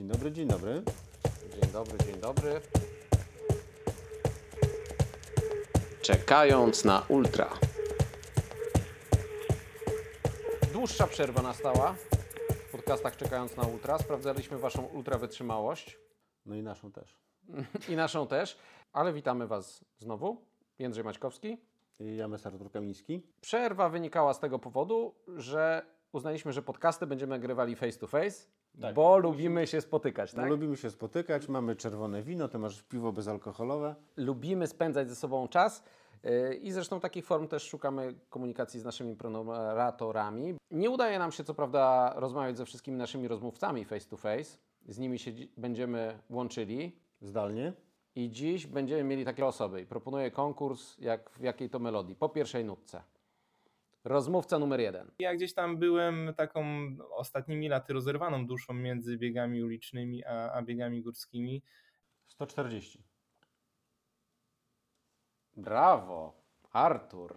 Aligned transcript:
Dzień 0.00 0.08
dobry, 0.08 0.32
dzień 0.32 0.48
dobry. 0.48 0.82
Dzień 1.60 1.72
dobry, 1.72 1.98
dzień 2.06 2.20
dobry. 2.20 2.60
Czekając 6.02 6.84
na 6.84 7.06
ultra. 7.08 7.50
Dłuższa 10.72 11.06
przerwa 11.06 11.42
nastała 11.42 11.94
w 12.68 12.72
podcastach 12.72 13.16
Czekając 13.16 13.56
na 13.56 13.62
ultra. 13.62 13.98
Sprawdzaliśmy 13.98 14.58
Waszą 14.58 14.82
ultra 14.82 15.18
wytrzymałość 15.18 15.98
No 16.46 16.54
i 16.54 16.62
naszą 16.62 16.92
też. 16.92 17.18
i 17.88 17.96
naszą 17.96 18.26
też, 18.26 18.58
ale 18.92 19.12
witamy 19.12 19.46
Was 19.46 19.84
znowu. 19.98 20.46
Jędrzej 20.78 21.04
Maćkowski. 21.04 21.58
I 21.98 22.16
ja 22.16 22.28
mes 22.28 22.46
Artur 22.46 22.70
Kamiński. 22.70 23.22
Przerwa 23.40 23.88
wynikała 23.88 24.34
z 24.34 24.40
tego 24.40 24.58
powodu, 24.58 25.14
że 25.36 25.86
uznaliśmy, 26.12 26.52
że 26.52 26.62
podcasty 26.62 27.06
będziemy 27.06 27.30
nagrywali 27.30 27.76
face 27.76 27.98
to 27.98 28.06
face, 28.06 28.46
Tak. 28.80 28.94
bo 28.94 29.18
lubimy 29.18 29.66
się 29.66 29.80
spotykać, 29.80 30.32
tak? 30.32 30.48
lubimy 30.48 30.76
się 30.76 30.90
spotykać, 30.90 31.48
mamy 31.48 31.76
czerwone 31.76 32.22
wino, 32.22 32.48
ty 32.48 32.58
masz 32.58 32.82
piwo 32.82 33.12
bezalkoholowe. 33.12 33.94
lubimy 34.16 34.66
spędzać 34.66 35.08
ze 35.08 35.16
sobą 35.16 35.48
czas 35.48 35.82
yy, 36.22 36.54
i 36.54 36.72
zresztą 36.72 37.00
takich 37.00 37.24
form 37.26 37.48
też 37.48 37.62
szukamy 37.62 38.14
komunikacji 38.30 38.80
z 38.80 38.84
naszymi 38.84 39.16
prenumeratorami. 39.16 40.54
Nie 40.70 40.90
udaje 40.90 41.18
nam 41.18 41.32
się 41.32 41.44
co 41.44 41.54
prawda 41.54 42.12
rozmawiać 42.16 42.56
ze 42.56 42.64
wszystkimi 42.64 42.96
naszymi 42.96 43.28
rozmówcami 43.28 43.84
face 43.84 44.08
to 44.08 44.16
face. 44.16 44.58
Z 44.88 44.98
nimi 44.98 45.18
się 45.18 45.32
dzi- 45.32 45.48
będziemy 45.56 46.18
łączyli 46.30 46.96
Zdalnie. 47.20 47.72
i 48.14 48.30
dziś 48.30 48.66
będziemy 48.66 49.04
mieli 49.04 49.24
takie 49.24 49.46
osoby. 49.46 49.80
I 49.80 49.86
proponuję 49.86 50.30
konkurs, 50.30 50.98
jak 50.98 51.30
w 51.30 51.40
jakiej 51.42 51.70
to 51.70 51.78
melodii. 51.78 52.14
Po 52.14 52.28
pierwszej 52.28 52.64
nutce. 52.64 53.02
Rozmówca 54.04 54.58
numer 54.58 54.80
jeden. 54.80 55.10
Ja 55.18 55.34
gdzieś 55.34 55.54
tam 55.54 55.76
byłem 55.76 56.34
taką 56.36 56.64
ostatnimi 57.16 57.68
laty 57.68 57.92
rozerwaną 57.92 58.46
duszą 58.46 58.74
między 58.74 59.18
biegami 59.18 59.62
ulicznymi 59.62 60.24
a, 60.24 60.52
a 60.52 60.62
biegami 60.62 61.02
górskimi. 61.02 61.62
140. 62.26 63.04
Brawo, 65.56 66.32
Artur. 66.72 67.34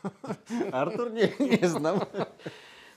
Artur 0.72 1.12
nie, 1.12 1.28
nie 1.46 1.68
znam. 1.68 2.00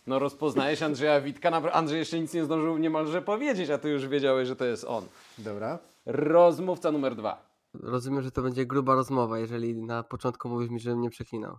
No 0.07 0.19
rozpoznajesz 0.19 0.81
Andrzeja 0.81 1.22
Witka. 1.22 1.50
Andrzej 1.50 2.00
jeszcze 2.00 2.19
nic 2.19 2.33
nie 2.33 2.44
zdążył 2.44 2.78
niemalże 2.78 3.22
powiedzieć, 3.22 3.69
a 3.69 3.78
ty 3.78 3.89
już 3.89 4.07
wiedziałeś, 4.07 4.47
że 4.47 4.55
to 4.55 4.66
jest 4.66 4.83
on. 4.83 5.05
Dobra. 5.38 5.80
Rozmówca 6.05 6.91
numer 6.91 7.16
dwa. 7.16 7.53
Rozumiem, 7.73 8.22
że 8.22 8.31
to 8.31 8.41
będzie 8.41 8.66
gruba 8.66 8.95
rozmowa, 8.95 9.39
jeżeli 9.39 9.75
na 9.75 10.03
początku 10.03 10.50
mówisz 10.50 10.69
mi, 10.69 10.80
żebym 10.80 11.02
nie 11.02 11.09
przeklinał. 11.09 11.57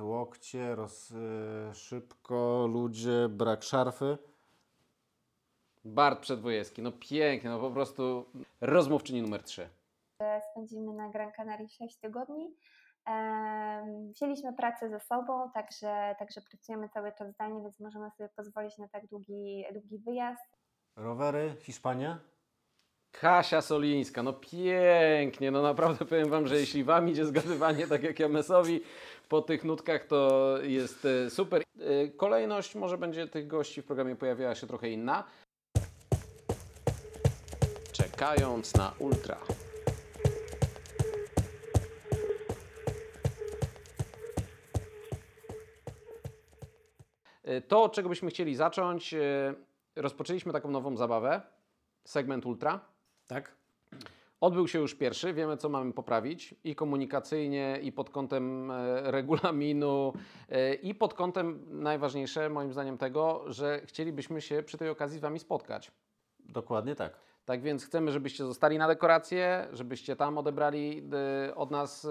Łokcie, 0.00 0.74
roz, 0.74 1.10
y, 1.10 1.74
szybko, 1.74 2.66
ludzie, 2.72 3.28
brak 3.28 3.62
szarfy. 3.62 4.18
Bart 5.84 6.20
Przedwojewski. 6.20 6.82
No 6.82 6.92
pięknie, 6.92 7.50
no 7.50 7.60
po 7.60 7.70
prostu 7.70 8.24
rozmówczyni 8.60 9.22
numer 9.22 9.42
trzy. 9.42 9.68
spędzimy 10.50 10.92
na 10.92 11.08
Gran 11.08 11.32
Canaria 11.32 11.68
6 11.68 11.96
tygodni. 11.96 12.56
Wzięliśmy 14.14 14.52
pracę 14.52 14.90
ze 14.90 15.00
sobą, 15.00 15.50
także, 15.50 16.16
także 16.18 16.40
pracujemy 16.40 16.88
cały 16.88 17.12
czas 17.12 17.32
zdalnie, 17.34 17.62
więc 17.62 17.80
możemy 17.80 18.10
sobie 18.10 18.28
pozwolić 18.36 18.78
na 18.78 18.88
tak 18.88 19.06
długi, 19.06 19.64
długi 19.72 19.98
wyjazd. 19.98 20.58
Rowery, 20.96 21.56
Hiszpania. 21.60 22.18
Kasia 23.20 23.62
Solińska, 23.62 24.22
no 24.22 24.32
pięknie, 24.32 25.50
no 25.50 25.62
naprawdę 25.62 26.04
powiem 26.04 26.30
Wam, 26.30 26.46
że 26.46 26.56
jeśli 26.56 26.84
Wam 26.84 27.08
idzie 27.08 27.24
zgadywanie 27.26 27.86
tak 27.86 28.02
jak 28.02 28.18
Jamesowi 28.18 28.80
po 29.28 29.42
tych 29.42 29.64
nutkach, 29.64 30.06
to 30.06 30.54
jest 30.62 31.04
e, 31.04 31.30
super. 31.30 31.62
E, 31.80 32.08
Kolejność 32.08 32.74
może 32.74 32.98
będzie 32.98 33.26
tych 33.26 33.46
gości 33.46 33.82
w 33.82 33.84
programie 33.84 34.16
pojawiała 34.16 34.54
się 34.54 34.66
trochę 34.66 34.90
inna. 34.90 35.24
Czekając 37.92 38.74
na 38.74 38.92
ultra. 38.98 39.38
E, 47.42 47.60
To, 47.60 47.82
od 47.82 47.92
czego 47.92 48.08
byśmy 48.08 48.30
chcieli 48.30 48.54
zacząć, 48.56 49.14
rozpoczęliśmy 49.96 50.52
taką 50.52 50.70
nową 50.70 50.96
zabawę, 50.96 51.42
segment 52.04 52.46
ultra. 52.46 52.80
Tak. 53.26 53.63
Odbył 54.44 54.68
się 54.68 54.78
już 54.78 54.94
pierwszy, 54.94 55.34
wiemy 55.34 55.56
co 55.56 55.68
mamy 55.68 55.92
poprawić 55.92 56.54
i 56.64 56.74
komunikacyjnie, 56.74 57.78
i 57.82 57.92
pod 57.92 58.10
kątem 58.10 58.70
e, 58.70 59.10
regulaminu, 59.10 60.12
e, 60.48 60.74
i 60.74 60.94
pod 60.94 61.14
kątem 61.14 61.64
najważniejsze 61.70 62.48
moim 62.48 62.72
zdaniem 62.72 62.98
tego, 62.98 63.44
że 63.46 63.80
chcielibyśmy 63.84 64.40
się 64.40 64.62
przy 64.62 64.78
tej 64.78 64.88
okazji 64.88 65.18
z 65.18 65.20
Wami 65.20 65.38
spotkać. 65.38 65.90
Dokładnie 66.40 66.94
tak. 66.94 67.16
Tak 67.44 67.62
więc 67.62 67.86
chcemy, 67.86 68.12
żebyście 68.12 68.44
zostali 68.44 68.78
na 68.78 68.88
dekorację, 68.88 69.68
żebyście 69.72 70.16
tam 70.16 70.38
odebrali 70.38 71.02
e, 71.48 71.54
od 71.54 71.70
nas 71.70 72.06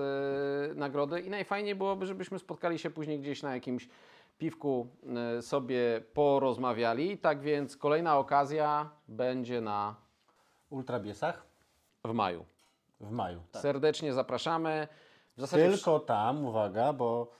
nagrody 0.75 1.19
i 1.19 1.29
najfajniej 1.29 1.75
byłoby, 1.75 2.05
żebyśmy 2.05 2.39
spotkali 2.39 2.79
się 2.79 2.89
później 2.89 3.19
gdzieś 3.19 3.44
na 3.44 3.53
jakimś 3.53 3.89
piwku, 4.38 4.88
sobie 5.41 6.01
porozmawiali. 6.13 7.17
Tak 7.17 7.41
więc 7.41 7.77
kolejna 7.77 8.17
okazja 8.17 8.89
będzie 9.07 9.61
na 9.61 9.95
Ultrabiesach 10.69 11.52
w 12.07 12.13
maju. 12.13 12.45
w 12.99 13.11
maju. 13.11 13.41
Tak. 13.51 13.61
Serdecznie 13.61 14.13
zapraszamy. 14.13 14.87
W 15.37 15.49
Tylko 15.49 15.99
tam, 15.99 16.45
uwaga, 16.45 16.93
bo 16.93 17.31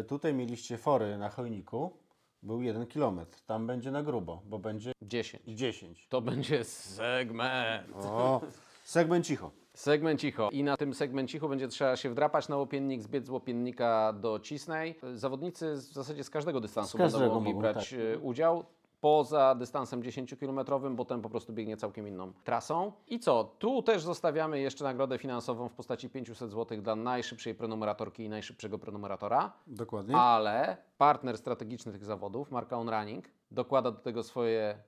y, 0.00 0.04
tutaj 0.04 0.34
mieliście 0.34 0.78
fory 0.78 1.18
na 1.18 1.28
Chojniku. 1.28 1.96
Był 2.42 2.62
jeden 2.62 2.86
kilometr. 2.86 3.40
Tam 3.46 3.66
będzie 3.66 3.90
na 3.90 4.02
grubo, 4.02 4.42
bo 4.46 4.58
będzie 4.58 4.92
10. 5.02 5.42
10. 5.46 6.06
To 6.08 6.20
będzie 6.20 6.64
segment. 6.64 7.96
O, 7.96 8.40
segment 8.84 9.26
cicho. 9.26 9.50
Segment 9.74 10.20
cicho. 10.20 10.50
I 10.52 10.64
na 10.64 10.76
tym 10.76 10.94
segment 10.94 11.30
cicho 11.30 11.48
będzie 11.48 11.68
trzeba 11.68 11.96
się 11.96 12.10
wdrapać 12.10 12.48
na 12.48 12.56
łopiennik, 12.56 13.02
zbiec 13.02 13.26
z 13.26 13.30
łopiennika 13.30 14.12
do 14.12 14.40
Cisnej. 14.40 14.98
Zawodnicy 15.14 15.72
w 15.72 15.78
zasadzie 15.80 16.24
z 16.24 16.30
każdego 16.30 16.60
dystansu 16.60 16.98
Z 16.98 17.00
każdego 17.00 17.24
będą 17.24 17.34
mogli 17.34 17.54
mogą, 17.54 17.60
brać 17.60 17.90
tak. 17.90 17.98
e, 17.98 18.18
udział. 18.18 18.64
Poza 19.00 19.54
dystansem 19.54 20.02
10-kilometrowym, 20.02 20.94
bo 20.94 21.04
ten 21.04 21.22
po 21.22 21.30
prostu 21.30 21.52
biegnie 21.52 21.76
całkiem 21.76 22.08
inną 22.08 22.32
trasą. 22.44 22.92
I 23.06 23.18
co? 23.18 23.44
Tu 23.44 23.82
też 23.82 24.02
zostawiamy 24.02 24.60
jeszcze 24.60 24.84
nagrodę 24.84 25.18
finansową 25.18 25.68
w 25.68 25.74
postaci 25.74 26.10
500 26.10 26.50
zł 26.50 26.82
dla 26.82 26.96
najszybszej 26.96 27.54
prenumeratorki 27.54 28.24
i 28.24 28.28
najszybszego 28.28 28.78
prenumeratora. 28.78 29.52
Dokładnie. 29.66 30.16
Ale 30.16 30.76
partner 30.98 31.38
strategiczny 31.38 31.92
tych 31.92 32.04
zawodów, 32.04 32.50
marka 32.50 32.78
On 32.78 32.88
Running, 32.88 33.24
dokłada 33.50 33.90
do 33.90 33.98
tego 33.98 34.22
swoje, 34.22 34.78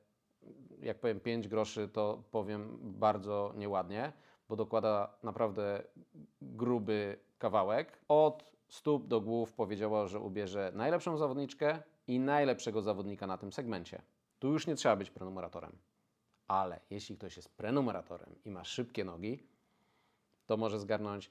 jak 0.81 0.99
powiem, 1.01 1.21
5 1.21 1.49
groszy, 1.49 1.89
to 1.89 2.23
powiem 2.31 2.79
bardzo 2.83 3.53
nieładnie, 3.57 4.13
bo 4.49 4.57
dokłada 4.57 5.15
naprawdę 5.23 5.83
gruby 6.43 7.19
kawałek. 7.39 7.99
Od 8.09 8.53
stóp 8.69 9.07
do 9.07 9.21
głów 9.21 9.53
powiedziała, 9.53 10.07
że 10.07 10.21
ubierze 10.21 10.73
najlepszą 10.75 11.17
zawodniczkę 11.17 11.83
i 12.09 12.21
najlepszego 12.21 12.83
zawodnika 12.83 13.27
na 13.27 13.39
tym 13.39 13.53
segmencie. 13.53 14.03
Tu 14.39 14.53
już 14.53 14.67
nie 14.67 14.75
trzeba 14.75 14.97
być 14.97 15.11
prenumeratorem. 15.11 15.73
Ale 16.49 16.81
jeśli 16.91 17.17
ktoś 17.17 17.37
jest 17.37 17.57
prenumeratorem 17.57 18.35
i 18.45 18.51
ma 18.51 18.65
szybkie 18.65 19.05
nogi, 19.05 19.43
to 20.47 20.57
może 20.57 20.81
zgarnąć 20.81 21.31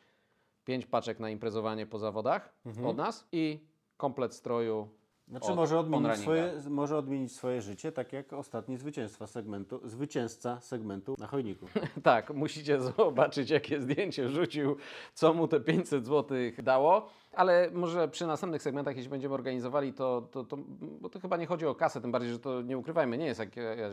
5 0.65 0.85
paczek 0.85 1.19
na 1.19 1.29
imprezowanie 1.29 1.85
po 1.85 1.99
zawodach 1.99 2.53
od 2.85 2.97
nas 2.97 3.27
i 3.31 3.59
komplet 3.97 4.33
stroju. 4.33 4.89
Znaczy 5.27 5.47
od 5.47 5.55
może 5.55 5.79
odmienić, 5.79 6.17
swoje, 6.17 6.53
może 6.69 6.97
odmienić 6.97 7.31
swoje 7.31 7.61
życie, 7.61 7.91
tak 7.91 8.13
jak 8.13 8.33
ostatni 8.33 8.77
zwycięstwa 8.77 9.27
segmentu, 9.27 9.81
zwycięzca 9.83 10.61
segmentu 10.61 11.15
na 11.19 11.27
Chojniku. 11.27 11.65
Tak, 12.03 12.33
musicie 12.33 12.81
zobaczyć, 12.97 13.49
jakie 13.49 13.81
zdjęcie 13.81 14.29
rzucił, 14.29 14.75
co 15.13 15.33
mu 15.33 15.47
te 15.47 15.59
500 15.59 16.05
zł 16.05 16.37
dało. 16.63 17.09
Ale 17.33 17.69
może 17.73 18.07
przy 18.07 18.27
następnych 18.27 18.61
segmentach, 18.61 18.95
jeśli 18.95 19.09
będziemy 19.09 19.33
organizowali, 19.33 19.93
to, 19.93 20.21
to, 20.31 20.43
to, 20.43 20.57
bo 21.01 21.09
to 21.09 21.19
chyba 21.19 21.37
nie 21.37 21.45
chodzi 21.45 21.65
o 21.65 21.75
kasę, 21.75 22.01
tym 22.01 22.11
bardziej, 22.11 22.31
że 22.31 22.39
to 22.39 22.61
nie 22.61 22.77
ukrywajmy, 22.77 23.17
nie 23.17 23.25
jest 23.25 23.39
jak, 23.39 23.49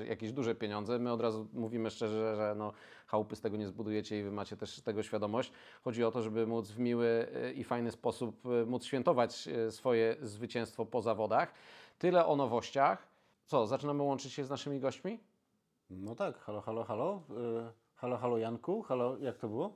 jakieś 0.09 0.33
duże 0.33 0.55
pieniądze. 0.55 0.99
My 0.99 1.13
od 1.13 1.21
razu 1.21 1.47
mówimy 1.53 1.91
szczerze, 1.91 2.37
że 2.37 2.55
no, 2.59 2.73
chałupy 3.07 3.37
z 3.37 3.41
tego 3.41 3.57
nie 3.57 3.67
zbudujecie 3.67 4.21
i 4.21 4.23
wy 4.23 4.31
macie 4.31 4.57
też 4.57 4.81
tego 4.83 5.03
świadomość. 5.03 5.53
Chodzi 5.85 6.05
o 6.05 6.11
to, 6.11 6.23
żeby 6.23 6.47
móc 6.47 6.71
w 6.71 6.79
miły 6.79 7.27
y, 7.47 7.53
i 7.53 7.65
fajny 7.65 7.91
sposób 7.91 8.47
y, 8.47 8.67
móc 8.67 8.85
świętować 8.85 9.49
y, 9.49 9.73
swoje 9.73 10.17
zwycięstwo 10.23 10.87
po 10.87 11.03
zawodach. 11.03 11.55
Tyle 11.99 12.27
o 12.27 12.37
nowościach. 12.37 13.07
Co, 13.47 13.67
zaczynamy 13.67 14.03
łączyć 14.03 14.33
się 14.33 14.45
z 14.45 14.51
naszymi 14.51 14.81
gośćmi? 14.81 15.19
No 15.91 16.15
tak, 16.15 16.39
halo, 16.39 16.61
halo, 16.61 16.85
halo. 16.85 17.23
Halo, 17.97 18.17
halo 18.17 18.39
Janku, 18.39 18.83
halo, 18.83 19.17
jak 19.19 19.39
to 19.39 19.49
było? 19.49 19.73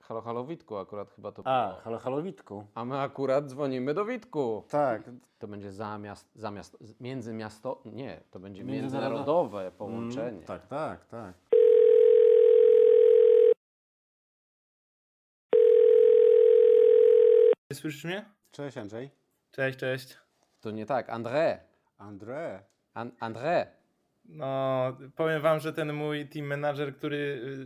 Halo, 0.00 0.20
halo 0.22 0.44
Witku 0.44 0.76
akurat 0.76 1.10
chyba 1.10 1.32
to 1.32 1.42
A, 1.44 1.76
halo, 1.84 1.98
halo 1.98 2.22
Witku. 2.22 2.64
A 2.74 2.84
my 2.84 3.00
akurat 3.00 3.46
dzwonimy 3.46 3.94
do 3.94 4.04
Witku. 4.04 4.64
Tak, 4.68 5.02
To 5.38 5.48
będzie 5.48 5.72
zamiast, 5.72 6.28
zamiast 6.34 6.76
międzymiasto, 7.00 7.80
nie, 7.84 8.20
to 8.30 8.38
będzie 8.40 8.64
Międzynarodowe. 8.64 9.14
międzynarodowe 9.16 9.72
połączenie. 9.78 10.28
Mm, 10.28 10.42
tak, 10.42 10.66
tak, 10.66 11.04
tak. 11.06 11.34
Słyszysz 17.76 18.04
mnie? 18.04 18.24
Cześć 18.52 18.78
Andrzej. 18.78 19.10
Cześć, 19.52 19.78
cześć. 19.78 20.18
To 20.60 20.70
nie 20.70 20.86
tak, 20.86 21.08
André, 21.08 21.58
Andrzej. 21.98 22.58
An 22.94 23.10
André, 23.20 23.66
No, 24.24 24.96
powiem 25.16 25.42
wam, 25.42 25.60
że 25.60 25.72
ten 25.72 25.92
mój 25.92 26.28
team 26.28 26.46
manager, 26.46 26.96
który 26.96 27.16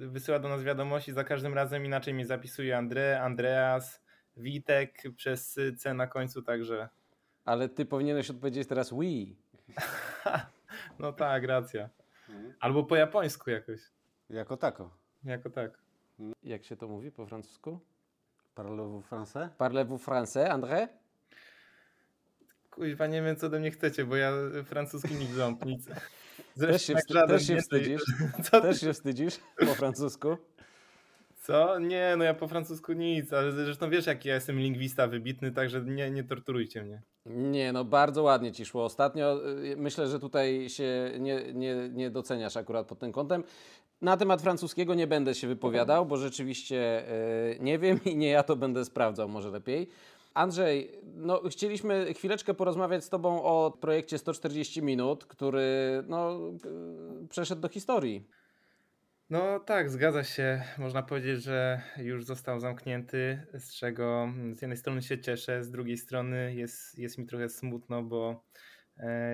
y, 0.03 0.09
wysyła 0.09 0.39
do 0.39 0.49
nas 0.49 0.63
wiadomości, 0.63 1.13
za 1.13 1.25
każdym 1.25 1.55
razem 1.55 1.85
inaczej 1.87 2.15
mi 2.15 2.25
zapisuje 2.25 2.77
Andre, 2.79 3.21
Andreas, 3.23 4.01
Witek 4.37 5.03
przez 5.17 5.59
C 5.79 5.95
na 5.95 6.07
końcu, 6.07 6.43
także 6.43 6.89
Ale 7.45 7.69
ty 7.69 7.87
powinieneś 7.87 8.31
odpowiedzieć 8.31 8.69
teraz 8.69 8.93
oui. 8.93 9.37
no 10.99 11.13
tak, 11.13 11.45
racja. 11.45 11.89
Albo 12.61 12.85
po 12.85 12.97
japońsku 12.97 13.51
jakoś, 13.51 13.81
Jako 14.31 14.57
tako. 14.57 14.91
jako 15.25 15.51
tak. 15.51 15.79
Jak 16.43 16.65
się 16.65 16.77
to 16.77 16.89
mówi 16.89 17.11
po 17.13 17.27
francusku? 17.27 17.81
Parlez-vous 18.65 19.01
français? 19.11 19.49
Parlez-vous 19.59 19.99
français, 19.99 20.45
André? 20.51 20.89
Kuźwa, 22.71 23.07
nie 23.07 23.23
wiem 23.23 23.37
co 23.37 23.47
ode 23.47 23.61
mnie 23.61 23.71
chcecie, 23.71 24.05
bo 24.05 24.17
ja 24.17 24.33
francuski 24.65 25.15
nie 25.15 25.27
ząb, 25.27 25.65
nic. 25.65 25.87
Też 26.59 26.83
się, 26.87 26.95
wstyd- 26.95 27.27
też 27.29 27.47
się 27.47 27.57
wstydzisz? 27.57 28.03
Co, 28.51 28.61
Też 28.61 28.81
się 28.81 28.93
wstydzisz 28.93 29.35
po 29.59 29.67
francusku? 29.75 30.37
co? 31.43 31.79
Nie, 31.79 32.15
no 32.19 32.25
ja 32.25 32.35
po 32.35 32.49
francusku 32.49 32.93
nic, 32.93 33.33
ale 33.33 33.53
zresztą 33.53 33.91
wiesz 33.91 34.07
jaki 34.07 34.29
ja 34.29 34.35
jestem 34.35 34.59
lingwista 34.59 35.07
wybitny, 35.07 35.53
także 35.53 35.81
nie, 35.81 36.11
nie 36.11 36.25
torturujcie 36.25 36.83
mnie. 36.83 37.03
Nie, 37.27 37.73
no 37.73 37.85
bardzo 37.85 38.23
ładnie 38.23 38.53
ci 38.53 38.65
szło 38.67 38.85
ostatnio. 38.85 39.49
Y, 39.65 39.77
Myślę, 39.77 40.07
że 40.09 40.21
tutaj 40.21 40.69
się 40.69 41.11
nie, 41.19 41.53
nie, 41.53 41.89
nie 41.89 42.11
doceniasz 42.11 42.57
akurat 42.57 42.87
pod 42.87 42.99
tym 42.99 43.13
kątem. 43.13 43.45
Na 44.03 44.17
temat 44.17 44.43
francuskiego 44.43 44.95
nie 44.95 45.07
będę 45.07 45.35
się 45.35 45.49
wypowiadał, 45.49 46.07
bo 46.07 46.17
rzeczywiście 46.17 47.09
y, 47.53 47.59
nie 47.61 47.79
wiem 47.79 48.01
i 48.05 48.17
nie 48.17 48.29
ja 48.29 48.43
to 48.43 48.57
będę 48.57 48.85
sprawdzał, 48.85 49.29
może 49.29 49.51
lepiej. 49.51 49.89
Andrzej, 50.35 50.91
no 51.15 51.43
chcieliśmy 51.51 52.15
chwileczkę 52.15 52.55
porozmawiać 52.55 53.05
z 53.05 53.09
Tobą 53.09 53.43
o 53.43 53.79
projekcie 53.81 54.19
140 54.19 54.83
minut, 54.83 55.25
który 55.25 56.03
no, 56.07 56.39
y, 57.25 57.29
przeszedł 57.29 57.61
do 57.61 57.69
historii. 57.69 58.29
No 59.31 59.61
tak, 59.61 59.91
zgadza 59.91 60.25
się. 60.25 60.63
Można 60.79 61.03
powiedzieć, 61.03 61.43
że 61.43 61.83
już 61.97 62.25
został 62.25 62.61
zamknięty, 62.61 63.47
z 63.55 63.75
czego 63.75 64.29
z 64.53 64.63
jednej 64.63 64.77
strony 64.77 65.03
się 65.03 65.19
cieszę, 65.19 65.65
z 65.65 65.71
drugiej 65.71 65.97
strony 65.97 66.55
jest, 66.55 66.99
jest 66.99 67.19
mi 67.19 67.27
trochę 67.27 67.49
smutno, 67.49 68.03
bo 68.03 68.45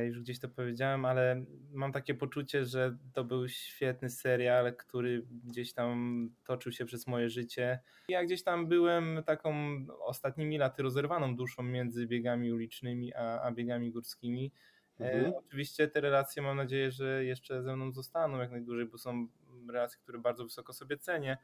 już 0.07 0.21
gdzieś 0.21 0.39
to 0.39 0.49
powiedziałem, 0.49 1.05
ale 1.05 1.45
mam 1.73 1.93
takie 1.93 2.15
poczucie, 2.15 2.65
że 2.65 2.97
to 3.13 3.25
był 3.25 3.49
świetny 3.49 4.11
serial, 4.11 4.77
który 4.77 5.27
gdzieś 5.45 5.73
tam 5.73 6.29
toczył 6.45 6.73
się 6.73 6.85
przez 6.85 7.07
moje 7.07 7.31
życie. 7.31 7.79
Ja 8.09 8.25
gdzieś 8.25 8.43
tam 8.43 8.67
byłem 8.69 9.23
taką 9.27 9.55
ostatnimi 10.01 10.59
laty 10.59 10.83
rozerwaną 10.83 11.37
duszą 11.37 11.63
między 11.63 12.07
biegami 12.07 12.53
ulicznymi 12.53 13.15
a, 13.15 13.43
a 13.43 13.53
biegami 13.53 13.91
górskimi. 13.91 14.53
Mhm. 15.01 15.25
E, 15.25 15.37
oczywiście 15.37 15.89
te 15.89 16.01
relacje 16.01 16.43
mam 16.43 16.57
nadzieję, 16.57 16.91
że 16.91 17.25
jeszcze 17.25 17.63
ze 17.63 17.77
mną 17.77 17.93
zostaną 17.93 18.39
jak 18.39 18.51
najdłużej, 18.51 18.87
bo 18.87 18.99
są 18.99 19.29
relacje, 19.73 19.99
które 20.03 20.19
bardzo 20.19 20.45
wysoko 20.45 20.73
sobie 20.73 20.99
cenię, 20.99 21.39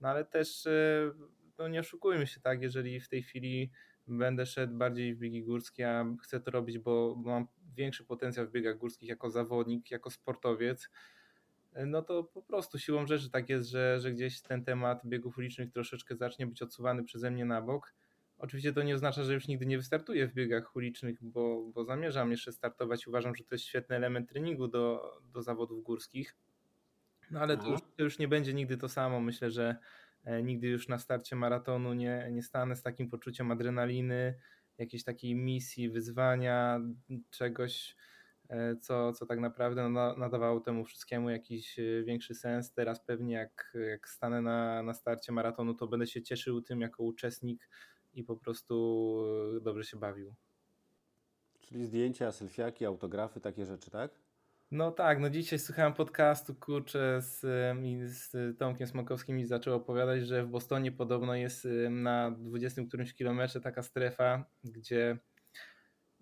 no 0.00 0.08
ale 0.08 0.24
też 0.24 0.66
e, 0.66 1.12
no 1.58 1.68
nie 1.68 1.80
oszukujmy 1.80 2.26
się, 2.26 2.40
tak, 2.40 2.62
jeżeli 2.62 3.00
w 3.00 3.08
tej 3.08 3.22
chwili 3.22 3.70
będę 4.08 4.46
szedł 4.46 4.74
bardziej 4.74 5.14
w 5.14 5.18
biegi 5.18 5.44
górskie, 5.44 5.90
a 5.90 6.04
chcę 6.22 6.40
to 6.40 6.50
robić, 6.50 6.78
bo, 6.78 7.16
bo 7.16 7.30
mam 7.30 7.46
większy 7.76 8.04
potencjał 8.04 8.46
w 8.46 8.50
biegach 8.50 8.78
górskich 8.78 9.08
jako 9.08 9.30
zawodnik, 9.30 9.90
jako 9.90 10.10
sportowiec, 10.10 10.90
no 11.86 12.02
to 12.02 12.24
po 12.24 12.42
prostu 12.42 12.78
siłą 12.78 13.06
rzeczy 13.06 13.30
tak 13.30 13.48
jest, 13.48 13.68
że, 13.68 14.00
że 14.00 14.12
gdzieś 14.12 14.40
ten 14.40 14.64
temat 14.64 15.06
biegów 15.06 15.38
ulicznych 15.38 15.72
troszeczkę 15.72 16.16
zacznie 16.16 16.46
być 16.46 16.62
odsuwany 16.62 17.04
przeze 17.04 17.30
mnie 17.30 17.44
na 17.44 17.62
bok. 17.62 17.94
Oczywiście 18.38 18.72
to 18.72 18.82
nie 18.82 18.94
oznacza, 18.94 19.24
że 19.24 19.34
już 19.34 19.48
nigdy 19.48 19.66
nie 19.66 19.76
wystartuję 19.76 20.28
w 20.28 20.34
biegach 20.34 20.76
ulicznych, 20.76 21.18
bo, 21.22 21.70
bo 21.74 21.84
zamierzam 21.84 22.30
jeszcze 22.30 22.52
startować. 22.52 23.06
Uważam, 23.06 23.34
że 23.34 23.44
to 23.44 23.54
jest 23.54 23.64
świetny 23.64 23.96
element 23.96 24.28
treningu 24.28 24.68
do, 24.68 25.12
do 25.32 25.42
zawodów 25.42 25.82
górskich. 25.82 26.36
No 27.30 27.40
ale 27.40 27.56
to 27.56 27.70
już, 27.70 27.80
to 27.96 28.02
już 28.02 28.18
nie 28.18 28.28
będzie 28.28 28.54
nigdy 28.54 28.76
to 28.76 28.88
samo. 28.88 29.20
Myślę, 29.20 29.50
że 29.50 29.76
nigdy 30.42 30.68
już 30.68 30.88
na 30.88 30.98
starcie 30.98 31.36
maratonu 31.36 31.94
nie, 31.94 32.28
nie 32.32 32.42
stanę 32.42 32.76
z 32.76 32.82
takim 32.82 33.08
poczuciem 33.08 33.50
adrenaliny, 33.50 34.34
jakiejś 34.78 35.04
takiej 35.04 35.34
misji, 35.34 35.90
wyzwania, 35.90 36.80
czegoś, 37.30 37.96
e, 38.48 38.76
co, 38.76 39.12
co 39.12 39.26
tak 39.26 39.40
naprawdę 39.40 39.88
na- 39.88 40.14
nadawało 40.16 40.60
temu 40.60 40.84
wszystkiemu 40.84 41.30
jakiś 41.30 41.78
e, 41.78 42.02
większy 42.04 42.34
sens. 42.34 42.72
Teraz 42.72 43.04
pewnie 43.04 43.34
jak, 43.34 43.76
jak 43.90 44.08
stanę 44.08 44.42
na, 44.42 44.82
na 44.82 44.94
starcie 44.94 45.32
maratonu, 45.32 45.74
to 45.74 45.86
będę 45.88 46.06
się 46.06 46.22
cieszył 46.22 46.62
tym 46.62 46.80
jako 46.80 47.02
uczestnik 47.02 47.68
i 48.14 48.24
po 48.24 48.36
prostu 48.36 49.16
e, 49.56 49.60
dobrze 49.60 49.84
się 49.84 49.98
bawił. 49.98 50.34
Czyli 51.60 51.84
zdjęcia, 51.84 52.32
selfiaki, 52.32 52.84
autografy, 52.84 53.40
takie 53.40 53.66
rzeczy, 53.66 53.90
tak? 53.90 54.27
No 54.70 54.90
tak, 54.92 55.20
no 55.20 55.30
dzisiaj 55.30 55.58
słuchałem 55.58 55.92
podcastu, 55.92 56.54
kurczę, 56.54 57.22
z, 57.22 57.40
z 58.12 58.58
Tomkiem 58.58 58.86
Smokowskim 58.86 59.38
i 59.38 59.44
zaczął 59.44 59.74
opowiadać, 59.74 60.26
że 60.26 60.44
w 60.44 60.48
Bostonie 60.48 60.92
podobno 60.92 61.34
jest 61.34 61.68
na 61.90 62.30
20 62.30 62.82
którymś 62.88 63.14
kilometrze 63.14 63.60
taka 63.60 63.82
strefa, 63.82 64.44
gdzie 64.64 65.18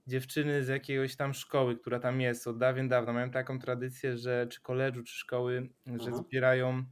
dziewczyny 0.07 0.65
z 0.65 0.69
jakiegoś 0.69 1.17
tam 1.17 1.35
szkoły, 1.35 1.77
która 1.77 2.01
tam 2.01 2.21
jest 2.21 2.47
od 2.47 2.59
dawien 2.59 2.89
dawna, 2.89 3.13
mają 3.13 3.31
taką 3.31 3.59
tradycję, 3.59 4.17
że 4.17 4.47
czy 4.51 4.63
koledżu, 4.63 5.03
czy 5.03 5.15
szkoły, 5.15 5.69
że 5.87 6.11
Aha. 6.13 6.17
zbierają 6.17 6.85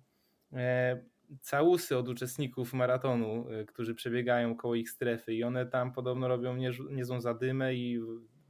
e, 0.52 1.04
całusy 1.40 1.96
od 1.96 2.08
uczestników 2.08 2.72
maratonu, 2.72 3.50
e, 3.50 3.64
którzy 3.64 3.94
przebiegają 3.94 4.56
koło 4.56 4.74
ich 4.74 4.90
strefy 4.90 5.34
i 5.34 5.44
one 5.44 5.66
tam 5.66 5.92
podobno 5.92 6.28
robią 6.28 6.56
nieżu- 6.56 6.90
niezłą 6.90 7.20
zadymę 7.20 7.74
i 7.74 8.00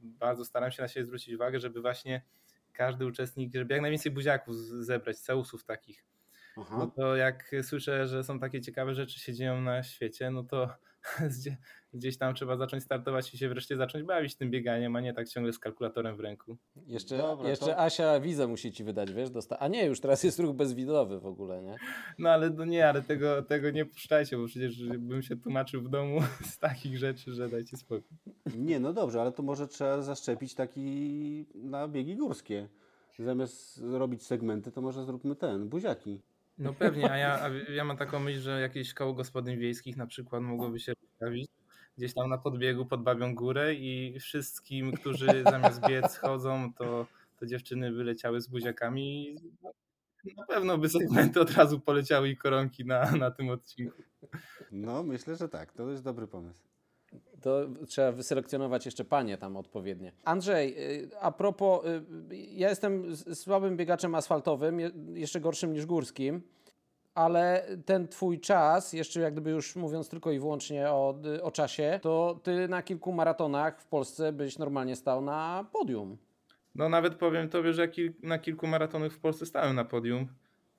bardzo 0.01 0.45
staram 0.45 0.71
się 0.71 0.81
na 0.81 0.87
siebie 0.87 1.05
zwrócić 1.05 1.35
uwagę, 1.35 1.59
żeby 1.59 1.81
właśnie 1.81 2.21
każdy 2.77 3.05
uczestnik, 3.05 3.53
żeby 3.53 3.73
jak 3.73 3.81
najwięcej 3.81 4.11
buziaków 4.11 4.55
zebrać, 4.57 5.17
całusów 5.17 5.63
takich. 5.63 6.05
Aha. 6.57 6.75
No 6.79 6.87
to 6.87 7.15
jak 7.15 7.51
słyszę, 7.61 8.07
że 8.07 8.23
są 8.23 8.39
takie 8.39 8.61
ciekawe 8.61 8.95
rzeczy 8.95 9.19
się 9.19 9.33
dzieją 9.33 9.61
na 9.61 9.83
świecie, 9.83 10.31
no 10.31 10.43
to 10.43 10.73
gdzieś 11.93 12.17
tam 12.17 12.35
trzeba 12.35 12.57
zacząć 12.57 12.83
startować 12.83 13.33
i 13.33 13.37
się 13.37 13.49
wreszcie 13.49 13.77
zacząć 13.77 14.03
bawić 14.03 14.35
tym 14.35 14.51
bieganiem, 14.51 14.95
a 14.95 15.01
nie 15.01 15.13
tak 15.13 15.29
ciągle 15.29 15.53
z 15.53 15.59
kalkulatorem 15.59 16.17
w 16.17 16.19
ręku. 16.19 16.57
Jeszcze, 16.87 17.17
Dobra, 17.17 17.49
jeszcze 17.49 17.65
to- 17.65 17.79
Asia 17.79 18.19
wizę 18.19 18.47
musi 18.47 18.71
ci 18.71 18.83
wydać, 18.83 19.13
wiesz? 19.13 19.29
Dosta- 19.29 19.57
A 19.59 19.67
nie, 19.67 19.85
już 19.85 19.99
teraz 19.99 20.23
jest 20.23 20.39
ruch 20.39 20.55
bezwidowy 20.55 21.19
w 21.19 21.25
ogóle, 21.25 21.61
nie? 21.63 21.75
No 22.19 22.29
ale 22.29 22.49
no 22.49 22.65
nie, 22.65 22.89
ale 22.89 23.01
tego, 23.01 23.41
tego 23.43 23.71
nie 23.71 23.85
puszczajcie, 23.85 24.37
bo 24.37 24.45
przecież 24.47 24.83
bym 24.97 25.21
się 25.23 25.37
tłumaczył 25.37 25.81
w 25.81 25.89
domu 25.89 26.19
z 26.51 26.57
takich 26.59 26.97
rzeczy, 26.97 27.33
że 27.33 27.49
dajcie 27.49 27.77
spokój. 27.77 28.17
Nie, 28.57 28.79
no 28.79 28.93
dobrze, 28.93 29.21
ale 29.21 29.31
to 29.31 29.43
może 29.43 29.67
trzeba 29.67 30.01
zaszczepić 30.01 30.53
taki 30.55 31.45
na 31.55 31.87
biegi 31.87 32.15
górskie. 32.15 32.69
Zamiast 33.19 33.81
robić 33.83 34.23
segmenty, 34.23 34.71
to 34.71 34.81
może 34.81 35.05
zróbmy 35.05 35.35
ten, 35.35 35.69
buziaki. 35.69 36.21
No 36.57 36.73
pewnie, 36.73 37.11
a 37.11 37.17
ja, 37.17 37.41
a 37.41 37.71
ja 37.71 37.83
mam 37.83 37.97
taką 37.97 38.19
myśl, 38.19 38.39
że 38.39 38.61
jakieś 38.61 38.93
koło 38.93 39.13
gospodyń 39.13 39.57
wiejskich 39.57 39.97
na 39.97 40.07
przykład 40.07 40.43
mogłoby 40.43 40.79
się 40.79 40.93
pojawić 41.19 41.49
gdzieś 41.97 42.13
tam 42.13 42.29
na 42.29 42.37
podbiegu 42.37 42.85
pod 42.85 43.03
Babią 43.03 43.35
Górę 43.35 43.73
i 43.73 44.19
wszystkim, 44.19 44.91
którzy 44.91 45.43
zamiast 45.43 45.87
biec 45.87 46.17
chodzą, 46.21 46.73
to, 46.73 47.07
to 47.39 47.45
dziewczyny 47.45 47.91
wyleciały 47.91 48.41
z 48.41 48.47
buziakami 48.47 49.35
i 50.23 50.35
na 50.35 50.45
pewno 50.45 50.77
by 50.77 50.89
segmenty 50.89 51.41
od 51.41 51.51
razu 51.51 51.79
poleciały 51.79 52.29
i 52.29 52.37
koronki 52.37 52.85
na, 52.85 53.11
na 53.11 53.31
tym 53.31 53.49
odcinku. 53.49 54.03
No, 54.71 55.03
myślę, 55.03 55.35
że 55.35 55.49
tak, 55.49 55.73
to 55.73 55.91
jest 55.91 56.03
dobry 56.03 56.27
pomysł. 56.27 56.74
To 57.45 57.61
trzeba 57.87 58.11
wyselekcjonować 58.11 58.85
jeszcze 58.85 59.05
panie 59.05 59.37
tam 59.37 59.57
odpowiednie. 59.57 60.11
Andrzej, 60.23 60.75
y, 61.03 61.09
a 61.21 61.31
propos, 61.31 61.85
y, 61.85 62.35
ja 62.35 62.69
jestem 62.69 63.15
słabym 63.15 63.77
biegaczem 63.77 64.15
asfaltowym, 64.15 64.79
je- 64.79 64.91
jeszcze 65.13 65.39
gorszym 65.39 65.73
niż 65.73 65.85
górskim, 65.85 66.41
ale 67.15 67.65
ten 67.85 68.07
twój 68.07 68.39
czas, 68.39 68.93
jeszcze 68.93 69.19
jak 69.21 69.33
gdyby 69.33 69.49
już 69.51 69.75
mówiąc 69.75 70.09
tylko 70.09 70.31
i 70.31 70.39
wyłącznie 70.39 70.89
o, 70.89 71.15
o 71.43 71.51
czasie, 71.51 71.99
to 72.01 72.39
ty 72.43 72.67
na 72.67 72.83
kilku 72.83 73.11
maratonach 73.11 73.81
w 73.81 73.87
Polsce 73.87 74.33
byś 74.33 74.57
normalnie 74.57 74.95
stał 74.95 75.21
na 75.21 75.65
podium. 75.71 76.17
No 76.75 76.89
nawet 76.89 77.15
powiem 77.15 77.49
tobie, 77.49 77.73
że 77.73 77.87
na 78.23 78.39
kilku 78.39 78.67
maratonach 78.67 79.11
w 79.11 79.19
Polsce 79.19 79.45
stałem 79.45 79.75
na 79.75 79.85
podium. 79.85 80.27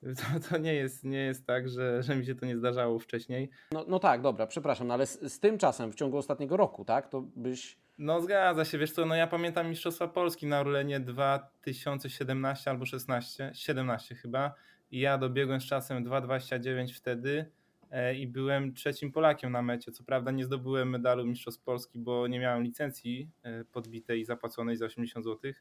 To, 0.17 0.49
to 0.49 0.57
nie, 0.57 0.73
jest, 0.73 1.03
nie 1.03 1.17
jest 1.17 1.45
tak, 1.45 1.69
że, 1.69 2.03
że 2.03 2.15
mi 2.15 2.25
się 2.25 2.35
to 2.35 2.45
nie 2.45 2.57
zdarzało 2.57 2.99
wcześniej. 2.99 3.49
No, 3.71 3.85
no 3.87 3.99
tak, 3.99 4.21
dobra, 4.21 4.47
przepraszam, 4.47 4.87
no 4.87 4.93
ale 4.93 5.07
z, 5.07 5.33
z 5.33 5.39
tym 5.39 5.57
czasem 5.57 5.91
w 5.91 5.95
ciągu 5.95 6.17
ostatniego 6.17 6.57
roku, 6.57 6.85
tak, 6.85 7.09
to 7.09 7.21
byś... 7.35 7.77
No 7.97 8.21
zgadza 8.21 8.65
się, 8.65 8.77
wiesz 8.77 8.91
co, 8.91 9.05
no 9.05 9.15
ja 9.15 9.27
pamiętam 9.27 9.69
Mistrzostwa 9.69 10.07
Polski 10.07 10.47
na 10.47 10.59
Orlenie 10.59 10.99
2017 10.99 12.71
albo 12.71 12.85
16, 12.85 13.51
17 13.53 14.15
chyba 14.15 14.53
i 14.91 14.99
ja 14.99 15.17
dobiegłem 15.17 15.61
z 15.61 15.65
czasem 15.65 16.05
2.29 16.05 16.93
wtedy 16.93 17.51
e, 17.91 18.15
i 18.15 18.27
byłem 18.27 18.73
trzecim 18.73 19.11
Polakiem 19.11 19.51
na 19.51 19.61
mecie. 19.61 19.91
Co 19.91 20.03
prawda 20.03 20.31
nie 20.31 20.45
zdobyłem 20.45 20.89
medalu 20.89 21.25
Mistrzostw 21.25 21.63
Polski, 21.63 21.99
bo 21.99 22.27
nie 22.27 22.39
miałem 22.39 22.63
licencji 22.63 23.29
e, 23.43 23.65
podbitej 23.65 24.19
i 24.19 24.25
zapłaconej 24.25 24.77
za 24.77 24.85
80 24.85 25.25
zł. 25.25 25.51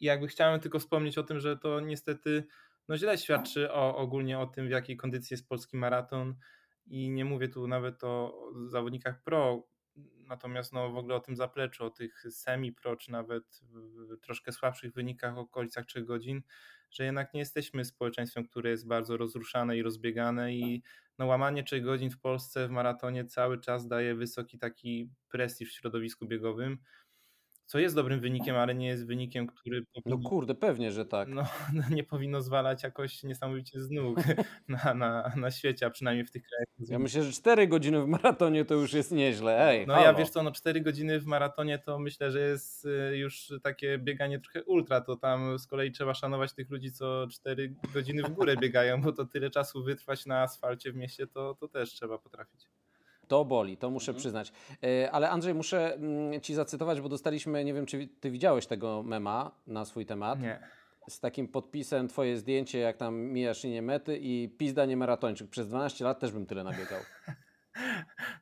I 0.00 0.04
jakby 0.04 0.28
chciałem 0.28 0.60
tylko 0.60 0.78
wspomnieć 0.78 1.18
o 1.18 1.22
tym, 1.22 1.40
że 1.40 1.56
to 1.56 1.80
niestety 1.80 2.44
no 2.88 2.96
źle 2.96 3.18
świadczy 3.18 3.72
o, 3.72 3.96
ogólnie 3.96 4.38
o 4.38 4.46
tym, 4.46 4.68
w 4.68 4.70
jakiej 4.70 4.96
kondycji 4.96 5.34
jest 5.34 5.48
polski 5.48 5.76
maraton 5.76 6.34
i 6.86 7.10
nie 7.10 7.24
mówię 7.24 7.48
tu 7.48 7.68
nawet 7.68 8.04
o 8.04 8.42
zawodnikach 8.66 9.22
pro, 9.22 9.68
natomiast 10.28 10.72
no, 10.72 10.90
w 10.90 10.96
ogóle 10.96 11.14
o 11.14 11.20
tym 11.20 11.36
zapleczu, 11.36 11.84
o 11.84 11.90
tych 11.90 12.24
semi-pro, 12.30 12.96
czy 12.96 13.12
nawet 13.12 13.60
w 13.72 14.20
troszkę 14.20 14.52
słabszych 14.52 14.92
wynikach 14.92 15.34
w 15.34 15.38
okolicach 15.38 15.86
3 15.86 16.02
godzin, 16.02 16.42
że 16.90 17.04
jednak 17.04 17.34
nie 17.34 17.40
jesteśmy 17.40 17.84
społeczeństwem, 17.84 18.44
które 18.44 18.70
jest 18.70 18.86
bardzo 18.86 19.16
rozruszane 19.16 19.76
i 19.76 19.82
rozbiegane 19.82 20.54
i 20.54 20.82
no, 21.18 21.26
łamanie 21.26 21.62
3 21.64 21.80
godzin 21.80 22.10
w 22.10 22.20
Polsce 22.20 22.68
w 22.68 22.70
maratonie 22.70 23.24
cały 23.24 23.60
czas 23.60 23.88
daje 23.88 24.14
wysoki 24.14 24.58
taki 24.58 25.10
prestiż 25.28 25.70
w 25.70 25.76
środowisku 25.76 26.26
biegowym 26.26 26.78
co 27.66 27.78
jest 27.78 27.94
dobrym 27.94 28.20
wynikiem, 28.20 28.56
ale 28.56 28.74
nie 28.74 28.86
jest 28.86 29.06
wynikiem, 29.06 29.46
który 29.46 29.80
No 29.80 30.02
powinno, 30.02 30.28
kurde, 30.28 30.54
pewnie, 30.54 30.92
że 30.92 31.04
tak. 31.06 31.28
no, 31.28 31.42
nie 31.90 32.04
powinno 32.04 32.40
zwalać 32.42 32.82
jakoś 32.82 33.22
niesamowicie 33.22 33.80
z 33.80 33.90
nóg 33.90 34.18
na, 34.68 34.94
na, 34.94 35.32
na 35.36 35.50
świecie, 35.50 35.86
a 35.86 35.90
przynajmniej 35.90 36.26
w 36.26 36.30
tych 36.30 36.42
krajach. 36.42 36.66
Ja 36.90 36.98
myślę, 36.98 37.22
że 37.22 37.32
4 37.32 37.66
godziny 37.68 38.02
w 38.02 38.06
maratonie 38.06 38.64
to 38.64 38.74
już 38.74 38.92
jest 38.92 39.12
nieźle. 39.12 39.68
Ej, 39.68 39.86
No 39.86 39.94
halo. 39.94 40.06
ja 40.06 40.14
wiesz 40.14 40.30
co, 40.30 40.42
no 40.42 40.52
4 40.52 40.80
godziny 40.80 41.20
w 41.20 41.26
maratonie 41.26 41.78
to 41.78 41.98
myślę, 41.98 42.30
że 42.30 42.40
jest 42.40 42.84
y, 42.84 43.16
już 43.16 43.52
takie 43.62 43.98
bieganie 43.98 44.40
trochę 44.40 44.64
ultra, 44.64 45.00
to 45.00 45.16
tam 45.16 45.58
z 45.58 45.66
kolei 45.66 45.92
trzeba 45.92 46.14
szanować 46.14 46.52
tych 46.54 46.70
ludzi, 46.70 46.92
co 46.92 47.26
4 47.30 47.74
godziny 47.94 48.22
w 48.22 48.30
górę 48.30 48.56
biegają, 48.56 49.02
bo 49.02 49.12
to 49.12 49.24
tyle 49.24 49.50
czasu 49.50 49.84
wytrwać 49.84 50.26
na 50.26 50.42
asfalcie 50.42 50.92
w 50.92 50.96
mieście, 50.96 51.26
to, 51.26 51.54
to 51.54 51.68
też 51.68 51.90
trzeba 51.90 52.18
potrafić. 52.18 52.68
To 53.28 53.44
boli, 53.44 53.76
to 53.76 53.90
muszę 53.90 54.10
Mhm. 54.12 54.18
przyznać. 54.20 54.52
E, 54.82 55.10
Ale 55.10 55.30
Andrzej, 55.30 55.54
muszę 55.54 55.94
mm, 55.94 56.40
Ci 56.40 56.54
zacytować, 56.54 57.00
bo 57.00 57.08
dostaliśmy, 57.08 57.64
nie 57.64 57.74
wiem, 57.74 57.86
czy 57.86 58.08
Ty 58.20 58.30
widziałeś 58.30 58.66
tego 58.66 59.02
mema 59.02 59.50
na 59.66 59.84
swój 59.84 60.06
temat, 60.06 60.40
Nie. 60.40 60.58
z 61.08 61.20
takim 61.20 61.48
podpisem 61.48 62.08
Twoje 62.08 62.36
zdjęcie, 62.36 62.78
jak 62.78 62.96
tam 62.96 63.16
mijasz 63.16 63.64
linię 63.64 63.82
mety 63.82 64.18
i 64.22 64.48
pizda 64.58 64.86
nie 64.86 64.96
maratończyk. 64.96 65.48
Przez 65.50 65.68
12 65.68 66.04
lat 66.04 66.18
też 66.20 66.32
bym 66.32 66.46
tyle 66.46 66.64
nabiegał. 66.64 67.00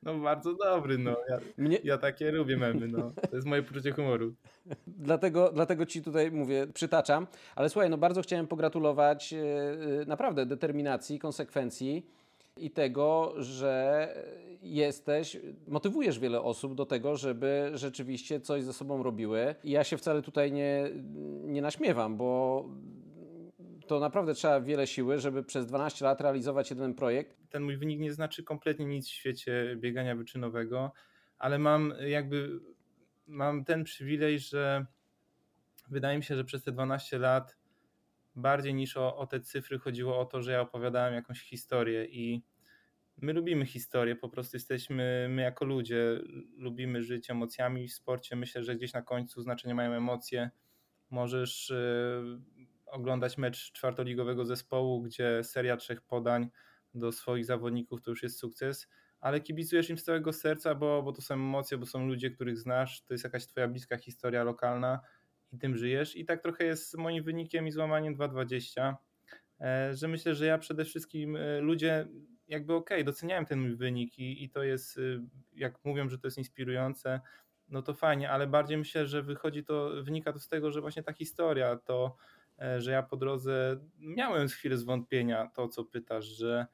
No 0.02 0.18
bardzo 0.18 0.54
dobry, 0.54 0.98
no. 0.98 1.16
Ja, 1.28 1.38
Mnie, 1.58 1.78
ja 1.84 1.98
takie 1.98 2.30
lubię 2.32 2.56
memy, 2.56 2.88
no. 2.88 3.12
To 3.30 3.36
jest 3.36 3.46
moje 3.46 3.62
poczucie 3.62 3.92
humoru. 3.92 4.34
Dlatego, 4.86 5.50
dlatego 5.52 5.86
ci 5.86 6.02
tutaj 6.02 6.30
mówię, 6.32 6.66
przytaczam. 6.74 7.26
Ale 7.56 7.68
słuchaj, 7.68 7.90
no 7.90 7.98
bardzo 7.98 8.22
chciałem 8.22 8.46
pogratulować 8.46 9.32
e, 9.32 9.36
e, 10.02 10.04
naprawdę 10.06 10.46
determinacji, 10.46 11.18
konsekwencji 11.18 12.06
i 12.56 12.70
tego, 12.70 13.34
że 13.36 14.08
jesteś, 14.62 15.36
motywujesz 15.68 16.18
wiele 16.18 16.42
osób 16.42 16.74
do 16.74 16.86
tego, 16.86 17.16
żeby 17.16 17.70
rzeczywiście 17.74 18.40
coś 18.40 18.64
ze 18.64 18.72
sobą 18.72 19.02
robiły. 19.02 19.54
I 19.64 19.70
ja 19.70 19.84
się 19.84 19.96
wcale 19.96 20.22
tutaj 20.22 20.52
nie, 20.52 20.90
nie 21.44 21.62
naśmiewam, 21.62 22.16
bo 22.16 22.64
to 23.86 24.00
naprawdę 24.00 24.34
trzeba 24.34 24.60
wiele 24.60 24.86
siły, 24.86 25.18
żeby 25.18 25.42
przez 25.42 25.66
12 25.66 26.04
lat 26.04 26.20
realizować 26.20 26.70
jeden 26.70 26.94
projekt. 26.94 27.36
ten 27.50 27.62
mój 27.62 27.76
wynik 27.76 28.00
nie 28.00 28.12
znaczy 28.12 28.42
kompletnie 28.42 28.86
nic 28.86 29.08
w 29.08 29.12
świecie 29.12 29.76
biegania 29.76 30.16
wyczynowego, 30.16 30.92
ale 31.38 31.58
mam 31.58 31.94
jakby 32.06 32.60
mam 33.26 33.64
ten 33.64 33.84
przywilej, 33.84 34.38
że 34.38 34.86
wydaje 35.90 36.18
mi 36.18 36.24
się, 36.24 36.36
że 36.36 36.44
przez 36.44 36.62
te 36.62 36.72
12 36.72 37.18
lat 37.18 37.56
bardziej 38.36 38.74
niż 38.74 38.96
o, 38.96 39.16
o 39.16 39.26
te 39.26 39.40
cyfry 39.40 39.78
chodziło 39.78 40.18
o 40.18 40.24
to, 40.24 40.42
że 40.42 40.52
ja 40.52 40.60
opowiadałem 40.60 41.14
jakąś 41.14 41.40
historię 41.40 42.04
i 42.04 42.44
my 43.16 43.32
lubimy 43.32 43.66
historię, 43.66 44.16
po 44.16 44.28
prostu 44.28 44.56
jesteśmy, 44.56 45.26
my 45.30 45.42
jako 45.42 45.64
ludzie 45.64 46.20
lubimy 46.56 47.02
żyć 47.02 47.30
emocjami 47.30 47.88
w 47.88 47.94
sporcie. 47.94 48.36
Myślę, 48.36 48.62
że 48.62 48.76
gdzieś 48.76 48.92
na 48.92 49.02
końcu 49.02 49.42
znaczenie 49.42 49.74
mają 49.74 49.92
emocje. 49.92 50.50
Możesz 51.10 51.70
yy, 51.70 52.40
oglądać 52.86 53.38
mecz 53.38 53.72
czwartoligowego 53.72 54.44
zespołu, 54.44 55.02
gdzie 55.02 55.44
seria 55.44 55.76
trzech 55.76 56.02
podań 56.02 56.48
do 56.94 57.12
swoich 57.12 57.44
zawodników 57.44 58.02
to 58.02 58.10
już 58.10 58.22
jest 58.22 58.38
sukces, 58.38 58.88
ale 59.20 59.40
kibicujesz 59.40 59.90
im 59.90 59.98
z 59.98 60.04
całego 60.04 60.32
serca, 60.32 60.74
bo, 60.74 61.02
bo 61.02 61.12
to 61.12 61.22
są 61.22 61.34
emocje, 61.34 61.78
bo 61.78 61.86
są 61.86 62.06
ludzie, 62.06 62.30
których 62.30 62.58
znasz, 62.58 63.02
to 63.04 63.14
jest 63.14 63.24
jakaś 63.24 63.46
twoja 63.46 63.68
bliska 63.68 63.96
historia 63.96 64.44
lokalna 64.44 65.00
i 65.54 65.58
tym 65.58 65.76
żyjesz. 65.76 66.16
I 66.16 66.24
tak 66.24 66.42
trochę 66.42 66.64
jest 66.64 66.96
moim 66.96 67.24
wynikiem 67.24 67.66
i 67.66 67.72
złamaniem 67.72 68.16
2,20, 68.16 68.94
e, 69.60 69.94
że 69.94 70.08
myślę, 70.08 70.34
że 70.34 70.46
ja 70.46 70.58
przede 70.58 70.84
wszystkim 70.84 71.36
e, 71.36 71.60
ludzie 71.60 72.08
jakby 72.48 72.74
okej, 72.74 72.96
okay, 72.96 73.04
doceniałem 73.04 73.46
ten 73.46 73.60
mój 73.60 73.76
wynik 73.76 74.18
i, 74.18 74.44
i 74.44 74.50
to 74.50 74.62
jest, 74.62 74.98
y, 74.98 75.20
jak 75.52 75.84
mówią, 75.84 76.08
że 76.08 76.18
to 76.18 76.26
jest 76.26 76.38
inspirujące, 76.38 77.20
no 77.68 77.82
to 77.82 77.94
fajnie, 77.94 78.30
ale 78.30 78.46
bardziej 78.46 78.76
myślę, 78.78 79.06
że 79.06 79.22
wychodzi 79.22 79.64
to, 79.64 79.90
wynika 80.02 80.32
to 80.32 80.38
z 80.38 80.48
tego, 80.48 80.70
że 80.70 80.80
właśnie 80.80 81.02
ta 81.02 81.12
historia, 81.12 81.76
to, 81.76 82.16
e, 82.58 82.80
że 82.80 82.92
ja 82.92 83.02
po 83.02 83.16
drodze 83.16 83.80
miałem 83.98 84.48
chwilę 84.48 84.76
zwątpienia, 84.76 85.50
to 85.54 85.68
co 85.68 85.84
pytasz, 85.84 86.24
że 86.24 86.66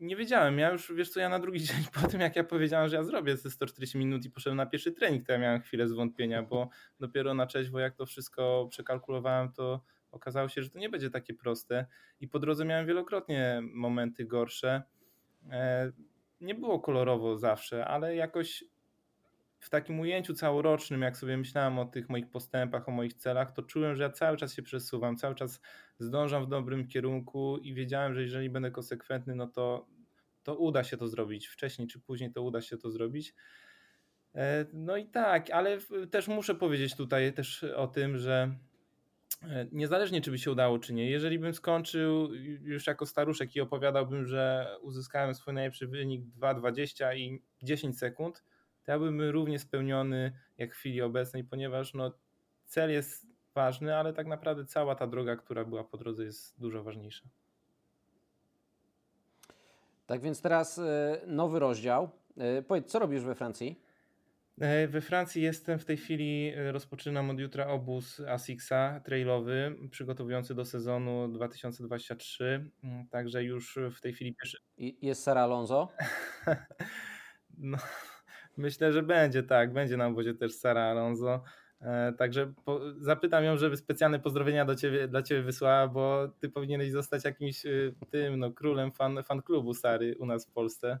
nie 0.00 0.16
wiedziałem, 0.16 0.58
ja 0.58 0.70
już, 0.72 0.92
wiesz 0.92 1.10
co, 1.10 1.20
ja 1.20 1.28
na 1.28 1.38
drugi 1.38 1.60
dzień 1.66 1.84
po 2.02 2.08
tym, 2.08 2.20
jak 2.20 2.36
ja 2.36 2.44
powiedziałem, 2.44 2.88
że 2.88 2.96
ja 2.96 3.04
zrobię 3.04 3.36
te 3.36 3.50
140 3.50 3.98
minut 3.98 4.24
i 4.24 4.30
poszedłem 4.30 4.56
na 4.56 4.66
pierwszy 4.66 4.92
trening, 4.92 5.26
to 5.26 5.32
ja 5.32 5.38
miałem 5.38 5.60
chwilę 5.60 5.88
zwątpienia, 5.88 6.42
bo 6.42 6.68
dopiero 7.00 7.34
na 7.34 7.46
trzeźwo, 7.46 7.78
jak 7.78 7.94
to 7.94 8.06
wszystko 8.06 8.66
przekalkulowałem, 8.70 9.52
to 9.52 9.84
okazało 10.10 10.48
się, 10.48 10.62
że 10.62 10.70
to 10.70 10.78
nie 10.78 10.88
będzie 10.88 11.10
takie 11.10 11.34
proste 11.34 11.86
i 12.20 12.28
po 12.28 12.38
drodze 12.38 12.64
miałem 12.64 12.86
wielokrotnie 12.86 13.62
momenty 13.72 14.24
gorsze. 14.24 14.82
E, 15.50 15.92
Nie 16.40 16.54
było 16.54 16.80
kolorowo 16.80 17.38
zawsze, 17.38 17.86
ale 17.86 18.14
jakoś 18.16 18.64
w 19.60 19.70
takim 19.70 20.00
ujęciu 20.00 20.34
całorocznym, 20.34 21.02
jak 21.02 21.16
sobie 21.16 21.36
myślałem 21.36 21.78
o 21.78 21.84
tych 21.84 22.08
moich 22.08 22.30
postępach, 22.30 22.88
o 22.88 22.92
moich 22.92 23.14
celach, 23.14 23.52
to 23.52 23.62
czułem, 23.62 23.96
że 23.96 24.02
ja 24.02 24.10
cały 24.10 24.36
czas 24.36 24.54
się 24.54 24.62
przesuwam, 24.62 25.16
cały 25.16 25.34
czas 25.34 25.60
zdążam 25.98 26.44
w 26.44 26.48
dobrym 26.48 26.88
kierunku 26.88 27.58
i 27.58 27.74
wiedziałem, 27.74 28.14
że 28.14 28.22
jeżeli 28.22 28.50
będę 28.50 28.70
konsekwentny, 28.70 29.34
no 29.34 29.46
to, 29.46 29.86
to 30.42 30.56
uda 30.56 30.84
się 30.84 30.96
to 30.96 31.08
zrobić. 31.08 31.46
Wcześniej 31.46 31.88
czy 31.88 32.00
później 32.00 32.32
to 32.32 32.42
uda 32.42 32.60
się 32.60 32.76
to 32.76 32.90
zrobić. 32.90 33.34
E, 34.34 34.66
No 34.72 34.96
i 34.96 35.06
tak, 35.06 35.50
ale 35.50 35.78
też 36.10 36.28
muszę 36.28 36.54
powiedzieć 36.54 36.96
tutaj 36.96 37.32
też 37.32 37.64
o 37.64 37.86
tym, 37.86 38.18
że 38.18 38.54
e, 39.42 39.66
niezależnie 39.72 40.20
czy 40.20 40.30
by 40.30 40.38
się 40.38 40.50
udało, 40.50 40.78
czy 40.78 40.94
nie, 40.94 41.10
jeżeli 41.10 41.38
bym 41.38 41.54
skończył 41.54 42.34
już 42.62 42.86
jako 42.86 43.06
staruszek 43.06 43.56
i 43.56 43.60
opowiadałbym, 43.60 44.26
że 44.26 44.66
uzyskałem 44.82 45.34
swój 45.34 45.54
najlepszy 45.54 45.86
wynik 45.86 46.24
2,20 46.40 47.16
i 47.16 47.42
10 47.62 47.98
sekund, 47.98 48.42
ja 48.90 48.98
bym 48.98 49.22
równie 49.22 49.58
spełniony 49.58 50.32
jak 50.58 50.74
w 50.74 50.76
chwili 50.76 51.02
obecnej, 51.02 51.44
ponieważ 51.44 51.94
no, 51.94 52.12
cel 52.66 52.90
jest 52.90 53.26
ważny, 53.54 53.96
ale 53.96 54.12
tak 54.12 54.26
naprawdę 54.26 54.64
cała 54.64 54.94
ta 54.94 55.06
droga, 55.06 55.36
która 55.36 55.64
była 55.64 55.84
po 55.84 55.96
drodze 55.96 56.24
jest 56.24 56.60
dużo 56.60 56.82
ważniejsza. 56.82 57.28
Tak 60.06 60.20
więc 60.20 60.42
teraz 60.42 60.78
e, 60.78 61.20
nowy 61.26 61.58
rozdział. 61.58 62.10
E, 62.36 62.62
Powiedz, 62.62 62.86
co 62.86 62.98
robisz 62.98 63.22
we 63.22 63.34
Francji? 63.34 63.80
E, 64.60 64.88
We 64.88 65.00
Francji 65.00 65.42
jestem 65.42 65.78
w 65.78 65.84
tej 65.84 65.96
chwili, 65.96 66.52
rozpoczynam 66.72 67.30
od 67.30 67.38
jutra 67.38 67.66
obóz 67.66 68.20
Asixa 68.20 69.00
trailowy, 69.04 69.76
przygotowujący 69.90 70.54
do 70.54 70.64
sezonu 70.64 71.28
2023, 71.28 72.70
mm, 72.84 73.08
także 73.08 73.44
już 73.44 73.78
w 73.96 74.00
tej 74.00 74.12
chwili 74.12 74.34
pierwszy... 74.34 74.58
Jest 74.78 75.22
Sara 75.22 75.40
Alonso? 75.42 75.88
No, 77.62 77.78
myślę, 78.60 78.92
że 78.92 79.02
będzie 79.02 79.42
tak, 79.42 79.72
będzie 79.72 79.96
na 79.96 80.06
obozie 80.06 80.34
też 80.34 80.54
Sara 80.54 80.82
Alonso, 80.82 81.42
e, 81.80 82.12
także 82.12 82.52
po, 82.64 82.80
zapytam 82.98 83.44
ją, 83.44 83.56
żeby 83.56 83.76
specjalne 83.76 84.18
pozdrowienia 84.18 84.64
do 84.64 84.74
ciebie, 84.74 85.08
dla 85.08 85.22
Ciebie 85.22 85.42
wysłała, 85.42 85.88
bo 85.88 86.28
Ty 86.40 86.48
powinieneś 86.48 86.90
zostać 86.90 87.24
jakimś 87.24 87.66
e, 87.66 87.70
tym, 88.10 88.38
no, 88.38 88.50
królem 88.50 88.92
fan, 88.92 89.22
fan 89.22 89.42
klubu 89.42 89.74
Sary 89.74 90.16
u 90.18 90.26
nas 90.26 90.46
w 90.46 90.50
Polsce, 90.50 90.98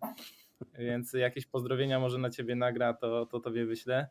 więc 0.78 1.12
jakieś 1.12 1.46
pozdrowienia 1.46 2.00
może 2.00 2.18
na 2.18 2.30
Ciebie 2.30 2.56
nagra, 2.56 2.94
to, 2.94 3.26
to 3.26 3.40
Tobie 3.40 3.66
wyślę. 3.66 4.08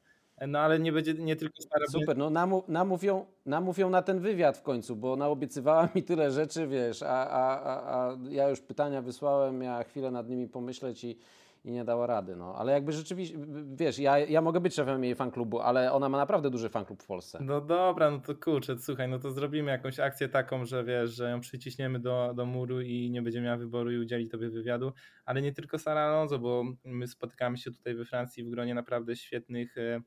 No 0.47 0.59
ale 0.59 0.79
nie 0.79 0.91
będzie 0.91 1.13
nie 1.13 1.35
tylko 1.35 1.55
Super, 1.91 2.17
no 2.17 2.29
namów, 2.29 2.67
namówią, 2.67 3.25
namówią 3.45 3.89
na 3.89 4.01
ten 4.01 4.19
wywiad 4.19 4.57
w 4.57 4.61
końcu, 4.61 4.95
bo 4.95 5.15
naobiecywała 5.15 5.89
mi 5.95 6.03
tyle 6.03 6.31
rzeczy, 6.31 6.67
wiesz, 6.67 7.03
a, 7.03 7.29
a, 7.29 7.61
a, 7.61 7.95
a 7.95 8.17
ja 8.29 8.49
już 8.49 8.61
pytania 8.61 9.01
wysłałem, 9.01 9.59
miała 9.59 9.83
chwilę 9.83 10.11
nad 10.11 10.29
nimi 10.29 10.47
pomyśleć 10.47 11.03
i, 11.03 11.17
i 11.63 11.71
nie 11.71 11.85
dała 11.85 12.07
rady, 12.07 12.35
no. 12.35 12.55
Ale 12.55 12.71
jakby 12.71 12.91
rzeczywiście, 12.91 13.37
wiesz, 13.73 13.99
ja, 13.99 14.17
ja 14.17 14.41
mogę 14.41 14.59
być 14.59 14.75
szefem 14.75 15.03
jej 15.03 15.15
fanklubu, 15.15 15.59
ale 15.59 15.91
ona 15.91 16.09
ma 16.09 16.17
naprawdę 16.17 16.49
duży 16.49 16.69
fanklub 16.69 17.03
w 17.03 17.07
Polsce. 17.07 17.39
No 17.41 17.61
dobra, 17.61 18.11
no 18.11 18.19
to 18.19 18.35
kurczę, 18.35 18.79
słuchaj, 18.79 19.09
no 19.09 19.19
to 19.19 19.31
zrobimy 19.31 19.71
jakąś 19.71 19.99
akcję 19.99 20.29
taką, 20.29 20.65
że 20.65 20.83
wiesz, 20.83 21.11
że 21.11 21.29
ją 21.29 21.39
przyciśniemy 21.39 21.99
do, 21.99 22.33
do 22.35 22.45
muru 22.45 22.81
i 22.81 23.11
nie 23.11 23.21
będzie 23.21 23.41
miała 23.41 23.57
wyboru 23.57 23.91
i 23.91 23.97
udzieli 23.97 24.29
tobie 24.29 24.49
wywiadu, 24.49 24.93
ale 25.25 25.41
nie 25.41 25.53
tylko 25.53 25.79
Sara 25.79 26.01
Alonso, 26.01 26.39
bo 26.39 26.63
my 26.85 27.07
spotykamy 27.07 27.57
się 27.57 27.71
tutaj 27.71 27.95
we 27.95 28.05
Francji 28.05 28.43
w 28.43 28.49
gronie 28.49 28.73
naprawdę 28.73 29.15
świetnych 29.15 29.77
e, 29.77 30.01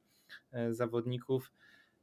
e, 0.53 0.73
zawodników. 0.73 1.53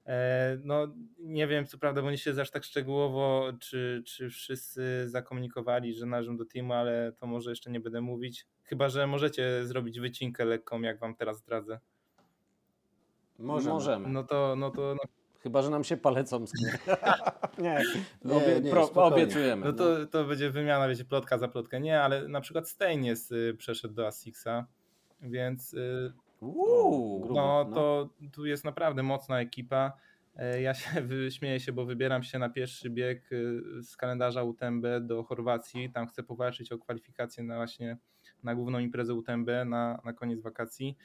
E, 0.10 0.58
no 0.64 0.88
nie 1.20 1.48
wiem, 1.48 1.66
co 1.66 1.78
prawda, 1.78 2.02
bo 2.02 2.12
nie 2.12 2.18
się 2.18 2.42
aż 2.42 2.52
tak 2.52 2.64
szczegółowo, 2.64 3.52
czy, 3.60 4.04
czy 4.06 4.30
wszyscy 4.30 5.10
zakomunikowali, 5.10 5.94
że 5.94 6.06
należą 6.06 6.38
do 6.38 6.46
teamu, 6.46 6.74
ale 6.74 7.12
to 7.20 7.28
może 7.28 7.50
jeszcze 7.50 7.72
nie 7.72 7.80
będę 7.80 8.02
mówić, 8.02 8.48
chyba, 8.64 8.90
że 8.90 9.08
możecie 9.08 9.66
zrobić 9.66 10.00
wycinkę 10.00 10.46
lekką, 10.46 10.82
jak 10.82 11.00
wam 11.00 11.16
teraz 11.16 11.38
zdradzę. 11.38 11.80
Możemy. 13.40 13.74
Możemy. 13.74 14.10
No 14.10 14.24
to, 14.24 14.56
no 14.58 14.72
to 14.72 14.96
no 14.96 15.10
Chyba, 15.44 15.62
że 15.62 15.70
nam 15.70 15.84
się 15.84 15.98
palecą 15.98 16.48
sknie. 16.48 16.78
nie, 17.58 17.84
Nie, 18.26 18.36
obie, 18.36 18.62
nie, 18.62 18.72
pro, 18.72 18.92
obiecujemy. 18.94 19.66
No 19.66 19.74
to, 19.74 20.06
to 20.06 20.24
będzie 20.24 20.50
wymiana, 20.52 20.88
wiecie, 20.88 21.06
plotka 21.06 21.38
za 21.38 21.48
plotkę. 21.48 21.82
Nie, 21.82 22.02
ale 22.02 22.28
na 22.28 22.42
przykład 22.42 22.70
Stein 22.70 23.04
jest, 23.04 23.32
y, 23.32 23.56
przeszedł 23.58 23.94
do 23.94 24.08
Asixa. 24.08 24.66
więc 25.22 25.74
y, 25.74 26.14
Uuu, 26.42 27.20
grubo, 27.20 27.34
no 27.36 27.66
to 27.74 28.10
tu 28.32 28.46
jest 28.46 28.64
naprawdę 28.66 29.04
mocna 29.04 29.42
ekipa. 29.42 29.94
E, 30.36 30.62
Ja 30.62 30.74
się 30.74 30.90
śmieję 31.38 31.60
się, 31.60 31.72
bo 31.72 31.86
wybieram 31.86 32.24
się 32.24 32.40
na 32.40 32.50
pierwszy 32.50 32.90
bieg 32.90 33.32
y, 33.32 33.62
z 33.84 33.98
kalendarza 33.98 34.44
UTMB 34.44 34.86
do 35.02 35.24
Chorwacji. 35.24 35.92
Tam 35.92 36.08
chcę 36.08 36.24
powalczyć 36.24 36.72
o 36.72 36.78
kwalifikację 36.80 37.44
na 37.44 37.56
właśnie 37.56 37.98
na 38.44 38.56
główną 38.56 38.80
imprezę 38.80 39.14
UTMB 39.14 39.50
na, 39.66 40.02
na 40.06 40.14
koniec 40.14 40.42
wakacji. 40.42 40.98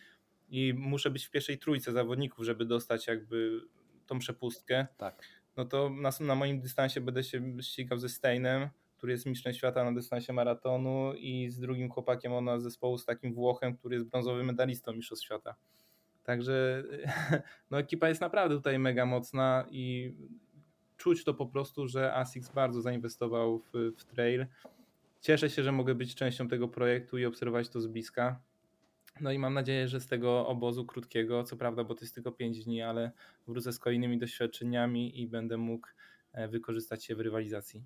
I 0.49 0.75
muszę 0.77 1.11
być 1.11 1.25
w 1.27 1.31
pierwszej 1.31 1.59
trójce 1.59 1.93
zawodników, 1.93 2.45
żeby 2.45 2.65
dostać 2.65 3.07
jakby 3.07 3.61
tą 4.07 4.19
przepustkę. 4.19 4.87
Tak. 4.97 5.23
No 5.57 5.65
to 5.65 5.91
na, 5.91 6.11
na 6.21 6.35
moim 6.35 6.61
dystansie 6.61 7.01
będę 7.01 7.25
się 7.25 7.63
ścigał 7.63 7.99
ze 7.99 8.09
Steinem, 8.09 8.69
który 9.05 9.13
jest 9.13 9.27
mistrzem 9.27 9.55
świata 9.55 9.85
na 9.85 9.93
dystansie 9.93 10.33
maratonu 10.33 11.15
i 11.15 11.51
z 11.51 11.61
drugim 11.61 11.91
chłopakiem 11.91 12.33
ona 12.33 12.61
zespołu 12.61 12.99
z 12.99 13.05
takim 13.05 13.35
Włochem, 13.35 13.77
który 13.77 13.97
jest 13.97 14.09
brązowym 14.09 14.47
medalistą 14.47 14.93
mistrzostw 14.93 15.25
świata. 15.25 15.55
Także 16.23 16.85
no 17.71 17.79
ekipa 17.79 18.09
jest 18.09 18.21
naprawdę 18.21 18.57
tutaj 18.57 18.79
mega 18.79 19.07
mocna 19.07 19.67
i 19.71 20.15
czuć 20.97 21.25
to 21.25 21.35
po 21.35 21.47
prostu, 21.47 21.89
że 21.89 22.15
ASICS 22.15 22.53
bardzo 22.53 22.83
zainwestował 22.83 23.59
w, 23.59 23.73
w 23.97 24.05
trail. 24.05 24.47
Cieszę 25.21 25.51
się, 25.51 25.63
że 25.63 25.73
mogę 25.73 25.95
być 25.95 26.15
częścią 26.15 26.49
tego 26.49 26.69
projektu 26.69 27.19
i 27.19 27.25
obserwować 27.25 27.69
to 27.69 27.81
z 27.81 27.87
bliska. 27.87 28.41
No 29.21 29.33
i 29.33 29.39
mam 29.39 29.55
nadzieję, 29.55 29.89
że 29.89 30.01
z 30.01 30.07
tego 30.07 30.47
obozu 30.47 30.85
krótkiego, 30.85 31.43
co 31.43 31.57
prawda, 31.57 31.85
bo 31.85 31.95
to 31.95 32.01
jest 32.01 32.15
tylko 32.15 32.33
5 32.33 32.65
dni, 32.65 32.83
ale 32.83 33.13
wrócę 33.49 33.73
z 33.73 33.79
kolejnymi 33.79 34.19
doświadczeniami 34.19 35.21
i 35.21 35.27
będę 35.27 35.57
mógł 35.57 35.89
e, 36.33 36.49
wykorzystać 36.49 37.05
się 37.05 37.15
w 37.15 37.21
rywalizacji. 37.21 37.85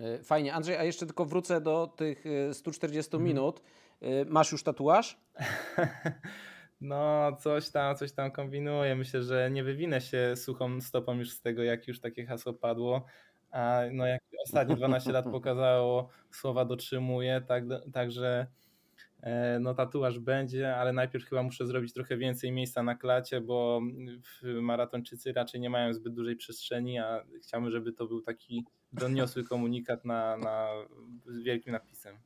E, 0.00 0.22
Fajnie. 0.22 0.54
Andrzej, 0.54 0.76
a 0.76 0.84
jeszcze 0.84 1.06
tylko 1.06 1.24
wrócę 1.24 1.60
do 1.60 1.86
tych 1.86 2.24
e, 2.26 2.54
140 2.54 3.16
Mhm. 3.16 3.24
minut. 3.28 3.62
E, 4.00 4.24
Masz 4.24 4.52
już 4.52 4.62
tatuaż? 4.62 5.18
No, 6.80 7.36
coś 7.40 7.70
tam, 7.70 7.96
coś 7.96 8.12
tam 8.12 8.30
kombinuję. 8.30 8.96
Myślę, 8.96 9.22
że 9.22 9.50
nie 9.50 9.64
wywinę 9.64 10.00
się 10.00 10.36
suchą 10.36 10.80
stopą 10.80 11.14
już 11.18 11.30
z 11.30 11.40
tego, 11.40 11.62
jak 11.62 11.88
już 11.88 12.00
takie 12.00 12.26
hasło 12.26 12.52
padło. 12.52 13.04
A 13.50 13.80
no, 13.92 14.06
jak 14.06 14.20
ostatnie 14.44 14.76
12 14.76 15.12
lat 15.12 15.24
pokazało, 15.32 16.08
słowa 16.30 16.64
dotrzymuję, 16.64 17.42
tak, 17.48 17.64
także 17.92 18.46
e, 18.46 18.46
no, 19.60 19.74
tatuaż 19.74 20.18
będzie, 20.18 20.76
ale 20.76 20.92
najpierw 20.92 21.24
chyba 21.24 21.42
muszę 21.42 21.66
zrobić 21.66 21.92
trochę 21.92 22.16
więcej 22.16 22.52
miejsca 22.52 22.82
na 22.82 22.94
klacie, 22.94 23.40
bo 23.40 23.80
maratończycy 24.42 25.32
raczej 25.32 25.60
nie 25.60 25.70
mają 25.70 25.94
zbyt 25.94 26.14
dużej 26.14 26.36
przestrzeni, 26.36 26.98
a 26.98 27.24
chciałbym, 27.42 27.70
żeby 27.70 27.92
to 27.92 28.06
był 28.06 28.22
taki 28.22 28.64
doniosły 28.92 29.44
komunikat 29.44 30.04
na, 30.04 30.36
na, 30.36 30.68
z 31.26 31.38
wielkim 31.38 31.72
napisem. 31.72 32.16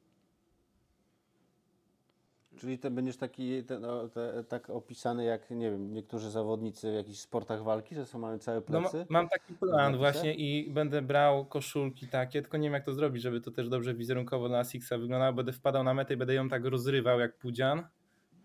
Czyli 2.58 2.78
ty 2.78 2.90
będziesz 2.90 3.16
taki 3.16 3.64
ten, 3.64 3.84
o, 3.84 4.08
te, 4.08 4.44
tak 4.44 4.70
opisany 4.70 5.24
jak, 5.24 5.50
nie 5.50 5.70
wiem, 5.70 5.94
niektórzy 5.94 6.30
zawodnicy 6.30 6.90
w 6.92 6.94
jakichś 6.94 7.18
sportach 7.18 7.62
walki, 7.62 7.94
że 7.94 8.06
są 8.06 8.18
mają 8.18 8.38
całe 8.38 8.62
No, 8.68 8.80
ma- 8.80 8.90
plecy? 8.90 9.06
mam 9.08 9.28
taki 9.28 9.54
plan 9.54 9.96
właśnie 9.96 10.34
i 10.34 10.70
będę 10.70 11.02
brał 11.02 11.44
koszulki 11.46 12.08
takie, 12.08 12.42
tylko 12.42 12.56
nie 12.56 12.66
wiem 12.66 12.72
jak 12.74 12.84
to 12.84 12.92
zrobić, 12.92 13.22
żeby 13.22 13.40
to 13.40 13.50
też 13.50 13.68
dobrze 13.68 13.94
wizerunkowo 13.94 14.48
dla 14.48 14.64
Sixa 14.64 14.98
wyglądało. 14.98 15.32
Będę 15.32 15.52
wpadał 15.52 15.84
na 15.84 15.94
metę 15.94 16.14
i 16.14 16.16
będę 16.16 16.34
ją 16.34 16.48
tak 16.48 16.64
rozrywał 16.64 17.20
jak 17.20 17.36
pudzian 17.38 17.82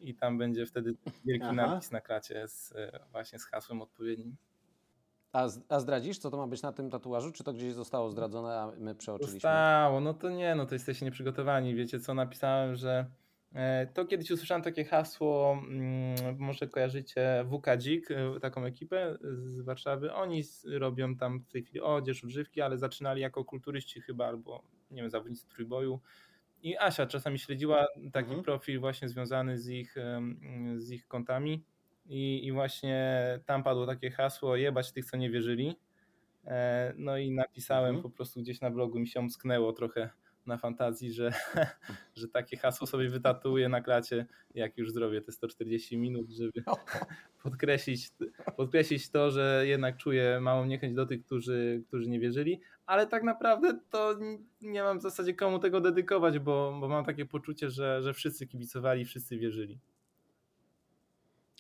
i 0.01 0.15
tam 0.15 0.37
będzie 0.37 0.65
wtedy 0.65 0.95
wielki 1.25 1.45
Aha. 1.45 1.53
napis 1.53 1.91
na 1.91 2.01
klacie 2.01 2.47
z, 2.47 2.71
e, 2.75 2.99
właśnie 3.11 3.39
z 3.39 3.45
hasłem 3.45 3.81
odpowiednim. 3.81 4.35
A, 5.31 5.47
z- 5.47 5.61
a 5.69 5.79
zdradzisz, 5.79 6.17
co 6.17 6.31
to 6.31 6.37
ma 6.37 6.47
być 6.47 6.61
na 6.61 6.71
tym 6.73 6.89
tatuażu? 6.89 7.31
Czy 7.31 7.43
to 7.43 7.53
gdzieś 7.53 7.73
zostało 7.73 8.09
zdradzone, 8.09 8.59
a 8.59 8.71
my 8.77 8.95
przeoczyliśmy? 8.95 9.39
Zostało, 9.39 9.99
no 9.99 10.13
to 10.13 10.29
nie, 10.29 10.55
no 10.55 10.65
to 10.65 10.75
jesteście 10.75 11.05
nieprzygotowani. 11.05 11.75
Wiecie 11.75 11.99
co, 11.99 12.13
napisałem, 12.13 12.75
że 12.75 13.05
to 13.93 14.05
kiedyś 14.05 14.31
usłyszałem 14.31 14.63
takie 14.63 14.85
hasło, 14.85 15.57
mm, 15.69 16.15
może 16.39 16.67
kojarzycie 16.67 17.45
WK 17.51 17.77
Dzik, 17.77 18.11
e, 18.11 18.39
taką 18.39 18.65
ekipę 18.65 19.17
z 19.21 19.61
Warszawy. 19.61 20.13
Oni 20.13 20.41
robią 20.65 21.15
tam 21.15 21.39
w 21.39 21.47
tej 21.47 21.63
chwili 21.63 21.81
odzież, 21.81 22.23
używki, 22.23 22.61
ale 22.61 22.77
zaczynali 22.77 23.21
jako 23.21 23.45
kulturyści 23.45 24.01
chyba, 24.01 24.27
albo 24.27 24.63
nie 24.91 25.01
wiem, 25.01 25.09
zawodnicy 25.11 25.47
trójboju. 25.47 25.99
I 26.63 26.77
Asia 26.77 27.05
czasami 27.05 27.39
śledziła 27.39 27.87
taki 28.13 28.27
Mhm. 28.27 28.43
profil 28.43 28.79
właśnie 28.79 29.09
związany 29.09 29.57
z 29.57 29.69
ich, 29.69 29.95
z 30.77 30.91
ich 30.91 31.07
kontami 31.07 31.63
i, 32.05 32.47
i 32.47 32.51
właśnie 32.51 33.19
tam 33.45 33.63
padło 33.63 33.85
takie 33.85 34.11
hasło 34.11 34.55
jebać 34.55 34.91
tych, 34.91 35.05
co 35.05 35.17
nie 35.17 35.29
wierzyli. 35.29 35.75
E, 36.45 36.93
No 36.97 37.17
i 37.17 37.31
napisałem 37.31 37.95
Mhm. 37.95 38.03
po 38.03 38.09
prostu 38.09 38.39
gdzieś 38.41 38.61
na 38.61 38.71
blogu, 38.71 38.99
mi 38.99 39.07
się 39.07 39.19
omsknęło 39.19 39.73
trochę 39.73 40.09
na 40.45 40.57
fantazji, 40.57 41.13
że, 41.13 41.33
że 42.15 42.27
takie 42.27 42.57
hasło 42.57 42.87
sobie 42.87 43.09
wytatuję 43.09 43.69
na 43.69 43.81
klacie, 43.81 44.25
jak 44.55 44.77
już 44.77 44.91
zrobię 44.91 45.21
te 45.21 45.31
140 45.31 45.97
minut, 45.97 46.29
żeby 46.29 46.63
podkreślić, 47.43 48.11
podkreślić 48.57 49.09
to, 49.09 49.31
że 49.31 49.63
jednak 49.67 49.97
czuję 49.97 50.39
małą 50.41 50.65
niechęć 50.65 50.93
do 50.93 51.05
tych, 51.05 51.25
którzy, 51.25 51.83
którzy 51.87 52.09
nie 52.09 52.19
wierzyli, 52.19 52.61
ale 52.85 53.07
tak 53.07 53.23
naprawdę 53.23 53.79
to 53.89 54.15
nie 54.61 54.83
mam 54.83 54.99
w 54.99 55.01
zasadzie 55.01 55.33
komu 55.33 55.59
tego 55.59 55.81
dedykować, 55.81 56.39
bo, 56.39 56.77
bo 56.79 56.87
mam 56.87 57.05
takie 57.05 57.25
poczucie, 57.25 57.69
że, 57.69 58.01
że 58.01 58.13
wszyscy 58.13 58.47
kibicowali, 58.47 59.05
wszyscy 59.05 59.37
wierzyli. 59.37 59.79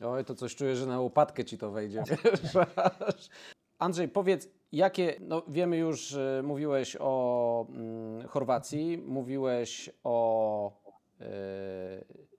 Oj, 0.01 0.25
to 0.25 0.35
coś 0.35 0.55
czuję, 0.55 0.75
że 0.75 0.85
na 0.85 0.99
łopatkę 0.99 1.45
ci 1.45 1.57
to 1.57 1.71
wejdzie. 1.71 2.03
Andrzej, 3.79 4.09
powiedz, 4.09 4.49
jakie, 4.73 5.15
no 5.19 5.43
wiemy 5.47 5.77
już, 5.77 6.17
mówiłeś 6.43 6.97
o 6.99 7.65
mm, 7.69 8.27
Chorwacji, 8.27 8.97
mówiłeś 8.97 9.89
o, 10.03 10.71
yy, 11.19 11.25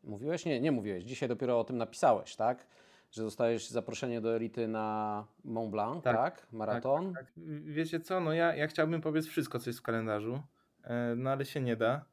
mówiłeś? 0.02 0.44
Nie, 0.44 0.60
nie 0.60 0.72
mówiłeś, 0.72 1.04
dzisiaj 1.04 1.28
dopiero 1.28 1.60
o 1.60 1.64
tym 1.64 1.78
napisałeś, 1.78 2.36
tak? 2.36 2.66
Że 3.10 3.22
dostałeś 3.22 3.68
zaproszenie 3.68 4.20
do 4.20 4.36
elity 4.36 4.68
na 4.68 5.26
Mont 5.44 5.70
Blanc, 5.70 6.04
tak? 6.04 6.16
Tak, 6.16 6.46
Maraton. 6.52 7.14
Tak, 7.14 7.26
wiecie 7.64 8.00
co, 8.00 8.20
no 8.20 8.32
ja, 8.32 8.54
ja 8.54 8.66
chciałbym 8.66 9.00
powiedzieć 9.00 9.30
wszystko, 9.30 9.58
co 9.58 9.70
jest 9.70 9.78
w 9.78 9.82
kalendarzu, 9.82 10.42
e, 10.84 11.14
no 11.16 11.30
ale 11.30 11.44
się 11.44 11.60
nie 11.60 11.76
da. 11.76 12.04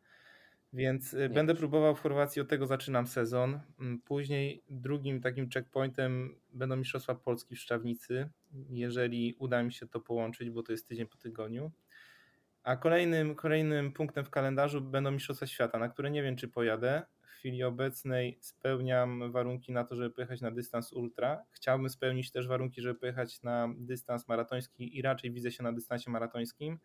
Więc 0.73 1.13
e, 1.13 1.29
będę 1.29 1.53
da 1.53 1.57
się. 1.57 1.59
próbował 1.59 1.95
w 1.95 1.99
Chorwacji, 1.99 2.41
od 2.41 2.47
tego 2.49 2.67
zaczynam 2.67 3.07
sezon. 3.07 3.59
Mm, 3.79 4.01
Później 4.01 4.63
drugim 4.69 5.21
takim 5.21 5.49
checkpointem 5.49 6.35
będą 6.53 6.75
Mistrzostwa 6.75 7.15
Polski 7.15 7.55
w 7.55 7.59
Szczawnicy, 7.59 8.29
jeżeli 8.69 9.35
uda 9.39 9.63
mi 9.63 9.73
się 9.73 9.87
to 9.87 9.99
połączyć, 9.99 10.49
bo 10.49 10.63
to 10.63 10.71
jest 10.71 10.87
tydzień 10.87 11.07
po 11.07 11.17
tygodniu. 11.17 11.71
A 12.63 12.77
kolejnym, 12.77 13.35
kolejnym 13.35 13.91
punktem 13.93 14.25
w 14.25 14.29
kalendarzu 14.29 14.81
będą 14.81 15.11
Mistrzostwa 15.11 15.47
Świata, 15.47 15.79
na 15.79 15.89
które 15.89 16.11
nie 16.11 16.23
wiem, 16.23 16.35
czy 16.35 16.47
pojadę. 16.47 17.03
W 17.21 17.27
chwili 17.27 17.63
obecnej 17.63 18.37
spełniam 18.41 19.31
warunki 19.31 19.71
na 19.71 19.83
to, 19.83 19.95
żeby 19.95 20.09
pojechać 20.09 20.41
na 20.41 20.51
dystans 20.51 20.93
ultra. 20.93 21.43
Chciałbym 21.51 21.89
spełnić 21.89 22.31
też 22.31 22.47
warunki, 22.47 22.81
żeby 22.81 22.99
pojechać 22.99 23.43
na 23.43 23.69
dystans 23.77 24.27
maratoński 24.27 24.97
i 24.97 25.01
raczej 25.01 25.31
widzę 25.31 25.51
się 25.51 25.63
na 25.63 25.73
dystansie 25.73 26.11
maratońskim. 26.11 26.79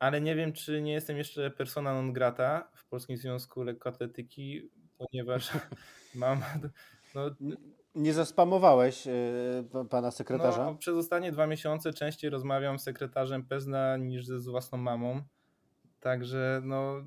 Ale 0.00 0.20
nie 0.20 0.34
wiem, 0.36 0.52
czy 0.52 0.82
nie 0.82 0.92
jestem 0.92 1.16
jeszcze 1.16 1.50
persona 1.50 1.94
non 1.94 2.12
grata 2.12 2.70
w 2.74 2.86
Polskim 2.88 3.16
Związku 3.16 3.62
Lekkoatletyki, 3.62 4.70
ponieważ 4.98 5.50
mam. 6.14 6.40
No, 7.14 7.30
Nie 7.94 8.12
zaspamowałeś 8.14 9.04
pa- 9.72 9.84
pana 9.84 10.10
sekretarza? 10.10 10.64
no, 10.64 10.74
przez 10.74 10.94
ostatnie 10.94 11.32
dwa 11.32 11.46
miesiące 11.46 11.92
częściej 11.92 12.30
rozmawiam 12.30 12.78
z 12.78 12.82
sekretarzem 12.82 13.46
Pezna 13.46 13.96
niż 13.96 14.26
z 14.26 14.48
własną 14.48 14.78
mamą. 14.78 15.22
Także 16.00 16.60
no, 16.64 17.04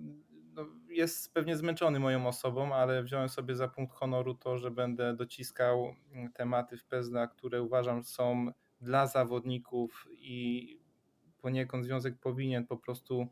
no, 0.53 0.65
jest 0.89 1.34
pewnie 1.34 1.58
zmęczony 1.58 1.99
moją 1.99 2.27
osobą, 2.27 2.75
ale 2.75 3.03
wziąłem 3.03 3.29
sobie 3.29 3.56
za 3.56 3.67
punkt 3.67 3.93
honoru 3.95 4.34
to, 4.36 4.58
że 4.58 4.71
będę 4.71 5.15
dociskał 5.15 5.95
mm, 6.12 6.32
tematy 6.32 6.77
w 6.77 6.86
Pezna, 6.86 7.27
które 7.27 7.62
uważam 7.62 8.03
są 8.03 8.51
dla 8.82 9.08
zawodników 9.08 10.08
i 10.12 10.83
poniekąd 11.43 11.86
związek 11.86 12.15
powinien 12.17 12.67
po 12.67 12.77
prostu 12.77 13.27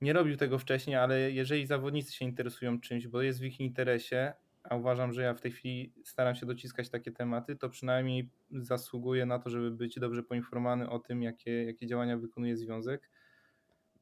nie 0.00 0.12
robił 0.12 0.36
tego 0.36 0.58
wcześniej, 0.58 0.96
ale 0.96 1.32
jeżeli 1.32 1.66
zawodnicy 1.66 2.12
się 2.12 2.24
interesują 2.24 2.80
czymś, 2.80 3.06
bo 3.06 3.22
jest 3.22 3.40
w 3.40 3.44
ich 3.44 3.60
interesie, 3.60 4.32
a 4.62 4.76
uważam, 4.76 5.12
że 5.12 5.22
ja 5.22 5.34
w 5.34 5.40
tej 5.40 5.52
chwili 5.52 5.92
staram 6.04 6.34
się 6.34 6.46
dociskać 6.46 6.88
takie 6.88 7.12
tematy, 7.12 7.56
to 7.56 7.68
przynajmniej 7.68 8.28
zasługuję 8.50 9.26
na 9.26 9.38
to, 9.38 9.50
żeby 9.50 9.70
być 9.70 9.98
dobrze 10.00 10.22
poinformowany 10.22 10.90
o 10.90 10.98
tym, 10.98 11.22
jakie, 11.22 11.64
jakie 11.64 11.86
działania 11.86 12.16
wykonuje 12.18 12.56
związek. 12.56 13.10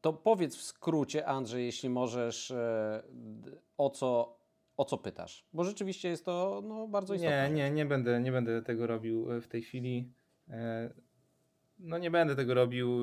To 0.00 0.12
powiedz 0.12 0.56
w 0.56 0.62
skrócie, 0.62 1.26
Andrzej, 1.26 1.64
jeśli 1.64 1.88
możesz, 1.88 2.50
e, 2.50 3.02
o 3.76 3.90
co, 3.90 4.38
o 4.76 4.84
co 4.84 4.98
pytasz? 4.98 5.46
Bo 5.52 5.64
rzeczywiście 5.64 6.08
jest 6.08 6.24
to 6.24 6.62
no, 6.64 6.88
bardzo 6.88 7.14
istotne. 7.14 7.50
Nie, 7.50 7.54
nie, 7.54 7.70
nie 7.70 7.86
będę, 7.86 8.20
nie 8.20 8.32
będę 8.32 8.62
tego 8.62 8.86
robił 8.86 9.32
e, 9.32 9.40
w 9.40 9.48
tej 9.48 9.62
chwili. 9.62 10.12
No 11.80 11.98
nie 11.98 12.10
będę 12.10 12.36
tego 12.36 12.54
robił. 12.54 13.00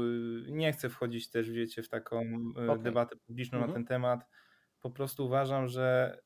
Nie 0.48 0.74
chcę 0.74 0.90
wchodzić 0.90 1.30
też, 1.30 1.50
wiecie, 1.52 1.84
w 1.84 1.90
taką 1.90 2.24
e, 2.58 2.76
Okej. 2.76 2.82
debatę 2.82 3.16
publiczną 3.16 3.60
na 3.60 3.66
Mhm. 3.66 3.74
ten 3.74 3.86
temat. 3.86 4.26
Po 4.82 4.92
prostu 4.92 5.26
uważam, 5.26 5.68
że 5.68 6.18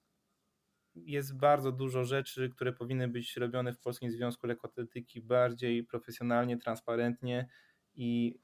jest 0.96 1.38
bardzo 1.38 1.72
dużo 1.72 2.04
rzeczy, 2.04 2.50
które 2.50 2.74
powinny 2.74 3.08
być 3.08 3.38
robione 3.38 3.74
w 3.74 3.80
Polskim 3.80 4.12
Związku 4.12 4.48
Lekkoatletyki 4.48 5.22
bardziej 5.22 5.84
profesjonalnie, 5.84 6.58
transparentnie 6.58 7.48
i 7.96 8.40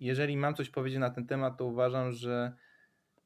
jeżeli 0.00 0.36
mam 0.36 0.54
coś 0.54 0.70
powiedzieć 0.70 0.98
na 1.00 1.10
ten 1.10 1.26
temat, 1.26 1.58
to 1.58 1.64
uważam, 1.66 2.12
że 2.12 2.52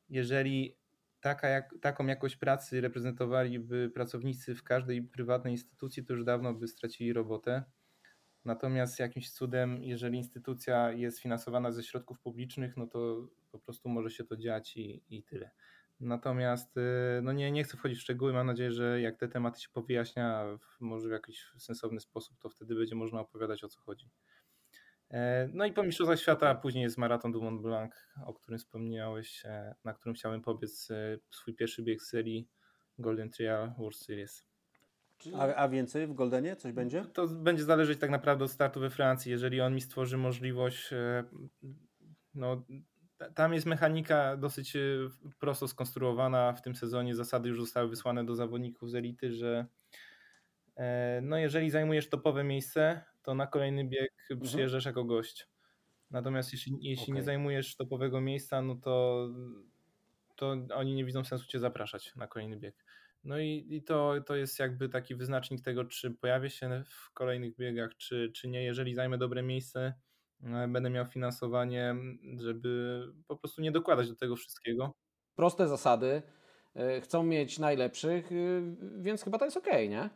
jeżeli 0.09 0.78
taka 1.20 1.48
jak, 1.48 1.74
taką 1.83 2.06
jakość 2.06 2.37
pracy 2.37 2.80
reprezentowaliby 2.80 3.90
pracownicy 3.94 4.54
w 4.54 4.64
każdej 4.64 5.02
prywatnej 5.02 5.54
instytucji, 5.54 6.04
to 6.04 6.14
już 6.14 6.24
dawno 6.24 6.54
by 6.54 6.68
stracili 6.68 7.12
robotę. 7.12 7.64
Natomiast 8.44 8.98
jakimś 8.98 9.31
cudem, 9.31 9.83
jeżeli 9.83 10.18
instytucja 10.18 10.92
jest 10.92 11.20
finansowana 11.20 11.72
ze 11.72 11.83
środków 11.83 12.20
publicznych, 12.20 12.76
no 12.76 12.87
to 12.87 13.29
po 13.50 13.59
prostu 13.59 13.88
może 13.88 14.11
się 14.11 14.24
to 14.24 14.37
dziać 14.37 14.76
i, 14.76 15.03
i 15.09 15.22
tyle. 15.22 15.50
Natomiast 16.00 16.76
y, 16.76 16.81
no 17.22 17.33
nie, 17.33 17.53
nie 17.53 17.64
chcę 17.64 17.76
wchodzić 17.76 17.98
w 17.98 18.03
szczegóły. 18.03 18.33
Mam 18.33 18.46
nadzieję, 18.46 18.72
że 18.72 19.00
jak 19.00 19.16
te 19.16 19.29
tematy 19.29 19.61
się 19.61 19.68
powyjaśnia, 19.72 20.44
w, 20.59 20.81
może 20.81 21.09
w 21.09 21.12
jakiś 21.12 21.46
sensowny 21.59 22.00
sposób, 22.00 22.38
to 22.38 22.48
wtedy 22.48 22.74
będzie 22.74 22.94
można 22.94 23.20
opowiadać 23.20 23.64
o 23.64 23.68
co 23.68 23.81
chodzi. 23.81 24.11
E, 25.11 25.48
no 25.53 25.64
i 25.64 25.72
po 25.72 25.83
Mistrzostwach 25.83 26.20
Świata 26.20 26.55
później 26.55 26.83
jest 26.83 26.98
Maraton 26.98 27.33
du 27.33 27.42
Mont 27.42 27.62
Blanc, 27.62 27.92
o 28.26 28.35
którym 28.35 28.59
wspomniałeś, 28.59 29.42
e, 29.44 29.74
na 29.85 29.92
którym 29.94 30.14
chciałem 30.14 30.42
pobiec 30.42 30.90
e, 30.90 31.18
swój 31.31 31.55
pierwszy 31.55 31.83
bieg 31.83 32.03
serii 32.03 32.48
Golden 32.98 33.31
Trial 33.31 33.74
World 33.79 33.96
Series. 33.96 34.50
A, 35.38 35.54
a 35.54 35.68
więcej 35.68 36.06
w 36.06 36.14
Goldenie 36.14 36.56
coś 36.56 36.72
będzie? 36.72 37.04
To 37.04 37.28
będzie 37.28 37.64
zależeć 37.64 37.98
tak 37.98 38.11
naprawdę 38.11 38.44
od 38.44 38.50
startu 38.50 38.80
we 38.80 38.90
Francji. 38.90 39.33
Jeżeli 39.33 39.61
on 39.61 39.74
mi 39.74 39.80
stworzy 39.80 40.16
możliwość, 40.16 40.90
no 42.35 42.64
tam 43.35 43.54
jest 43.54 43.66
mechanika 43.66 44.37
dosyć 44.37 44.76
prosto 45.38 45.68
skonstruowana 45.68 46.52
w 46.52 46.62
tym 46.62 46.74
sezonie. 46.74 47.14
Zasady 47.14 47.48
już 47.48 47.61
zostały 47.61 47.88
wysłane 47.88 48.24
do 48.24 48.35
zawodników 48.35 48.90
z 48.90 48.94
elity, 48.94 49.33
że 49.33 49.66
no 51.22 51.38
jeżeli 51.38 51.70
zajmujesz 51.70 52.09
topowe 52.09 52.44
miejsce, 52.44 53.04
to 53.22 53.35
na 53.35 53.46
kolejny 53.46 53.85
bieg 53.85 54.12
mhm. 54.30 54.40
przyjeżdżasz 54.40 54.85
jako 54.85 55.04
gość. 55.04 55.48
Natomiast 56.11 56.52
jeśli, 56.52 56.76
jeśli 56.80 57.04
okay. 57.04 57.14
nie 57.14 57.22
zajmujesz 57.22 57.76
topowego 57.76 58.20
miejsca, 58.20 58.62
no 58.62 58.74
to, 58.74 59.28
to 60.37 60.56
oni 60.74 60.94
nie 60.94 61.04
widzą 61.04 61.24
sensu 61.24 61.46
cię 61.46 61.59
zapraszać 61.59 62.16
na 62.16 62.26
kolejny 62.26 62.56
bieg. 62.56 62.85
No 63.24 63.38
i, 63.38 63.66
i 63.70 63.83
to, 63.83 64.14
to 64.26 64.37
jest 64.37 64.59
jakby 64.59 64.88
taki 64.88 65.14
wyznacznik 65.14 65.61
tego, 65.61 65.85
czy 65.85 66.11
pojawię 66.11 66.50
się 66.50 66.85
w 66.87 67.12
kolejnych 67.12 67.56
biegach, 67.56 67.96
czy, 67.96 68.33
czy 68.35 68.48
nie. 68.48 68.64
Jeżeli 68.64 68.94
zajmę 68.94 69.18
dobre 69.18 69.42
miejsce, 69.42 69.94
e, 70.44 70.68
będę 70.68 70.90
miał 70.90 71.06
finansowanie, 71.06 71.94
żeby 72.38 73.02
po 73.28 73.37
prostu 73.37 73.62
nie 73.62 73.72
dokładać 73.72 74.09
do 74.09 74.16
tego 74.16 74.37
wszystkiego. 74.37 74.94
Proste 75.35 75.68
zasady. 75.68 76.22
E, 76.76 77.00
chcą 77.00 77.22
mieć 77.22 77.59
najlepszych, 77.59 78.33
e, 78.33 78.37
więc 78.98 79.22
chyba 79.22 79.38
to 79.38 79.44
jest 79.44 79.56
ok, 79.56 79.66
nie? 79.66 80.11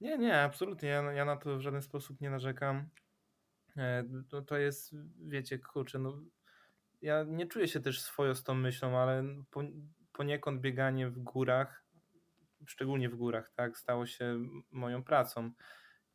Nie, 0.00 0.18
nie, 0.18 0.40
absolutnie. 0.40 0.88
Ja, 0.88 1.12
ja 1.12 1.24
na 1.24 1.36
to 1.36 1.56
w 1.56 1.60
żaden 1.60 1.82
sposób 1.82 2.20
nie 2.20 2.30
narzekam. 2.30 2.88
E, 3.76 4.04
to, 4.28 4.42
to 4.42 4.56
jest, 4.56 4.94
wiecie, 5.28 5.58
kurczę, 5.58 5.98
no, 5.98 6.22
ja 7.02 7.24
nie 7.28 7.46
czuję 7.46 7.68
się 7.68 7.80
też 7.80 8.00
swojo 8.00 8.34
z 8.34 8.42
tą 8.42 8.54
myślą, 8.54 8.98
ale 8.98 9.24
po, 9.50 9.62
poniekąd 10.12 10.60
bieganie 10.60 11.08
w 11.10 11.18
górach, 11.18 11.84
szczególnie 12.66 13.08
w 13.08 13.16
górach, 13.16 13.52
tak, 13.54 13.78
stało 13.78 14.06
się 14.06 14.44
moją 14.70 15.04
pracą. 15.04 15.50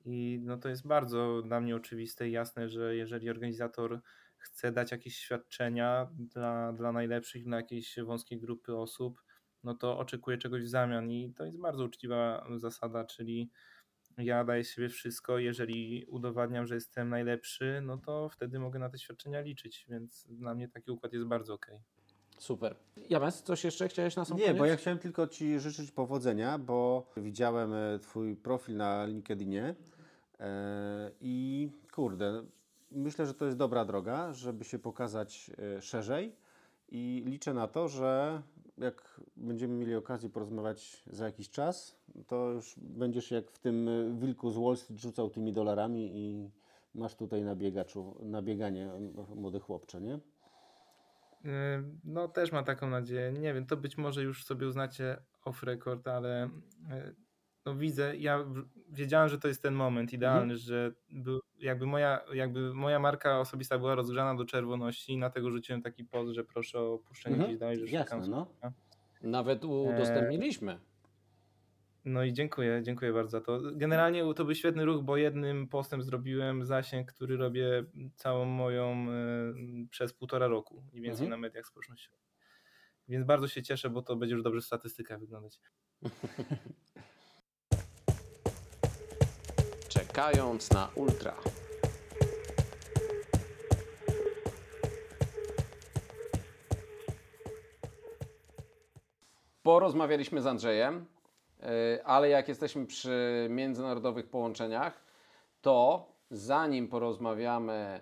I 0.05 0.39
no 0.43 0.57
to 0.57 0.69
jest 0.69 0.87
bardzo 0.87 1.41
dla 1.41 1.61
mnie 1.61 1.75
oczywiste 1.75 2.29
i 2.29 2.31
jasne, 2.31 2.69
że 2.69 2.95
jeżeli 2.95 3.29
organizator 3.29 4.01
chce 4.37 4.71
dać 4.71 4.91
jakieś 4.91 5.17
świadczenia 5.17 6.09
dla, 6.13 6.73
dla 6.73 6.91
najlepszych, 6.91 7.43
dla 7.43 7.57
jakiejś 7.57 7.95
wąskiej 8.05 8.39
grupy 8.39 8.77
osób, 8.77 9.21
no 9.63 9.75
to 9.75 9.99
oczekuje 9.99 10.37
czegoś 10.37 10.63
w 10.63 10.69
zamian 10.69 11.11
i 11.11 11.33
to 11.33 11.45
jest 11.45 11.59
bardzo 11.59 11.85
uczciwa 11.85 12.47
zasada, 12.55 13.05
czyli 13.05 13.51
ja 14.17 14.43
daję 14.43 14.63
siebie 14.63 14.89
wszystko, 14.89 15.37
jeżeli 15.37 16.05
udowadniam, 16.05 16.67
że 16.67 16.75
jestem 16.75 17.09
najlepszy, 17.09 17.81
no 17.83 17.97
to 17.97 18.29
wtedy 18.29 18.59
mogę 18.59 18.79
na 18.79 18.89
te 18.89 18.99
świadczenia 18.99 19.41
liczyć, 19.41 19.85
więc 19.89 20.27
dla 20.29 20.55
mnie 20.55 20.69
taki 20.69 20.91
układ 20.91 21.13
jest 21.13 21.25
bardzo 21.25 21.53
ok. 21.53 21.67
Super. 22.37 22.75
James, 23.09 23.43
coś 23.43 23.63
jeszcze 23.63 23.87
chciałeś 23.87 24.15
na 24.15 24.25
sam 24.25 24.37
Nie, 24.37 24.43
koniec? 24.43 24.57
bo 24.57 24.65
ja 24.65 24.75
chciałem 24.75 24.99
tylko 24.99 25.27
Ci 25.27 25.59
życzyć 25.59 25.91
powodzenia, 25.91 26.57
bo 26.57 27.07
widziałem 27.17 27.73
e, 27.73 27.99
Twój 27.99 28.35
profil 28.35 28.77
na 28.77 29.05
LinkedInie 29.05 29.75
e, 30.39 31.11
i 31.21 31.69
kurde, 31.93 32.43
myślę, 32.91 33.25
że 33.25 33.33
to 33.33 33.45
jest 33.45 33.57
dobra 33.57 33.85
droga, 33.85 34.33
żeby 34.33 34.65
się 34.65 34.79
pokazać 34.79 35.51
e, 35.77 35.81
szerzej 35.81 36.35
i 36.89 37.23
liczę 37.25 37.53
na 37.53 37.67
to, 37.67 37.87
że 37.87 38.41
jak 38.77 39.21
będziemy 39.37 39.73
mieli 39.73 39.95
okazję 39.95 40.29
porozmawiać 40.29 41.03
za 41.07 41.25
jakiś 41.25 41.49
czas, 41.49 41.95
to 42.27 42.51
już 42.51 42.75
będziesz 42.77 43.31
jak 43.31 43.51
w 43.51 43.59
tym 43.59 43.89
wilku 44.19 44.51
z 44.51 44.57
Wall 44.57 44.77
Street 44.77 45.01
rzucał 45.01 45.29
tymi 45.29 45.53
dolarami 45.53 46.11
i 46.15 46.49
masz 46.95 47.15
tutaj 47.15 47.43
nabiegaczu, 47.43 48.15
nabieganie 48.19 48.89
młody 49.35 49.59
chłopcze, 49.59 50.01
nie? 50.01 50.19
Yy, 51.43 51.51
no 52.03 52.27
też 52.27 52.51
mam 52.51 52.65
taką 52.65 52.89
nadzieję. 52.89 53.31
Nie 53.31 53.53
wiem, 53.53 53.65
to 53.65 53.77
być 53.77 53.97
może 53.97 54.23
już 54.23 54.45
sobie 54.45 54.67
uznacie 54.67 55.17
off 55.43 55.63
record, 55.63 56.07
ale 56.07 56.49
yy, 56.89 57.15
no 57.65 57.75
widzę, 57.75 58.17
ja 58.17 58.45
wiedziałem, 58.89 59.29
że 59.29 59.39
to 59.39 59.47
jest 59.47 59.61
ten 59.61 59.73
moment 59.73 60.13
idealny, 60.13 60.53
mhm. 60.53 60.59
że 60.59 60.91
był, 61.09 61.39
jakby, 61.59 61.85
moja, 61.85 62.21
jakby 62.33 62.73
moja 62.73 62.99
marka 62.99 63.39
osobista 63.39 63.77
była 63.77 63.95
rozgrzana 63.95 64.35
do 64.35 64.45
czerwoności 64.45 65.13
i 65.13 65.17
na 65.17 65.29
tego 65.29 65.51
rzuciłem 65.51 65.81
taki 65.81 66.03
post, 66.05 66.33
że 66.33 66.43
proszę 66.43 66.79
o 66.79 66.93
opuszczenie 66.93 67.35
mhm. 67.35 67.49
gdzieś 67.49 67.59
dalej, 67.59 67.79
że 67.79 67.85
Jasne, 67.85 68.03
szukam 68.03 68.29
no. 68.29 68.71
Nawet 69.21 69.65
udostępniliśmy. 69.65 70.79
No 72.07 72.23
i 72.23 72.33
dziękuję, 72.33 72.81
dziękuję 72.83 73.13
bardzo 73.13 73.31
za 73.31 73.41
to. 73.41 73.59
Generalnie 73.73 74.33
to 74.33 74.45
był 74.45 74.55
świetny 74.55 74.85
ruch, 74.85 75.03
bo 75.03 75.17
jednym 75.17 75.67
postem 75.67 76.03
zrobiłem 76.03 76.65
zasięg, 76.65 77.13
który 77.13 77.37
robię 77.37 77.85
całą 78.15 78.45
moją 78.45 79.07
y, 79.09 79.87
przez 79.89 80.13
półtora 80.13 80.47
roku 80.47 80.83
i 80.93 81.01
więcej 81.01 81.25
mhm. 81.25 81.29
na 81.29 81.47
mediach 81.47 81.67
społecznościowych. 81.67 82.19
Więc 83.07 83.25
bardzo 83.25 83.47
się 83.47 83.63
cieszę, 83.63 83.89
bo 83.89 84.01
to 84.01 84.15
będzie 84.15 84.35
już 84.35 84.43
dobrze 84.43 84.61
w 84.61 84.65
statystykach 84.65 85.19
wyglądać. 85.19 85.59
Czekając 89.89 90.71
na 90.71 90.89
ultra. 90.95 91.35
Porozmawialiśmy 99.63 100.41
z 100.41 100.47
Andrzejem, 100.47 101.16
ale 102.03 102.29
jak 102.29 102.47
jesteśmy 102.47 102.85
przy 102.85 103.47
międzynarodowych 103.49 104.29
połączeniach, 104.29 105.03
to 105.61 106.05
zanim 106.31 106.87
porozmawiamy 106.87 107.99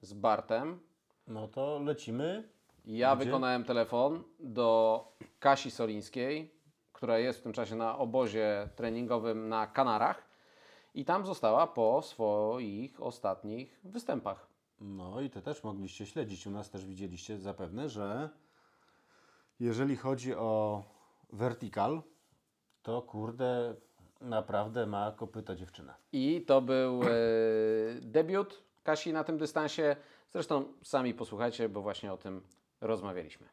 z 0.00 0.12
Bartem, 0.12 0.80
no 1.26 1.48
to 1.48 1.78
lecimy. 1.78 2.48
Ja 2.84 3.16
Gdzie? 3.16 3.24
wykonałem 3.24 3.64
telefon 3.64 4.22
do 4.40 5.04
Kasi 5.38 5.70
Solińskiej, 5.70 6.54
która 6.92 7.18
jest 7.18 7.38
w 7.38 7.42
tym 7.42 7.52
czasie 7.52 7.76
na 7.76 7.98
obozie 7.98 8.68
treningowym 8.76 9.48
na 9.48 9.66
Kanarach 9.66 10.28
i 10.94 11.04
tam 11.04 11.26
została 11.26 11.66
po 11.66 12.02
swoich 12.02 13.02
ostatnich 13.02 13.80
występach. 13.84 14.46
No 14.80 15.20
i 15.20 15.30
to 15.30 15.42
też 15.42 15.64
mogliście 15.64 16.06
śledzić. 16.06 16.46
U 16.46 16.50
nas 16.50 16.70
też 16.70 16.86
widzieliście 16.86 17.38
zapewne, 17.38 17.88
że 17.88 18.28
jeżeli 19.60 19.96
chodzi 19.96 20.34
o 20.34 20.82
vertical, 21.32 22.02
to 22.84 23.02
kurde, 23.02 23.74
naprawdę 24.20 24.86
ma 24.86 25.12
kopyto 25.12 25.56
dziewczyna. 25.56 25.94
I 26.12 26.44
to 26.46 26.60
był 26.60 27.02
e, 27.02 27.08
debiut 28.00 28.64
Kasi 28.82 29.12
na 29.12 29.24
tym 29.24 29.38
dystansie. 29.38 29.96
Zresztą 30.30 30.64
sami 30.82 31.14
posłuchajcie, 31.14 31.68
bo 31.68 31.82
właśnie 31.82 32.12
o 32.12 32.16
tym 32.16 32.42
rozmawialiśmy. 32.80 33.48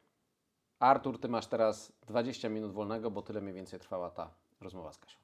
Artur, 0.79 1.19
ty 1.19 1.27
masz 1.27 1.47
teraz 1.47 1.93
20 2.07 2.49
minut 2.49 2.73
wolnego, 2.73 3.11
bo 3.11 3.21
tyle 3.21 3.41
mniej 3.41 3.53
więcej 3.53 3.79
trwała 3.79 4.09
ta 4.09 4.29
rozmowa 4.61 4.91
z 4.91 4.97
Kasią. 4.97 5.19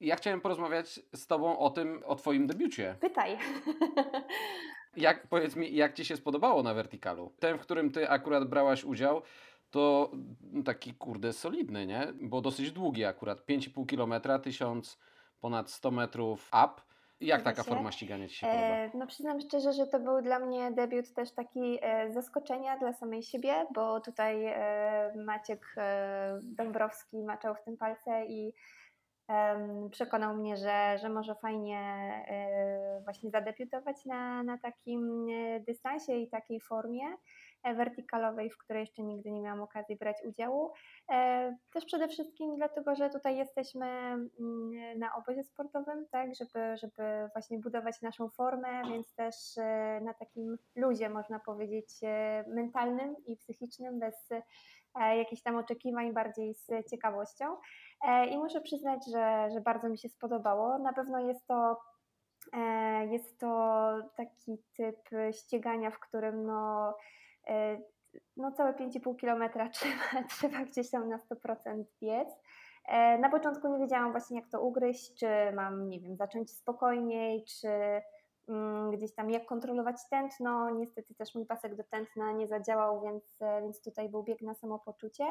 Ja 0.00 0.16
chciałem 0.16 0.40
porozmawiać 0.40 1.00
z 1.14 1.26
Tobą 1.26 1.58
o 1.58 1.70
tym, 1.70 2.02
o 2.06 2.14
Twoim 2.14 2.46
debiucie. 2.46 2.96
Pytaj. 3.00 3.38
Jak, 4.96 5.26
powiedz 5.26 5.56
mi, 5.56 5.76
jak 5.76 5.94
Ci 5.94 6.04
się 6.04 6.16
spodobało 6.16 6.62
na 6.62 6.74
Verticalu? 6.74 7.32
Ten, 7.40 7.58
w 7.58 7.60
którym 7.60 7.90
Ty 7.90 8.10
akurat 8.10 8.48
brałaś 8.48 8.84
udział, 8.84 9.22
to 9.72 10.10
taki 10.64 10.94
kurde 10.94 11.32
solidny, 11.32 11.86
nie? 11.86 12.12
Bo 12.20 12.40
dosyć 12.40 12.72
długi 12.72 13.04
akurat. 13.04 13.38
5,5 13.48 13.86
km, 13.86 14.42
1000 14.42 14.98
ponad 15.40 15.70
100 15.70 15.90
metrów 15.90 16.50
up. 16.64 16.82
Jak 17.20 17.42
taka 17.42 17.62
forma 17.62 17.92
ścigania 17.92 18.28
Ci 18.28 18.34
się 18.34 18.46
podoba? 18.46 18.64
E, 18.64 18.90
no 18.94 19.06
przyznam 19.06 19.40
szczerze, 19.40 19.72
że 19.72 19.86
to 19.86 20.00
był 20.00 20.22
dla 20.22 20.38
mnie 20.38 20.72
debiut 20.72 21.14
też 21.14 21.32
taki 21.32 21.78
e, 21.82 22.12
zaskoczenia 22.12 22.78
dla 22.78 22.92
samej 22.92 23.22
siebie, 23.22 23.66
bo 23.74 24.00
tutaj 24.00 24.44
e, 24.46 25.12
Maciek 25.16 25.74
e, 25.76 26.40
Dąbrowski 26.42 27.22
maczał 27.22 27.54
w 27.54 27.64
tym 27.64 27.76
palce 27.76 28.26
i 28.26 28.52
przekonał 29.90 30.36
mnie, 30.36 30.56
że, 30.56 30.98
że 30.98 31.08
może 31.08 31.34
fajnie 31.34 31.78
e, 32.28 33.00
właśnie 33.04 33.30
zadebiutować 33.30 34.04
na, 34.04 34.42
na 34.42 34.58
takim 34.58 35.28
e, 35.30 35.60
dystansie 35.60 36.12
i 36.12 36.28
takiej 36.28 36.60
formie. 36.60 37.04
Wertykalowej, 37.64 38.50
w 38.50 38.58
której 38.58 38.80
jeszcze 38.80 39.02
nigdy 39.02 39.30
nie 39.30 39.40
miałam 39.40 39.62
okazji 39.62 39.96
brać 39.96 40.16
udziału. 40.24 40.72
Też 41.72 41.84
przede 41.86 42.08
wszystkim 42.08 42.56
dlatego, 42.56 42.94
że 42.94 43.10
tutaj 43.10 43.36
jesteśmy 43.36 43.86
mm, 43.86 44.30
na 44.98 45.14
obozie 45.16 45.44
sportowym, 45.44 46.06
tak, 46.10 46.30
żeby, 46.34 46.76
żeby 46.76 47.28
właśnie 47.34 47.58
budować 47.58 48.02
naszą 48.02 48.28
formę, 48.28 48.82
więc 48.88 49.14
też 49.14 49.34
na 50.02 50.14
takim 50.14 50.56
luzie, 50.76 51.08
można 51.08 51.38
powiedzieć, 51.38 51.88
mentalnym 52.46 53.16
i 53.26 53.36
psychicznym, 53.36 53.98
bez 53.98 54.28
jakichś 54.94 55.42
tam 55.42 55.56
oczekiwań, 55.56 56.12
bardziej 56.12 56.54
z 56.54 56.90
ciekawością. 56.90 57.56
I 58.30 58.38
muszę 58.38 58.60
przyznać, 58.60 58.98
że, 59.12 59.48
że 59.54 59.60
bardzo 59.60 59.88
mi 59.88 59.98
się 59.98 60.08
spodobało. 60.08 60.78
Na 60.78 60.92
pewno 60.92 61.18
jest 61.18 61.46
to 61.46 61.76
E, 62.52 63.06
jest 63.06 63.38
to 63.38 63.92
taki 64.16 64.58
typ 64.76 65.08
ścigania, 65.32 65.90
w 65.90 65.98
którym 65.98 66.46
no, 66.46 66.88
e, 66.88 66.94
no 68.36 68.52
całe 68.52 68.72
5,5 68.72 69.16
km 69.20 69.70
trzeba, 69.72 70.28
trzeba 70.28 70.64
gdzieś 70.64 70.90
tam 70.90 71.08
na 71.08 71.18
100% 71.18 71.84
biec. 72.02 72.28
E, 72.88 73.18
na 73.18 73.30
początku 73.30 73.68
nie 73.68 73.78
wiedziałam 73.78 74.10
właśnie 74.10 74.40
jak 74.40 74.48
to 74.48 74.60
ugryźć, 74.60 75.14
czy 75.14 75.26
mam, 75.54 75.88
nie 75.88 76.00
wiem, 76.00 76.16
zacząć 76.16 76.50
spokojniej, 76.50 77.44
czy 77.44 77.68
mm, 78.48 78.90
gdzieś 78.90 79.14
tam 79.14 79.30
jak 79.30 79.46
kontrolować 79.46 79.96
tętno. 80.10 80.70
Niestety 80.70 81.14
też 81.14 81.34
mój 81.34 81.46
pasek 81.46 81.76
do 81.76 81.84
tętna 81.84 82.32
nie 82.32 82.46
zadziałał, 82.46 83.02
więc, 83.02 83.38
więc 83.62 83.82
tutaj 83.82 84.08
był 84.08 84.22
bieg 84.22 84.42
na 84.42 84.54
samopoczucie. 84.54 85.24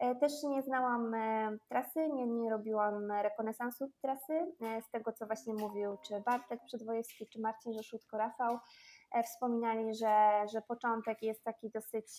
E, 0.00 0.14
też 0.14 0.32
nie 0.42 0.62
znałam 0.62 1.14
e, 1.14 1.56
trasy, 1.68 2.08
nie, 2.08 2.26
nie 2.26 2.50
robiłam 2.50 3.12
rekonesansu 3.12 3.90
trasy. 4.02 4.52
E, 4.62 4.82
z 4.82 4.90
tego, 4.90 5.12
co 5.12 5.26
właśnie 5.26 5.54
mówił 5.54 5.96
czy 6.02 6.20
Bartek 6.20 6.60
Przedwojewski, 6.64 7.26
czy 7.26 7.40
Marcin 7.40 7.72
Rzeszutko, 7.72 8.18
Rafał, 8.18 8.58
wspominali, 9.24 9.94
że, 9.94 10.46
że 10.52 10.62
początek 10.62 11.22
jest 11.22 11.44
taki 11.44 11.70
dosyć 11.70 12.18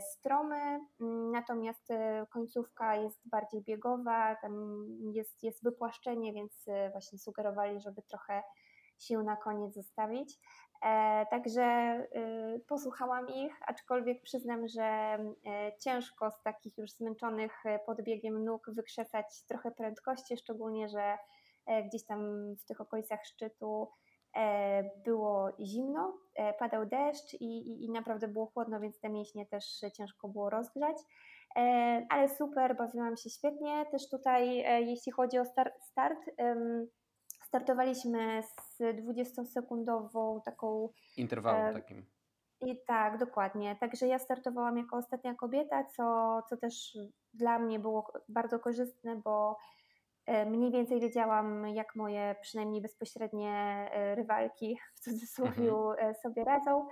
stromy, 0.00 0.80
mm, 1.00 1.30
natomiast 1.30 1.88
końcówka 2.30 2.96
jest 2.96 3.28
bardziej 3.28 3.62
biegowa, 3.62 4.36
tam 4.42 4.84
jest, 5.12 5.42
jest 5.42 5.64
wypłaszczenie, 5.64 6.32
więc 6.32 6.66
właśnie 6.92 7.18
sugerowali, 7.18 7.80
żeby 7.80 8.02
trochę 8.02 8.42
sił 8.98 9.22
na 9.22 9.36
koniec 9.36 9.74
zostawić. 9.74 10.38
E, 10.84 11.26
także 11.30 11.98
posłuchałam 12.68 13.28
ich, 13.28 13.52
aczkolwiek 13.66 14.22
przyznam, 14.22 14.68
że 14.68 14.82
e, 14.82 15.28
ciężko 15.80 16.30
z 16.30 16.42
takich 16.42 16.78
już 16.78 16.90
zmęczonych 16.90 17.66
e, 17.66 17.78
podbiegiem 17.78 18.44
nóg 18.44 18.70
wykrzesać 18.70 19.26
trochę 19.48 19.70
prędkości, 19.70 20.36
szczególnie, 20.36 20.88
że 20.88 21.18
gdzieś 21.88 22.06
tam 22.06 22.20
w 22.56 22.64
tych 22.64 22.80
okolicach 22.80 23.26
szczytu 23.26 23.90
było 25.04 25.48
zimno, 25.60 26.18
padał 26.58 26.86
deszcz 26.86 27.34
i, 27.34 27.44
i, 27.44 27.84
i 27.84 27.90
naprawdę 27.90 28.28
było 28.28 28.46
chłodno, 28.46 28.80
więc 28.80 29.00
te 29.00 29.08
mięśnie 29.08 29.46
też 29.46 29.80
ciężko 29.96 30.28
było 30.28 30.50
rozgrzać. 30.50 30.96
Ale 32.08 32.28
super, 32.28 32.76
bawiłam 32.76 33.16
się 33.16 33.30
świetnie. 33.30 33.86
Też 33.90 34.10
tutaj, 34.10 34.56
jeśli 34.86 35.12
chodzi 35.12 35.38
o 35.38 35.44
start, 35.44 35.74
start 35.80 36.18
startowaliśmy 37.54 38.42
z 38.42 38.80
20-sekundową 38.80 40.40
taką. 40.44 40.88
Interwałem 41.16 41.66
e, 41.66 41.72
takim. 41.72 42.06
I 42.60 42.84
tak, 42.86 43.18
dokładnie. 43.18 43.76
Także 43.80 44.06
ja 44.06 44.18
startowałam 44.18 44.78
jako 44.78 44.96
ostatnia 44.96 45.34
kobieta, 45.34 45.84
co, 45.84 46.38
co 46.48 46.56
też 46.56 46.98
dla 47.34 47.58
mnie 47.58 47.78
było 47.78 48.12
bardzo 48.28 48.58
korzystne, 48.58 49.16
bo 49.16 49.50
e, 49.50 49.83
mniej 50.46 50.72
więcej 50.72 51.00
wiedziałam, 51.00 51.68
jak 51.68 51.96
moje 51.96 52.36
przynajmniej 52.42 52.82
bezpośrednie 52.82 53.50
e, 53.50 54.14
rywalki 54.14 54.78
w 54.94 55.00
cudzysłowie 55.00 55.70
mhm. 55.70 56.14
sobie 56.14 56.44
radzą. 56.44 56.88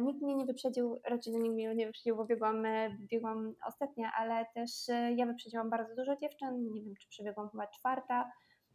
Nikt 0.00 0.22
mnie 0.22 0.34
nie 0.34 0.46
wyprzedził, 0.46 1.00
raczej 1.04 1.32
nikt 1.32 1.54
mnie 1.54 1.74
nie 1.74 1.86
wyprzedził, 1.86 2.16
bo 2.16 2.24
biegłam, 2.24 2.66
biegłam 2.98 3.54
ostatnia, 3.66 4.12
ale 4.18 4.46
też 4.54 4.70
ja 5.16 5.26
wyprzedziłam 5.26 5.70
bardzo 5.70 5.94
dużo 5.94 6.16
dziewczyn. 6.16 6.72
Nie 6.72 6.82
wiem, 6.82 6.94
czy 7.00 7.08
przebiegłam 7.08 7.50
chyba 7.50 7.66
czwarta 7.66 8.30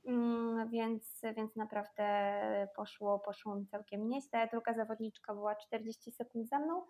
Mm, 0.06 0.70
więc, 0.70 1.22
więc 1.38 1.56
naprawdę 1.56 2.04
poszło, 2.76 3.20
poszło 3.20 3.56
mi 3.56 3.68
całkiem 3.68 4.08
nieźle. 4.08 4.48
Druga 4.52 4.74
zawodniczka 4.74 5.34
była 5.34 5.56
40 5.56 6.12
sekund 6.12 6.50
za 6.50 6.60
mną, 6.60 6.86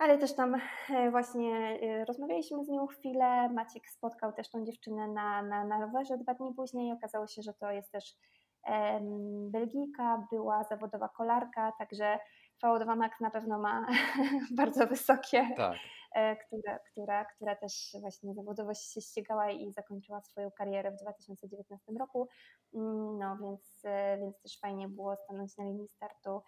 ale 0.00 0.18
też 0.18 0.34
tam 0.34 0.54
e, 0.90 1.10
właśnie 1.10 1.78
e, 1.82 2.04
rozmawialiśmy 2.04 2.64
z 2.64 2.68
nią 2.68 2.86
chwilę. 2.86 3.48
Maciek 3.48 3.88
spotkał 3.88 4.32
też 4.32 4.50
tą 4.50 4.64
dziewczynę 4.64 5.08
na, 5.08 5.42
na, 5.42 5.64
na 5.64 5.80
rowerze 5.80 6.18
dwa 6.18 6.34
dni 6.34 6.54
później. 6.54 6.92
Okazało 6.92 7.26
się, 7.26 7.42
że 7.42 7.54
to 7.54 7.70
jest 7.70 7.92
też 7.92 8.16
Belgijka, 9.50 10.26
była 10.30 10.64
zawodowa 10.64 11.08
kolarka, 11.08 11.72
także 11.78 12.18
VO2 12.64 12.96
Max 12.96 13.20
na 13.20 13.30
pewno 13.30 13.58
ma 13.58 13.86
bardzo 14.56 14.86
wysokie, 14.86 15.48
tak. 15.56 15.76
E, 16.14 16.36
która, 16.36 16.78
która, 16.78 17.24
która 17.24 17.56
też 17.56 17.96
właśnie 18.00 18.34
zawodowo 18.34 18.74
się 18.74 19.00
ścigała 19.00 19.50
i 19.50 19.72
zakończyła 19.72 20.20
swoją 20.20 20.50
karierę 20.50 20.90
w 20.90 20.96
2019 20.96 21.92
roku. 21.98 22.28
Mm, 22.74 23.18
no 23.18 23.36
więc, 23.42 23.82
więc 24.20 24.42
też 24.42 24.58
fajnie 24.60 24.88
było 24.88 25.16
stanąć 25.16 25.56
na 25.56 25.64
linii 25.64 25.88
startu 25.88 26.42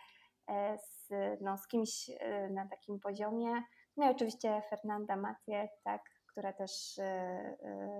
z, 0.78 1.09
no, 1.40 1.59
z 1.59 1.68
kimś 1.68 2.11
na 2.50 2.68
takim 2.68 3.00
poziomie. 3.00 3.62
No 3.96 4.07
i 4.07 4.11
oczywiście 4.11 4.62
Fernanda 4.70 5.16
Matie, 5.16 5.68
tak, 5.85 6.02
która 6.26 6.52
też 6.52 7.00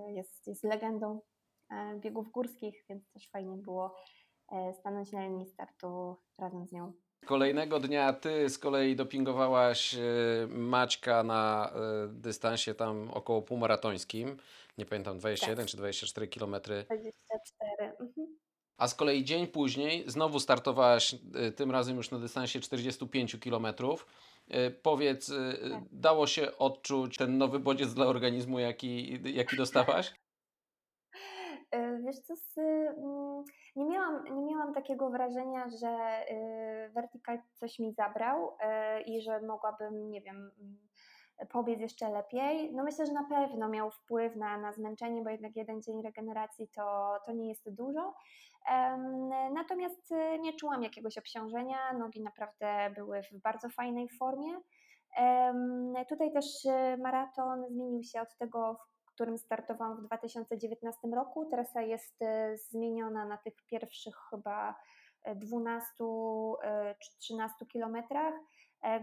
jest, 0.07 0.47
jest 0.47 0.63
legendą 0.63 1.21
biegów 1.99 2.31
górskich, 2.31 2.85
więc 2.89 3.11
też 3.11 3.29
fajnie 3.29 3.57
było 3.57 3.95
stanąć 4.79 5.11
na 5.11 5.23
linii 5.23 5.47
startu 5.47 6.17
razem 6.39 6.67
z 6.67 6.71
nią. 6.71 6.93
Kolejnego 7.25 7.79
dnia 7.79 8.13
ty 8.13 8.49
z 8.49 8.57
kolei 8.57 8.95
dopingowałaś 8.95 9.95
e, 9.95 9.99
Maćka 10.47 11.23
na 11.23 11.71
e, 11.75 12.07
dystansie 12.07 12.73
tam 12.75 13.09
około 13.13 13.41
półmaratońskim. 13.41 14.37
Nie 14.77 14.85
pamiętam, 14.85 15.17
21 15.17 15.57
tak. 15.57 15.67
czy 15.67 15.77
24 15.77 16.27
kilometry. 16.27 16.83
24. 16.83 17.93
Mhm. 17.99 18.42
A 18.77 18.87
z 18.87 18.95
kolei 18.95 19.23
dzień 19.23 19.47
później 19.47 20.03
znowu 20.07 20.39
startowałaś, 20.39 21.15
e, 21.35 21.51
tym 21.51 21.71
razem 21.71 21.97
już 21.97 22.11
na 22.11 22.19
dystansie 22.19 22.59
45 22.59 23.39
kilometrów. 23.39 24.07
Powiedz, 24.81 25.27
tak. 25.71 25.83
dało 25.91 26.27
się 26.27 26.57
odczuć 26.57 27.17
ten 27.17 27.37
nowy 27.37 27.59
bodziec 27.59 27.93
dla 27.93 28.05
organizmu, 28.05 28.59
jaki, 28.59 29.19
jaki 29.33 29.57
dostałaś? 29.57 30.13
Wiesz 32.05 32.19
co, 32.19 32.35
z, 32.35 32.57
mm, 32.57 33.43
nie 33.75 33.85
miałam, 33.85 34.23
nie 34.23 34.45
miałam 34.45 34.73
takiego 34.73 35.09
wrażenia, 35.09 35.69
że 35.69 36.25
y, 36.31 36.89
Vertical 36.89 37.39
coś 37.53 37.79
mi 37.79 37.93
zabrał 37.93 38.49
y, 38.49 39.01
i 39.01 39.21
że 39.21 39.41
mogłabym, 39.41 40.09
nie 40.09 40.21
wiem, 40.21 40.51
mm, 40.59 40.77
pobiec 41.49 41.79
jeszcze 41.79 42.09
lepiej. 42.09 42.73
No 42.73 42.83
myślę, 42.83 43.05
że 43.05 43.13
na 43.13 43.23
pewno 43.23 43.69
miał 43.69 43.91
wpływ 43.91 44.35
na, 44.35 44.57
na 44.57 44.73
zmęczenie, 44.73 45.21
bo 45.21 45.29
jednak 45.29 45.55
jeden 45.55 45.81
dzień 45.81 46.01
regeneracji 46.01 46.67
to, 46.67 47.17
to 47.25 47.31
nie 47.31 47.49
jest 47.49 47.69
dużo. 47.69 48.13
Natomiast 49.53 50.11
y, 50.11 50.39
nie 50.39 50.53
czułam 50.53 50.83
jakiegoś 50.83 51.17
obciążenia, 51.17 51.93
nogi 51.93 52.21
naprawdę 52.21 52.91
były 52.95 53.21
w 53.23 53.41
bardzo 53.41 53.69
fajnej 53.69 54.09
formie. 54.19 54.59
Tutaj 56.09 56.33
też 56.33 56.45
maraton 56.97 57.65
zmienił 57.69 58.03
się 58.03 58.21
od 58.21 58.37
tego, 58.37 58.79
w 59.13 59.15
którym 59.15 59.37
startowałam 59.37 59.97
w 59.97 60.05
2019 60.05 61.07
roku. 61.07 61.45
Trasa 61.45 61.81
jest 61.81 62.21
e, 62.21 62.57
zmieniona 62.57 63.25
na 63.25 63.37
tych 63.37 63.53
pierwszych 63.65 64.15
chyba 64.29 64.75
12 65.35 65.89
e, 66.03 66.67
e, 66.69 66.95
czy 66.95 67.17
13 67.17 67.65
kilometrach, 67.65 68.33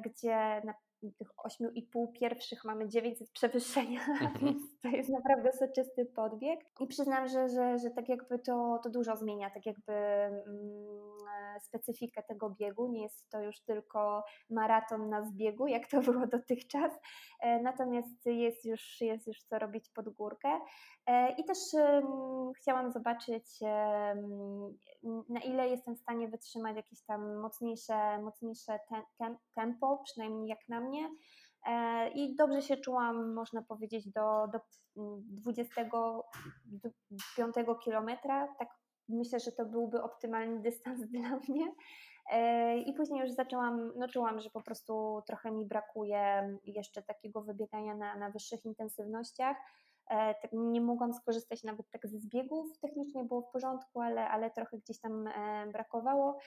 gdzie 0.04 0.62
na 0.64 0.74
tych 1.18 1.28
8,5 1.36 2.12
pierwszych 2.12 2.64
mamy 2.64 2.88
900 2.88 3.30
przewyższenia, 3.30 4.00
mhm. 4.08 4.38
więc 4.40 4.80
to 4.82 4.88
jest 4.88 5.10
naprawdę 5.10 5.52
soczysty 5.52 6.06
podbieg. 6.06 6.60
I 6.80 6.86
przyznam, 6.86 7.28
że, 7.28 7.48
że, 7.48 7.78
że 7.78 7.90
tak 7.90 8.08
jakby 8.08 8.38
to, 8.38 8.80
to 8.82 8.90
dużo 8.90 9.16
zmienia, 9.16 9.50
tak 9.50 9.66
jakby 9.66 9.92
mm, 9.92 11.00
specyfikę 11.60 12.22
tego 12.22 12.50
biegu. 12.50 12.88
Nie 12.92 13.02
jest 13.02 13.30
to 13.30 13.42
już 13.42 13.60
tylko 13.60 14.24
maraton 14.50 15.08
na 15.08 15.24
zbiegu, 15.24 15.66
jak 15.66 15.88
to 15.88 16.00
było 16.00 16.26
dotychczas, 16.26 16.92
e, 17.40 17.62
natomiast 17.62 18.26
jest 18.26 18.64
już, 18.64 19.00
jest 19.00 19.26
już 19.26 19.42
co 19.42 19.58
robić 19.58 19.88
pod 19.88 20.08
górkę. 20.08 20.60
E, 21.06 21.32
I 21.32 21.44
też 21.44 21.58
chciałam 22.56 22.92
zobaczyć, 22.92 23.44
na 25.28 25.40
ile 25.40 25.68
jestem 25.68 25.96
w 25.96 26.00
stanie 26.00 26.28
wytrzymać 26.28 26.76
jakieś 26.76 27.02
tam 27.02 27.36
mocniejsze, 27.36 28.18
mocniejsze 28.22 28.78
tempo, 29.54 30.02
przynajmniej 30.04 30.48
jak 30.48 30.68
na 30.68 30.80
mnie. 30.80 30.89
E, 31.66 32.08
I 32.10 32.36
dobrze 32.36 32.62
się 32.62 32.76
czułam, 32.76 33.34
można 33.34 33.62
powiedzieć, 33.62 34.08
do, 34.08 34.48
do 34.52 34.60
25 34.96 37.54
kilometra. 37.84 38.54
Tak 38.58 38.68
myślę, 39.08 39.40
że 39.40 39.52
to 39.52 39.64
byłby 39.64 40.02
optymalny 40.02 40.60
dystans 40.70 41.00
dla 41.00 41.40
mnie. 41.48 41.72
E, 42.32 42.78
I 42.78 42.92
później 42.92 43.20
już 43.20 43.30
zaczęłam, 43.30 43.92
no 43.96 44.08
czułam, 44.08 44.40
że 44.40 44.50
po 44.50 44.62
prostu 44.62 45.22
trochę 45.26 45.50
mi 45.50 45.66
brakuje 45.66 46.56
jeszcze 46.64 47.02
takiego 47.02 47.42
wybiegania 47.42 47.94
na, 47.94 48.16
na 48.16 48.30
wyższych 48.30 48.64
intensywnościach. 48.64 49.56
E, 50.10 50.34
tak 50.34 50.50
nie 50.52 50.80
mogłam 50.80 51.14
skorzystać 51.14 51.64
nawet 51.64 51.90
tak 51.90 52.08
ze 52.08 52.18
zbiegów, 52.18 52.78
technicznie 52.78 53.24
było 53.24 53.42
w 53.42 53.50
porządku, 53.52 54.00
ale, 54.00 54.28
ale 54.28 54.50
trochę 54.50 54.78
gdzieś 54.78 55.00
tam 55.00 55.28
brakowało. 55.72 56.38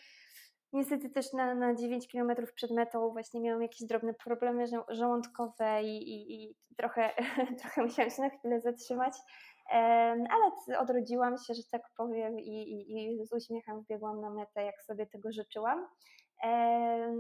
Niestety 0.74 1.10
też 1.10 1.34
na, 1.34 1.56
na 1.56 1.76
9 1.76 2.08
km 2.12 2.32
przed 2.56 2.72
metą 2.72 3.10
właśnie 3.10 3.42
miałam 3.42 3.62
jakieś 3.62 3.88
drobne 3.88 4.14
problemy 4.14 4.66
żołądkowe 4.90 5.84
i, 5.84 5.98
i, 6.10 6.44
i 6.44 6.56
trochę, 6.78 7.10
trochę 7.62 7.84
musiałam 7.84 8.12
się 8.12 8.22
na 8.22 8.30
chwilę 8.30 8.62
zatrzymać, 8.62 9.14
ale 10.30 10.80
odrodziłam 10.80 11.38
się, 11.38 11.54
że 11.54 11.62
tak 11.72 11.82
powiem 11.98 12.40
i, 12.40 12.72
i, 12.72 13.22
i 13.22 13.26
z 13.26 13.34
uśmiechem 13.34 13.82
wbiegłam 13.82 14.22
na 14.22 14.30
metę, 14.30 14.64
jak 14.64 14.84
sobie 14.84 15.06
tego 15.06 15.32
życzyłam. 15.32 15.88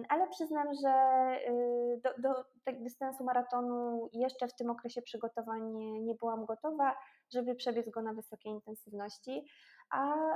Ale 0.09 0.27
przyznam, 0.31 0.67
że 0.83 0.91
y, 1.49 2.01
do, 2.03 2.29
do 2.29 2.43
tego 2.63 2.79
dystansu 2.79 3.23
maratonu 3.23 4.09
jeszcze 4.13 4.47
w 4.47 4.55
tym 4.55 4.69
okresie 4.69 5.01
przygotowań 5.01 5.71
nie, 5.71 6.01
nie 6.01 6.15
byłam 6.15 6.45
gotowa, 6.45 6.95
żeby 7.33 7.55
przebiec 7.55 7.89
go 7.89 8.01
na 8.01 8.13
wysokiej 8.13 8.51
intensywności 8.51 9.45
a 9.93 10.35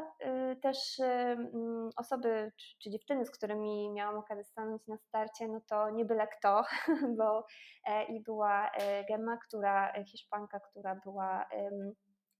y, 0.51 0.55
też 0.55 0.99
y, 0.99 1.03
mm, 1.03 1.89
osoby 1.97 2.51
czy, 2.57 2.67
czy, 2.79 2.89
dziewczyny, 2.89 3.25
z 3.25 3.31
którymi 3.31 3.89
miałam 3.89 4.17
okazję 4.17 4.43
stanąć 4.43 4.87
na 4.87 4.97
starcie, 4.97 5.47
no 5.47 5.61
to 5.69 5.89
nie 5.89 6.05
byle 6.05 6.27
kto, 6.27 6.63
bo 7.17 7.45
e, 7.85 8.03
i 8.03 8.23
była 8.23 8.69
e, 8.69 9.05
Gemma, 9.05 9.37
która, 9.37 9.93
e, 9.93 10.05
Hiszpanka, 10.05 10.59
która 10.59 10.95
była 10.95 11.49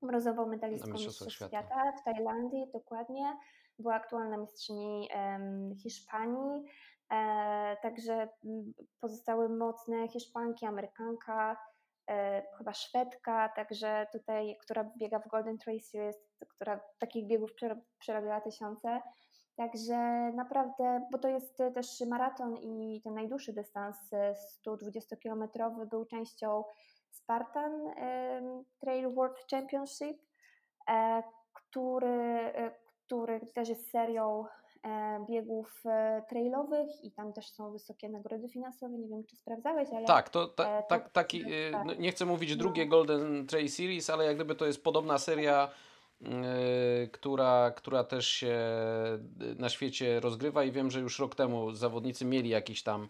brązową 0.01 0.45
medalistką 0.45 0.91
Mistrzostw 0.91 1.33
świata. 1.33 1.49
świata 1.49 1.91
w 2.01 2.03
Tajlandii, 2.03 2.71
dokładnie. 2.73 3.37
Była 3.79 3.95
aktualna 3.95 4.37
mistrzyni 4.37 5.09
Hiszpanii, 5.83 6.63
także 7.81 8.29
pozostałe 9.01 9.49
mocne 9.49 10.07
Hiszpanki, 10.07 10.65
Amerykanka, 10.65 11.57
chyba 12.57 12.73
Szwedka, 12.73 13.49
także 13.49 14.07
tutaj, 14.11 14.57
która 14.61 14.91
biega 14.97 15.19
w 15.19 15.27
Golden 15.27 15.57
Trail 15.57 15.81
Series, 15.81 16.17
która 16.49 16.79
takich 16.99 17.27
biegów 17.27 17.51
przerobiła 17.99 18.41
tysiące. 18.41 19.01
Także 19.55 19.97
naprawdę, 20.35 21.07
bo 21.11 21.17
to 21.17 21.27
jest 21.27 21.57
też 21.75 22.01
maraton 22.07 22.57
i 22.57 23.01
ten 23.03 23.13
najdłuższy 23.13 23.53
dystans 23.53 23.97
120-kilometrowy 24.67 25.85
był 25.89 26.05
częścią 26.05 26.63
Spartan 27.11 27.71
Trail 28.79 29.13
World 29.13 29.45
Championship, 29.51 30.17
e, 30.89 31.23
który, 31.53 32.51
e, 32.55 32.71
który 33.05 33.39
też 33.53 33.69
jest 33.69 33.91
serią 33.91 34.45
E, 34.45 34.66
biegów 35.29 35.83
e, 35.85 36.23
trailowych 36.29 37.03
i 37.03 37.11
tam 37.11 37.33
też 37.33 37.49
są 37.49 37.71
wysokie 37.71 38.09
nagrody 38.09 38.49
finansowe. 38.49 38.97
Nie 38.97 39.07
wiem, 39.07 39.23
czy 39.23 39.35
sprawdzałeś, 39.35 39.89
ale. 39.95 40.05
Tak, 40.05 40.29
to, 40.29 40.47
ta, 40.47 40.77
e, 40.77 40.81
to 40.81 40.87
tak, 40.87 41.09
taki, 41.09 41.43
tak. 41.71 41.85
No, 41.85 41.93
nie 41.93 42.11
chcę 42.11 42.25
mówić 42.25 42.49
no. 42.51 42.55
drugie 42.55 42.85
Golden 42.85 43.47
Trail 43.47 43.69
Series, 43.69 44.09
ale 44.09 44.25
jak 44.25 44.35
gdyby 44.35 44.55
to 44.55 44.65
jest 44.65 44.83
podobna 44.83 45.17
seria. 45.17 45.69
Yy, 46.21 47.07
która, 47.11 47.71
która 47.71 48.03
też 48.03 48.27
się 48.27 48.57
na 49.57 49.69
świecie 49.69 50.19
rozgrywa 50.19 50.63
i 50.63 50.71
wiem, 50.71 50.91
że 50.91 50.99
już 50.99 51.19
rok 51.19 51.35
temu 51.35 51.71
zawodnicy 51.71 52.25
mieli 52.25 52.49
jakiś 52.49 52.83
tam 52.83 53.09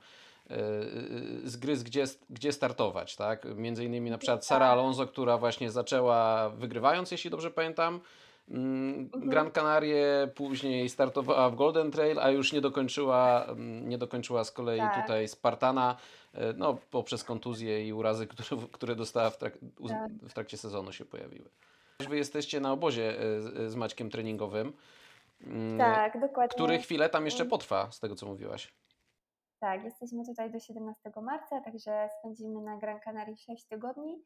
zgryz, 1.43 1.83
gdzie, 1.83 2.03
gdzie 2.29 2.51
startować, 2.51 3.15
tak? 3.15 3.45
Między 3.55 3.85
innymi 3.85 4.09
na 4.09 4.17
przykład 4.17 4.45
Sara 4.45 4.65
tak. 4.65 4.73
Alonso, 4.73 5.07
która 5.07 5.37
właśnie 5.37 5.71
zaczęła 5.71 6.49
wygrywając, 6.49 7.11
jeśli 7.11 7.29
dobrze 7.29 7.51
pamiętam. 7.51 7.99
Gran 9.15 9.51
Canaria 9.51 10.27
później 10.35 10.89
startowała 10.89 11.49
w 11.49 11.55
Golden 11.55 11.91
Trail, 11.91 12.19
a 12.19 12.29
już 12.29 12.53
nie 12.53 12.61
dokończyła, 12.61 13.45
mm, 13.45 13.89
nie 13.89 13.97
dokończyła 13.97 14.43
z 14.43 14.51
kolei 14.51 14.79
tak. 14.79 15.01
tutaj 15.01 15.27
Spartana, 15.27 15.95
e, 16.33 16.53
no, 16.53 16.77
poprzez 16.91 17.23
kontuzje 17.23 17.87
i 17.87 17.93
urazy, 17.93 18.27
które, 18.33 18.61
które 18.71 18.95
dostała 18.95 19.29
w, 19.29 19.37
trak 19.37 19.57
tak. 19.87 20.11
w 20.29 20.33
trakcie 20.33 20.57
sezonu 20.57 20.91
się 20.91 21.05
pojawiły. 21.05 21.49
Wy 22.09 22.17
jesteście 22.17 22.59
na 22.59 22.71
obozie 22.71 23.19
e, 23.19 23.69
z 23.69 23.75
Maćkiem 23.75 24.09
treningowym. 24.09 24.73
Mm, 25.41 25.77
tak, 25.77 26.21
dokładnie. 26.21 26.55
Który 26.55 26.79
chwilę 26.79 27.09
tam 27.09 27.25
jeszcze 27.25 27.45
potrwa, 27.45 27.91
z 27.91 27.99
tego 27.99 28.15
co 28.15 28.25
mówiłaś. 28.25 28.73
Tak, 29.59 29.83
jesteśmy 29.83 30.25
tutaj 30.25 30.51
do 30.51 30.59
17 30.59 31.11
marca, 31.21 31.61
także 31.61 32.09
spędzimy 32.19 32.61
na 32.61 32.77
Gran 32.77 32.99
Canaria 32.99 33.35
6 33.35 33.65
tygodni. 33.65 34.23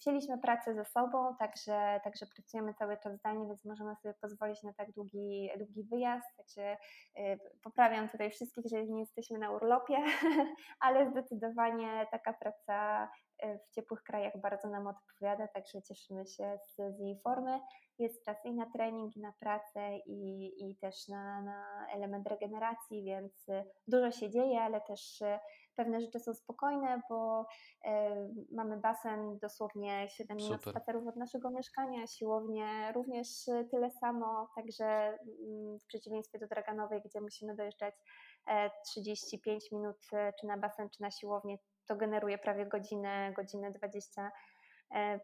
Wzięliśmy 0.00 0.38
pracę 0.38 0.74
ze 0.74 0.84
sobą, 0.84 1.36
także, 1.38 2.00
także 2.04 2.26
pracujemy 2.26 2.74
cały 2.74 2.96
czas 2.96 3.18
zdalnie, 3.18 3.46
więc 3.46 3.64
możemy 3.64 3.96
sobie 3.96 4.14
pozwolić 4.20 4.62
na 4.62 4.72
tak 4.72 4.92
długi, 4.92 5.50
długi 5.58 5.84
wyjazd. 5.84 6.26
Także 6.36 6.76
y, 7.18 7.38
poprawiam 7.62 8.08
tutaj 8.08 8.30
wszystkich, 8.30 8.64
że 8.66 8.86
nie 8.86 9.00
jesteśmy 9.00 9.38
na 9.38 9.50
urlopie, 9.50 9.96
ale 10.86 11.10
zdecydowanie 11.10 12.06
taka 12.10 12.32
praca 12.32 13.08
y, 13.44 13.58
w 13.58 13.70
ciepłych 13.70 14.02
krajach 14.02 14.40
bardzo 14.40 14.68
nam 14.68 14.86
odpowiada, 14.86 15.48
także 15.48 15.82
cieszymy 15.82 16.26
się 16.26 16.58
z, 16.62 16.96
z 16.96 17.00
jej 17.00 17.20
formy. 17.20 17.60
Jest 17.98 18.24
czas 18.24 18.44
i 18.44 18.54
na 18.54 18.66
trening, 18.70 19.16
i 19.16 19.20
na 19.20 19.32
pracę, 19.40 19.96
i, 20.06 20.52
i 20.70 20.76
też 20.76 21.08
na, 21.08 21.42
na 21.42 21.86
element 21.92 22.28
regeneracji, 22.28 23.04
więc 23.04 23.48
y, 23.48 23.64
dużo 23.88 24.10
się 24.10 24.30
dzieje, 24.30 24.60
ale 24.60 24.80
też 24.80 25.22
pewne 25.76 26.00
rzeczy 26.00 26.20
są 26.20 26.34
spokojne, 26.34 27.00
bo 27.10 27.46
e, 27.84 28.28
mamy 28.52 28.76
basen 28.76 29.38
dosłownie 29.38 30.08
7 30.10 30.36
minut 30.36 30.52
Super. 30.52 30.72
spacerów 30.72 31.06
od 31.06 31.16
naszego 31.16 31.50
mieszkania, 31.50 32.06
siłownię 32.06 32.92
również 32.94 33.28
tyle 33.70 33.90
samo, 33.90 34.48
także 34.56 34.84
mm, 34.84 35.78
w 35.78 35.86
przeciwieństwie 35.86 36.38
do 36.38 36.46
Draganowej, 36.46 37.02
gdzie 37.04 37.20
musimy 37.20 37.56
dojeżdżać 37.56 37.94
35 38.86 39.64
e, 39.64 39.76
minut 39.76 39.96
e, 40.12 40.32
czy 40.40 40.46
na 40.46 40.58
basen, 40.58 40.88
czy 40.90 41.02
na 41.02 41.10
siłownię, 41.10 41.58
to 41.86 41.96
generuje 41.96 42.38
prawie 42.38 42.66
godzinę, 42.66 43.32
godzinę 43.36 43.70
20 43.70 44.30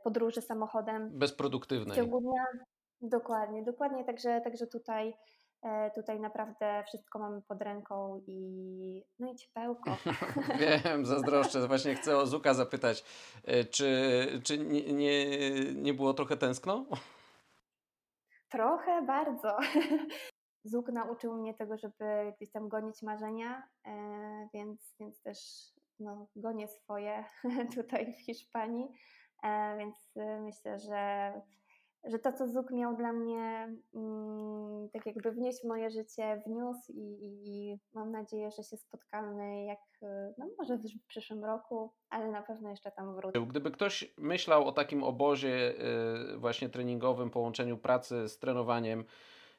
podróży 0.05 0.43
samochodem. 0.43 1.19
Bezproduktywnej. 1.19 1.93
W 1.93 1.97
ciągu 1.97 2.21
dnia. 2.21 2.45
Dokładnie, 3.01 3.63
dokładnie, 3.63 4.05
także, 4.05 4.41
także 4.41 4.67
tutaj 4.67 5.15
E, 5.15 5.40
tutaj 5.95 6.21
naprawdę 6.21 6.85
wszystko 6.87 7.19
mamy 7.19 7.43
pod 7.43 7.63
ręką 7.63 8.23
i 8.27 9.05
no 9.19 9.33
i 9.33 9.37
ciepełko. 9.37 9.97
Wiem, 10.61 11.07
zazdroszczę. 11.07 11.69
Właśnie 11.69 11.95
chcę 11.95 12.17
o 12.17 12.27
Zuka 12.27 12.55
zapytać, 12.55 13.05
e, 13.45 13.65
czy, 13.65 14.41
czy 14.45 14.59
nie, 14.59 14.93
nie, 14.93 15.39
nie 15.75 15.95
było 15.95 16.15
trochę 16.15 16.37
tęskno? 16.37 16.87
Trochę, 18.49 19.03
bardzo. 19.03 19.57
Zuk 20.65 20.89
nauczył 20.89 21.35
mnie 21.35 21.55
tego, 21.55 21.77
żeby 21.77 22.33
gdzieś 22.37 22.51
tam 22.51 22.69
gonić 22.69 23.03
marzenia, 23.03 23.69
e, 23.87 24.49
więc, 24.55 24.95
więc 25.01 25.23
też 25.23 25.39
no, 25.99 26.27
gonię 26.37 26.69
swoje 26.69 27.25
tutaj 27.75 28.13
w 28.13 28.21
Hiszpanii, 28.21 28.89
więc 29.79 30.13
myślę, 30.41 30.79
że 30.79 31.33
że 32.05 32.19
to, 32.19 32.33
co 32.33 32.49
Zuk 32.49 32.71
miał 32.71 32.97
dla 32.97 33.13
mnie 33.13 33.75
mm, 33.95 34.89
tak 34.93 35.07
jakby 35.07 35.33
wnieść 35.33 35.61
w 35.61 35.69
moje 35.69 35.91
życie, 35.91 36.43
wniósł 36.47 36.93
i, 36.93 37.19
i, 37.45 37.79
mam 37.95 38.11
nadzieję, 38.11 38.51
że 38.51 38.63
się 38.63 38.77
spotkamy 38.77 39.65
jak, 39.65 39.79
no 40.39 40.47
może 40.59 40.77
w 40.77 41.07
przyszłym 41.07 41.45
roku, 41.45 41.93
ale 42.11 42.31
na 42.31 42.43
pewno 42.43 42.71
jeszcze 42.71 42.91
tam 42.91 43.15
wrócę. 43.15 43.41
Gdyby 43.47 43.71
ktoś 43.71 44.15
myślał 44.19 44.69
o 44.69 44.73
takim 44.73 45.03
obozie 45.03 45.75
y, 46.35 46.39
właśnie 46.39 46.69
treningowym, 46.69 47.31
połączeniu 47.31 47.79
pracy 47.79 48.29
z 48.29 48.39
trenowaniem, 48.39 49.05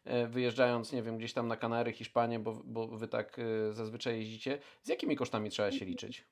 y, 0.08 0.28
wyjeżdżając, 0.28 0.94
nie 0.94 1.04
wiem, 1.04 1.18
gdzieś 1.18 1.34
tam 1.34 1.48
na 1.48 1.58
Kanary, 1.58 1.92
Hiszpanię, 1.94 2.40
bo, 2.40 2.62
bo 2.66 2.88
wy 2.88 3.08
tak 3.08 3.40
y, 3.40 3.74
zazwyczaj 3.74 4.18
jeździcie, 4.18 4.60
z 4.82 4.90
jakimi 4.90 5.16
kosztami 5.16 5.50
trzeba 5.50 5.72
się 5.72 5.86
liczyć? 5.86 6.28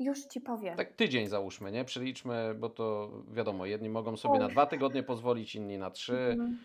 Już 0.00 0.26
ci 0.26 0.40
powiem. 0.40 0.76
Tak 0.76 0.92
tydzień 0.92 1.26
załóżmy, 1.26 1.72
nie? 1.72 1.84
Przeliczmy, 1.84 2.54
bo 2.54 2.68
to 2.68 3.10
wiadomo, 3.32 3.66
jedni 3.66 3.88
mogą 3.88 4.16
sobie 4.16 4.38
na 4.38 4.48
dwa 4.48 4.66
tygodnie 4.66 5.02
pozwolić, 5.02 5.54
inni 5.54 5.78
na 5.78 5.90
trzy. 5.90 6.16
Mhm. 6.16 6.58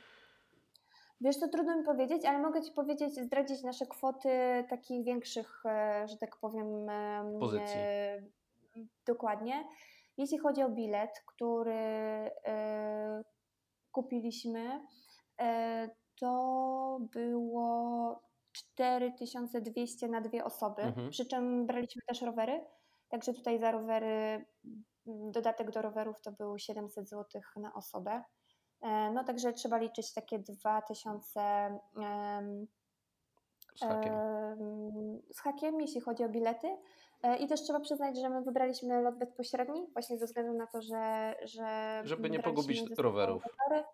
Wiesz, 1.21 1.39
to 1.39 1.47
trudno 1.47 1.77
mi 1.77 1.83
powiedzieć, 1.83 2.25
ale 2.25 2.39
mogę 2.39 2.61
Ci 2.61 2.71
powiedzieć, 2.71 3.13
zdradzić 3.13 3.63
nasze 3.63 3.85
kwoty 3.85 4.29
takich 4.69 5.05
większych, 5.05 5.63
e, 5.65 6.07
że 6.07 6.17
tak 6.17 6.37
powiem, 6.37 6.67
pozycji. 7.39 7.77
Dokładnie. 9.05 9.67
Jeśli 10.17 10.37
chodzi 10.37 10.63
o 10.63 10.69
bilet, 10.69 11.23
który 11.25 11.73
e, 11.73 13.23
kupiliśmy, 13.91 14.85
e, 15.41 15.89
to 16.19 16.99
było 17.11 18.21
4200 18.51 20.07
na 20.07 20.21
dwie 20.21 20.45
osoby, 20.45 20.81
mhm. 20.81 21.09
przy 21.09 21.25
czym 21.25 21.65
braliśmy 21.65 22.01
też 22.07 22.21
rowery. 22.21 22.65
Także 23.09 23.33
tutaj 23.33 23.59
za 23.59 23.71
rowery, 23.71 24.45
mm, 25.07 25.31
dodatek 25.31 25.71
do 25.71 25.81
rowerów 25.81 26.21
to 26.21 26.31
był 26.31 26.57
700 26.57 27.09
zł 27.09 27.41
na 27.55 27.73
osobę. 27.73 28.23
E, 28.81 29.11
no 29.11 29.23
także 29.23 29.53
trzeba 29.53 29.77
liczyć 29.77 30.13
takie 30.13 30.39
2000 30.39 31.39
z 33.75 33.83
hakiem. 33.83 34.13
z 35.33 35.39
hakiem, 35.39 35.81
jeśli 35.81 36.01
chodzi 36.01 36.23
o 36.23 36.29
bilety. 36.29 36.77
E, 37.23 37.37
I 37.37 37.47
też 37.47 37.61
trzeba 37.61 37.79
przyznać, 37.79 38.19
że 38.19 38.29
my 38.29 38.41
wybraliśmy 38.41 39.01
lot 39.01 39.17
bezpośredni, 39.17 39.87
właśnie 39.93 40.17
ze 40.17 40.25
względu 40.25 40.53
na 40.53 40.67
to, 40.67 40.81
że. 40.81 41.35
że 41.43 42.01
Żeby 42.05 42.29
nie 42.29 42.39
pogubić 42.39 42.83
rowerów. 42.97 43.43
Rowery. 43.43 43.85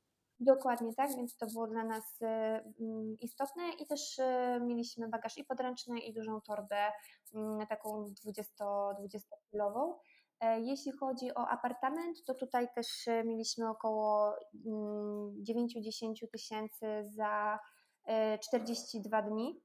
Dokładnie 0.44 0.94
tak, 0.94 1.16
więc 1.16 1.38
to 1.38 1.48
było 1.48 1.68
dla 1.68 1.84
nas 1.84 2.22
y, 2.22 2.26
mm, 2.26 3.18
istotne 3.20 3.64
i 3.80 3.86
też 3.88 4.20
y, 4.20 4.24
mieliśmy 4.62 5.08
bagaż 5.08 5.38
i 5.38 5.44
podręczny 5.44 6.00
i 6.00 6.14
dużą 6.14 6.42
torbę 6.42 6.92
mm, 7.34 7.68
taką 7.68 8.06
20-kilową. 8.26 9.94
E, 10.40 10.60
jeśli 10.60 10.92
chodzi 10.92 11.36
o 11.36 11.48
apartament, 11.48 12.24
to 12.26 12.34
tutaj 12.34 12.68
też 12.76 13.08
y, 13.08 13.24
mieliśmy 13.26 13.70
około 13.70 14.36
9-10 14.66 16.06
mm, 16.06 16.16
tysięcy 16.32 16.86
za 17.04 17.60
e, 18.06 18.40
42 18.40 19.22
dni. 19.22 19.62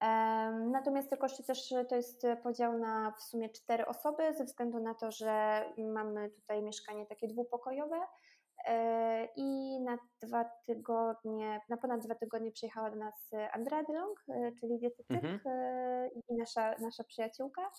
Em, 0.00 0.70
Natomiast 0.70 1.10
te 1.10 1.16
koszty 1.16 1.44
też 1.44 1.72
e, 1.72 1.84
to 1.84 1.96
jest 1.96 2.26
podział 2.42 2.78
na 2.78 3.10
w 3.18 3.22
sumie 3.22 3.50
cztery 3.50 3.86
osoby, 3.86 4.34
ze 4.34 4.44
względu 4.44 4.80
na 4.80 4.94
to, 4.94 5.10
że 5.10 5.64
mamy 5.78 6.30
tutaj 6.30 6.62
mieszkanie 6.62 7.06
takie 7.06 7.28
dwupokojowe. 7.28 8.00
E, 8.66 9.28
I 9.36 9.80
na 9.80 9.98
dwa 10.22 10.44
tygodnie, 10.66 11.60
na 11.68 11.76
ponad 11.76 12.00
dwa 12.04 12.14
tygodnie 12.14 12.52
przyjechała 12.52 12.90
do 12.90 12.96
nas 12.96 13.30
Andrea 13.52 13.82
DeLong, 13.82 14.24
e, 14.28 14.52
czyli 14.60 14.78
dietetyk 14.78 15.24
Mhm. 15.24 15.40
e, 15.46 16.08
i 16.08 16.34
nasza, 16.38 16.74
nasza 16.80 17.04
przyjaciółka. 17.04 17.70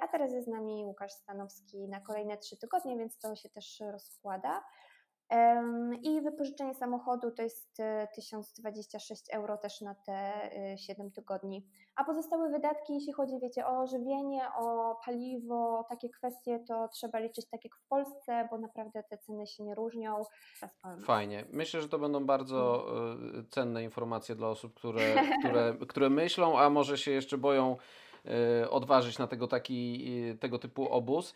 A 0.00 0.08
teraz 0.08 0.32
jest 0.32 0.46
z 0.46 0.50
nami 0.50 0.84
Łukasz 0.84 1.12
Stanowski 1.12 1.88
na 1.88 2.00
kolejne 2.00 2.36
trzy 2.38 2.56
tygodnie, 2.56 2.96
więc 2.96 3.18
to 3.18 3.36
się 3.36 3.48
też 3.48 3.82
rozkłada. 3.92 4.64
I 6.02 6.20
wypożyczenie 6.20 6.74
samochodu 6.74 7.30
to 7.30 7.42
jest 7.42 7.80
e, 7.80 8.08
1026 8.14 9.22
euro 9.32 9.56
też 9.56 9.80
na 9.80 9.94
te 9.94 10.12
e, 10.72 10.78
7 10.78 11.10
tygodni. 11.10 11.66
A 11.96 12.04
pozostałe 12.04 12.50
wydatki, 12.50 12.94
jeśli 12.94 13.12
chodzi, 13.12 13.38
wiecie, 13.42 13.66
o 13.66 13.86
żywienie, 13.86 14.48
o 14.58 14.96
paliwo, 15.04 15.86
takie 15.88 16.08
kwestie, 16.10 16.64
to 16.68 16.88
trzeba 16.88 17.18
liczyć 17.18 17.46
tak 17.50 17.64
jak 17.64 17.76
w 17.76 17.88
Polsce, 17.88 18.48
bo 18.50 18.58
naprawdę 18.58 19.02
te 19.02 19.18
ceny 19.18 19.46
się 19.46 19.64
nie 19.64 19.74
różnią. 19.74 20.22
Fajnie. 21.04 21.44
Myślę, 21.52 21.82
że 21.82 21.88
to 21.88 21.98
będą 21.98 22.26
bardzo 22.26 22.86
e, 23.38 23.44
cenne 23.50 23.84
informacje 23.84 24.34
dla 24.34 24.48
osób, 24.48 24.74
które, 24.74 25.14
które, 25.40 25.74
które 25.88 26.10
myślą, 26.10 26.58
a 26.58 26.70
może 26.70 26.98
się 26.98 27.10
jeszcze 27.10 27.38
boją 27.38 27.76
e, 28.24 28.70
odważyć 28.70 29.18
na 29.18 29.26
tego, 29.26 29.46
taki, 29.46 30.08
e, 30.30 30.34
tego 30.34 30.58
typu 30.58 30.88
obóz. 30.88 31.34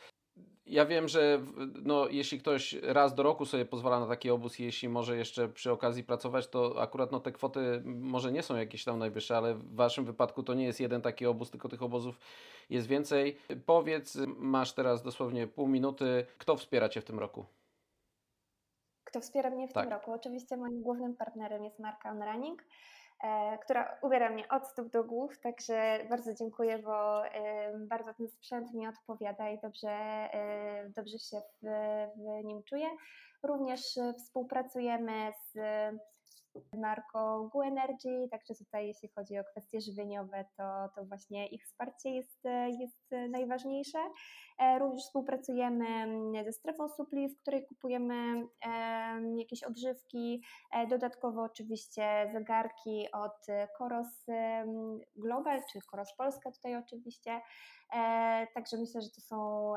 Ja 0.70 0.86
wiem, 0.86 1.08
że 1.08 1.40
no, 1.82 2.08
jeśli 2.08 2.38
ktoś 2.38 2.72
raz 2.82 3.14
do 3.14 3.22
roku 3.22 3.46
sobie 3.46 3.64
pozwala 3.64 4.00
na 4.00 4.06
taki 4.06 4.30
obóz 4.30 4.58
jeśli 4.58 4.88
może 4.88 5.16
jeszcze 5.16 5.48
przy 5.48 5.72
okazji 5.72 6.04
pracować, 6.04 6.48
to 6.48 6.82
akurat 6.82 7.12
no, 7.12 7.20
te 7.20 7.32
kwoty 7.32 7.82
może 7.84 8.32
nie 8.32 8.42
są 8.42 8.56
jakieś 8.56 8.84
tam 8.84 8.98
najwyższe, 8.98 9.36
ale 9.36 9.54
w 9.54 9.74
Waszym 9.74 10.04
wypadku 10.04 10.42
to 10.42 10.54
nie 10.54 10.64
jest 10.64 10.80
jeden 10.80 11.02
taki 11.02 11.26
obóz, 11.26 11.50
tylko 11.50 11.68
tych 11.68 11.82
obozów 11.82 12.18
jest 12.70 12.86
więcej. 12.86 13.36
Powiedz, 13.66 14.18
masz 14.36 14.72
teraz 14.72 15.02
dosłownie 15.02 15.46
pół 15.46 15.68
minuty, 15.68 16.26
kto 16.38 16.56
wspiera 16.56 16.88
Cię 16.88 17.00
w 17.00 17.04
tym 17.04 17.18
roku? 17.18 17.44
Kto 19.04 19.20
wspiera 19.20 19.50
mnie 19.50 19.68
w 19.68 19.72
Tak. 19.72 19.84
tym 19.84 19.92
roku? 19.92 20.12
Oczywiście 20.12 20.56
moim 20.56 20.82
głównym 20.82 21.16
partnerem 21.16 21.64
jest 21.64 21.78
marka 21.78 22.10
On 22.10 22.22
Running, 22.22 22.64
która 23.64 23.98
ubiera 24.02 24.30
mnie 24.30 24.48
od 24.48 24.68
stóp 24.68 24.88
do 24.88 25.04
głów, 25.04 25.40
także 25.40 25.98
bardzo 26.10 26.34
dziękuję, 26.34 26.78
bo 26.78 27.26
e, 27.26 27.78
bardzo 27.78 28.14
ten 28.14 28.28
sprzęt 28.28 28.74
mi 28.74 28.88
odpowiada 28.88 29.50
i 29.50 29.60
dobrze, 29.60 29.88
e, 29.88 30.88
dobrze 30.96 31.18
się 31.18 31.40
w, 31.62 31.66
w 32.16 32.44
nim 32.44 32.62
czuję. 32.62 32.86
Również 33.42 33.98
e, 33.98 34.14
współpracujemy 34.14 35.32
z 35.52 35.58
marką 36.72 37.48
Gu 37.48 37.62
Energy, 37.62 38.28
także 38.30 38.54
tutaj 38.54 38.86
jeśli 38.86 39.08
chodzi 39.08 39.38
o 39.38 39.44
kwestie 39.44 39.80
żywieniowe, 39.80 40.44
to, 40.56 40.88
to 40.94 41.04
właśnie 41.04 41.46
ich 41.46 41.64
wsparcie 41.64 42.10
jest, 42.10 42.44
jest 42.80 43.10
najważniejsze. 43.30 43.98
E, 44.58 44.78
Również 44.78 45.02
współpracujemy 45.02 45.86
mm, 45.86 46.44
ze 46.44 46.52
strefą 46.52 46.88
supli, 46.88 47.28
w 47.28 47.40
której 47.40 47.66
kupujemy 47.66 48.14
em, 48.60 49.38
jakieś 49.38 49.62
odżywki. 49.62 50.42
E, 50.72 50.86
Dodatkowo 50.86 51.42
oczywiście 51.42 52.30
zegarki 52.32 53.06
od 53.12 53.46
Koros 53.78 54.26
Global, 55.16 55.60
czy 55.72 55.78
Koros 55.90 56.14
Polska 56.16 56.50
tutaj 56.52 56.76
oczywiście. 56.76 57.40
E, 57.92 58.46
Także 58.54 58.76
myślę, 58.76 59.02
że 59.02 59.10
to 59.10 59.20
są 59.20 59.72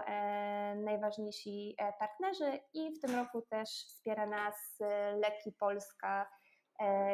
najważniejsi 0.75 1.75
partnerzy 1.99 2.59
i 2.73 2.91
w 2.91 2.99
tym 3.01 3.15
roku 3.15 3.41
też 3.41 3.69
wspiera 3.69 4.25
nas 4.25 4.77
Leki 5.15 5.51
Polska, 5.59 6.29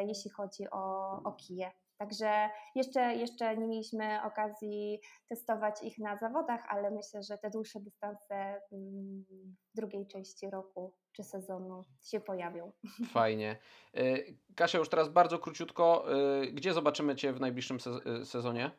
jeśli 0.06 0.30
chodzi 0.30 0.70
o, 0.70 1.10
o 1.24 1.32
kije. 1.32 1.70
Także 1.98 2.50
jeszcze, 2.74 3.14
jeszcze 3.14 3.56
nie 3.56 3.66
mieliśmy 3.66 4.22
okazji 4.24 5.00
testować 5.28 5.82
ich 5.82 5.98
na 5.98 6.16
zawodach, 6.16 6.64
ale 6.68 6.90
myślę, 6.90 7.22
że 7.22 7.38
te 7.38 7.50
dłuższe 7.50 7.80
dystanse 7.80 8.34
mm, 8.72 9.24
w 9.72 9.76
drugiej 9.76 10.06
części 10.06 10.50
roku 10.50 10.94
czy 11.12 11.24
sezonu 11.24 11.84
się 12.02 12.20
pojawią. 12.20 12.72
Fajnie. 13.12 13.58
Y, 13.98 14.38
Kasia, 14.56 14.78
już 14.78 14.88
teraz 14.88 15.08
bardzo 15.08 15.38
króciutko, 15.38 16.04
y, 16.42 16.52
gdzie 16.52 16.72
zobaczymy 16.72 17.16
Cię 17.16 17.32
w 17.32 17.40
najbliższym 17.40 17.80
se- 17.80 18.24
sezonie? 18.24 18.70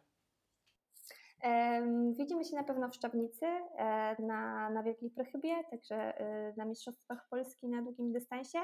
Widzimy 2.18 2.46
się 2.46 2.56
na 2.56 2.64
pewno 2.64 2.90
w 2.90 2.96
Szczawnicy 2.96 3.46
e, 3.46 4.16
na, 4.22 4.70
na 4.70 4.84
Wielkiej 4.84 5.10
Prochybie, 5.10 5.64
także 5.72 5.96
e, 5.96 6.54
na 6.58 6.66
Mistrzostwach 6.66 7.28
Polski 7.30 7.68
na 7.68 7.82
długim 7.82 8.12
dystansie. 8.12 8.60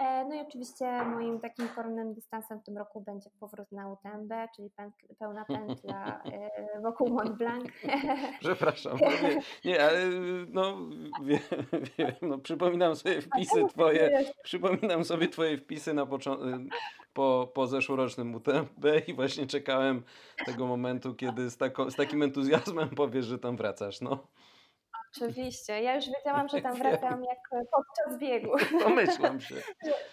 E, 0.00 0.24
No 0.24 0.34
i 0.34 0.40
oczywiście 0.40 1.04
moim 1.04 1.40
takim 1.40 1.68
koronnym 1.68 2.14
dystansem 2.14 2.60
w 2.60 2.64
tym 2.64 2.78
roku 2.78 3.00
będzie 3.00 3.30
powrót 3.40 3.72
na 3.72 3.88
UTMB, 3.88 4.32
czyli 4.56 4.70
pełna 5.18 5.44
pętla 5.44 6.22
e, 6.24 6.80
wokół 6.80 7.08
Mont 7.08 7.38
Blanc. 7.38 7.64
Przepraszam. 8.40 8.98
Nie, 9.64 9.84
ale 9.84 10.06
no, 10.48 10.76
wiem, 11.22 11.38
wiem, 11.98 12.12
no, 12.22 12.38
przypominam 12.38 12.96
sobie 12.96 13.20
wpisy 13.20 13.64
Twoje, 13.68 14.24
przypominam 14.42 15.04
sobie 15.04 15.28
Twoje 15.28 15.58
wpisy 15.58 15.94
na 15.94 16.06
po, 17.12 17.50
po 17.54 17.66
zeszłorocznym 17.66 18.34
UTMB 18.34 18.84
i 19.06 19.14
właśnie 19.14 19.46
czekałem 19.46 20.02
tego 20.46 20.66
momentu, 20.66 21.14
kiedy 21.14 21.50
z, 21.50 21.56
tako, 21.56 21.90
z 21.90 21.96
takim 21.96 22.22
entuzjazmem 22.22 22.88
powiesz, 22.88 23.26
że 23.26 23.38
tam 23.38 23.56
wracasz. 23.56 24.00
No, 24.00 24.26
Oczywiście, 25.16 25.82
ja 25.82 25.94
już 25.94 26.04
wiedziałam, 26.06 26.48
że 26.48 26.62
tam 26.62 26.74
wracam 26.82 27.24
jak 27.24 27.38
podczas 27.50 28.18
biegu. 28.18 28.52
domyślam 28.84 29.40
się. 29.40 29.54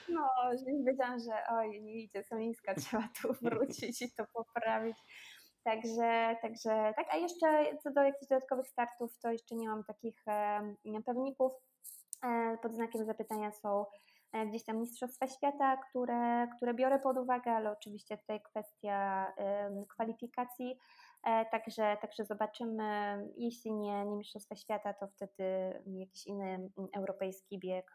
No, 0.09 0.29
że 0.51 0.71
już 0.71 0.85
wiedziałam, 0.85 1.19
że 1.19 1.31
oj, 1.49 1.81
nie 1.81 1.93
idzie, 1.93 2.23
są 2.23 2.37
niska, 2.37 2.75
trzeba 2.75 3.09
tu 3.21 3.33
wrócić 3.41 4.01
i 4.01 4.11
to 4.11 4.25
poprawić. 4.33 4.97
Także, 5.63 6.35
także 6.41 6.93
tak, 6.95 7.07
a 7.09 7.17
jeszcze 7.17 7.77
co 7.83 7.91
do 7.91 8.03
jakichś 8.03 8.27
dodatkowych 8.27 8.67
startów, 8.67 9.19
to 9.19 9.31
jeszcze 9.31 9.55
nie 9.55 9.69
mam 9.69 9.83
takich 9.83 10.27
e, 10.27 11.01
pewników. 11.05 11.51
E, 12.23 12.57
pod 12.61 12.73
znakiem 12.75 13.05
zapytania 13.05 13.51
są 13.51 13.85
e, 14.33 14.45
gdzieś 14.45 14.65
tam 14.65 14.77
Mistrzostwa 14.77 15.27
Świata, 15.27 15.77
które, 15.77 16.47
które 16.55 16.73
biorę 16.73 16.99
pod 16.99 17.17
uwagę, 17.17 17.51
ale 17.51 17.71
oczywiście 17.71 18.17
tutaj 18.17 18.41
kwestia 18.41 19.27
em, 19.37 19.85
kwalifikacji. 19.85 20.79
E, 21.27 21.45
Także, 21.45 21.97
także 22.01 22.25
zobaczymy. 22.25 23.17
Jeśli 23.37 23.71
nie, 23.73 24.05
nie 24.05 24.17
Mistrzostwa 24.17 24.55
Świata, 24.55 24.93
to 24.93 25.07
wtedy 25.07 25.43
jakiś 25.85 26.27
inny 26.27 26.45
mm, 26.45 26.69
europejski 26.97 27.59
bieg 27.59 27.91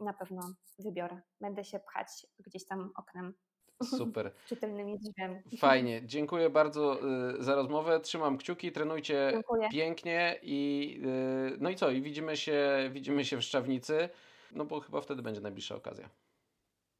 na 0.00 0.12
pewno 0.12 0.40
wybiorę. 0.78 1.20
Będę 1.40 1.64
się 1.64 1.78
pchać 1.78 2.26
gdzieś 2.38 2.66
tam 2.66 2.92
oknem 2.96 3.34
Super. 3.82 4.32
czy 4.48 4.56
tylnymi 4.56 4.98
drzwiami. 4.98 5.42
Fajnie. 5.58 6.06
Dziękuję 6.06 6.50
bardzo 6.50 6.98
y, 7.38 7.42
za 7.42 7.54
rozmowę. 7.54 8.00
Trzymam 8.00 8.38
kciuki, 8.38 8.72
trenujcie 8.72 9.28
Dziękuję. 9.32 9.68
pięknie 9.68 10.38
i 10.42 10.92
y, 11.54 11.56
no 11.60 11.70
i 11.70 11.76
co? 11.76 11.90
I 11.90 12.02
widzimy 12.02 12.36
się, 12.36 12.90
widzimy 12.92 13.24
się 13.24 13.36
w 13.36 13.42
Szczawnicy. 13.42 14.08
No 14.52 14.64
bo 14.64 14.80
chyba 14.80 15.00
wtedy 15.00 15.22
będzie 15.22 15.40
najbliższa 15.40 15.74
okazja. 15.74 16.08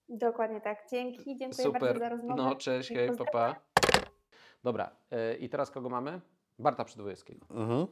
Dokładnie 0.09 0.61
tak. 0.61 0.79
Dzięki, 0.91 1.37
dziękuję 1.37 1.65
Super. 1.65 1.81
bardzo 1.81 1.99
za 1.99 2.09
rozmowę. 2.09 2.43
No, 2.43 2.55
cześć, 2.55 2.89
hej, 2.89 3.17
papa. 3.17 3.57
Dobra, 4.67 4.91
y, 5.13 5.37
i 5.37 5.49
teraz 5.49 5.71
kogo 5.71 5.89
mamy? 5.89 6.21
Barta 6.59 6.85
Przedwojewskiego. 6.85 7.47
Mhm. 7.51 7.87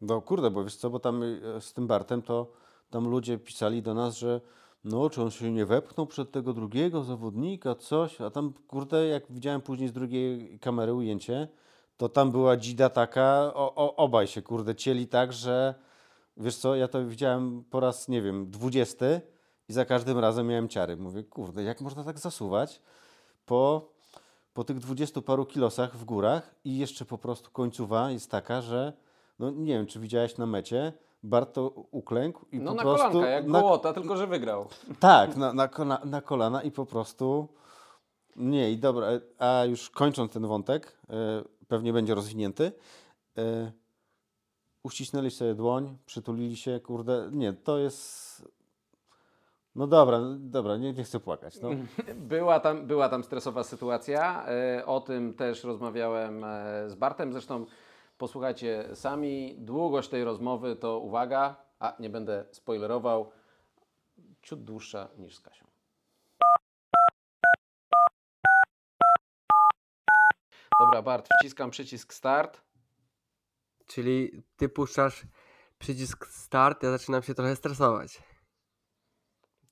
No 0.00 0.22
kurde, 0.22 0.50
bo 0.50 0.64
wiesz 0.64 0.76
co, 0.76 0.90
bo 0.90 0.98
tam 1.00 1.22
e, 1.22 1.60
z 1.60 1.72
tym 1.72 1.86
Bartem 1.86 2.22
to 2.22 2.52
tam 2.90 3.08
ludzie 3.08 3.38
pisali 3.38 3.82
do 3.82 3.94
nas, 3.94 4.16
że 4.16 4.40
no, 4.84 5.10
czy 5.10 5.22
on 5.22 5.30
się 5.30 5.52
nie 5.52 5.66
wepchnął 5.66 6.06
przed 6.06 6.32
tego 6.32 6.52
drugiego 6.52 7.02
zawodnika, 7.02 7.74
coś, 7.74 8.20
a 8.20 8.30
tam 8.30 8.52
kurde, 8.68 9.06
jak 9.06 9.32
widziałem 9.32 9.60
później 9.60 9.88
z 9.88 9.92
drugiej 9.92 10.58
kamery 10.58 10.94
ujęcie, 10.94 11.48
to 11.96 12.08
tam 12.08 12.30
była 12.30 12.56
dzida 12.56 12.88
taka, 12.88 13.52
o, 13.54 13.74
o, 13.74 13.96
obaj 13.96 14.26
się 14.26 14.42
kurde 14.42 14.74
cieli 14.74 15.08
tak, 15.08 15.32
że 15.32 15.74
wiesz 16.36 16.56
co, 16.56 16.76
ja 16.76 16.88
to 16.88 17.06
widziałem 17.06 17.64
po 17.64 17.80
raz, 17.80 18.08
nie 18.08 18.22
wiem, 18.22 18.50
dwudziesty 18.50 19.20
i 19.68 19.72
za 19.72 19.84
każdym 19.84 20.18
razem 20.18 20.46
miałem 20.46 20.68
ciary. 20.68 20.96
Mówię, 20.96 21.24
kurde, 21.24 21.62
jak 21.62 21.80
można 21.80 22.04
tak 22.04 22.18
zasuwać 22.18 22.82
po 23.46 23.90
po 24.60 24.64
tych 24.64 24.78
dwudziestu 24.78 25.22
paru 25.22 25.46
kilosach 25.46 25.96
w 25.96 26.04
górach 26.04 26.54
i 26.64 26.78
jeszcze 26.78 27.04
po 27.04 27.18
prostu 27.18 27.50
końcowa 27.50 28.10
jest 28.10 28.30
taka, 28.30 28.62
że 28.62 28.92
no 29.38 29.50
nie 29.50 29.72
wiem, 29.72 29.86
czy 29.86 30.00
widziałeś 30.00 30.36
na 30.36 30.46
mecie, 30.46 30.92
Barto 31.22 31.68
uklękł 31.90 32.46
i 32.52 32.58
No 32.58 32.70
po 32.70 32.76
na 32.76 32.82
prostu... 32.82 33.08
kolanka, 33.08 33.28
jak 33.30 33.46
na, 33.46 33.60
Gołota, 33.60 33.92
tylko 33.92 34.16
że 34.16 34.26
wygrał. 34.26 34.68
Tak, 35.00 35.36
na, 35.36 35.52
na, 35.52 35.68
na 36.04 36.20
kolana 36.20 36.62
i 36.62 36.70
po 36.70 36.86
prostu... 36.86 37.48
Nie, 38.36 38.72
i 38.72 38.78
dobra, 38.78 39.06
a 39.38 39.64
już 39.64 39.90
kończąc 39.90 40.32
ten 40.32 40.46
wątek, 40.46 40.98
e, 41.10 41.14
pewnie 41.68 41.92
będzie 41.92 42.14
rozwinięty, 42.14 42.72
e, 43.38 43.72
uścisnęli 44.82 45.30
sobie 45.30 45.54
dłoń, 45.54 45.96
przytulili 46.06 46.56
się, 46.56 46.80
kurde, 46.80 47.28
nie, 47.32 47.52
to 47.52 47.78
jest... 47.78 48.42
No 49.74 49.86
dobra, 49.86 50.20
dobra, 50.38 50.76
nie, 50.76 50.92
nie 50.92 51.04
chcę 51.04 51.20
płakać, 51.20 51.60
no. 51.60 51.70
Była 52.14 52.60
tam, 52.60 52.86
była 52.86 53.08
tam 53.08 53.24
stresowa 53.24 53.64
sytuacja. 53.64 54.46
e, 54.48 54.86
O 54.86 55.00
tym 55.00 55.34
też 55.34 55.64
rozmawiałem 55.64 56.44
e, 56.44 56.90
z 56.90 56.94
Bartem. 56.94 57.32
Zresztą 57.32 57.66
posłuchajcie 58.18 58.88
sami. 58.96 59.54
Długość 59.58 60.08
tej 60.08 60.24
rozmowy 60.24 60.76
to 60.76 60.98
uwaga, 60.98 61.56
a 61.78 61.96
nie 62.00 62.10
będę 62.10 62.44
spoilerował, 62.52 63.30
ciut 64.42 64.64
dłuższa 64.64 65.08
niż 65.18 65.36
z 65.36 65.40
Kasią. 65.40 65.64
Dobra, 70.80 71.02
Bart, 71.02 71.28
wciskam 71.40 71.70
przycisk 71.70 72.14
start. 72.14 72.60
Czyli 73.86 74.42
ty 74.56 74.68
puszczasz 74.68 75.26
przycisk 75.78 76.26
start, 76.26 76.82
ja 76.82 76.90
zaczynam 76.90 77.22
się 77.22 77.34
trochę 77.34 77.56
stresować. 77.56 78.22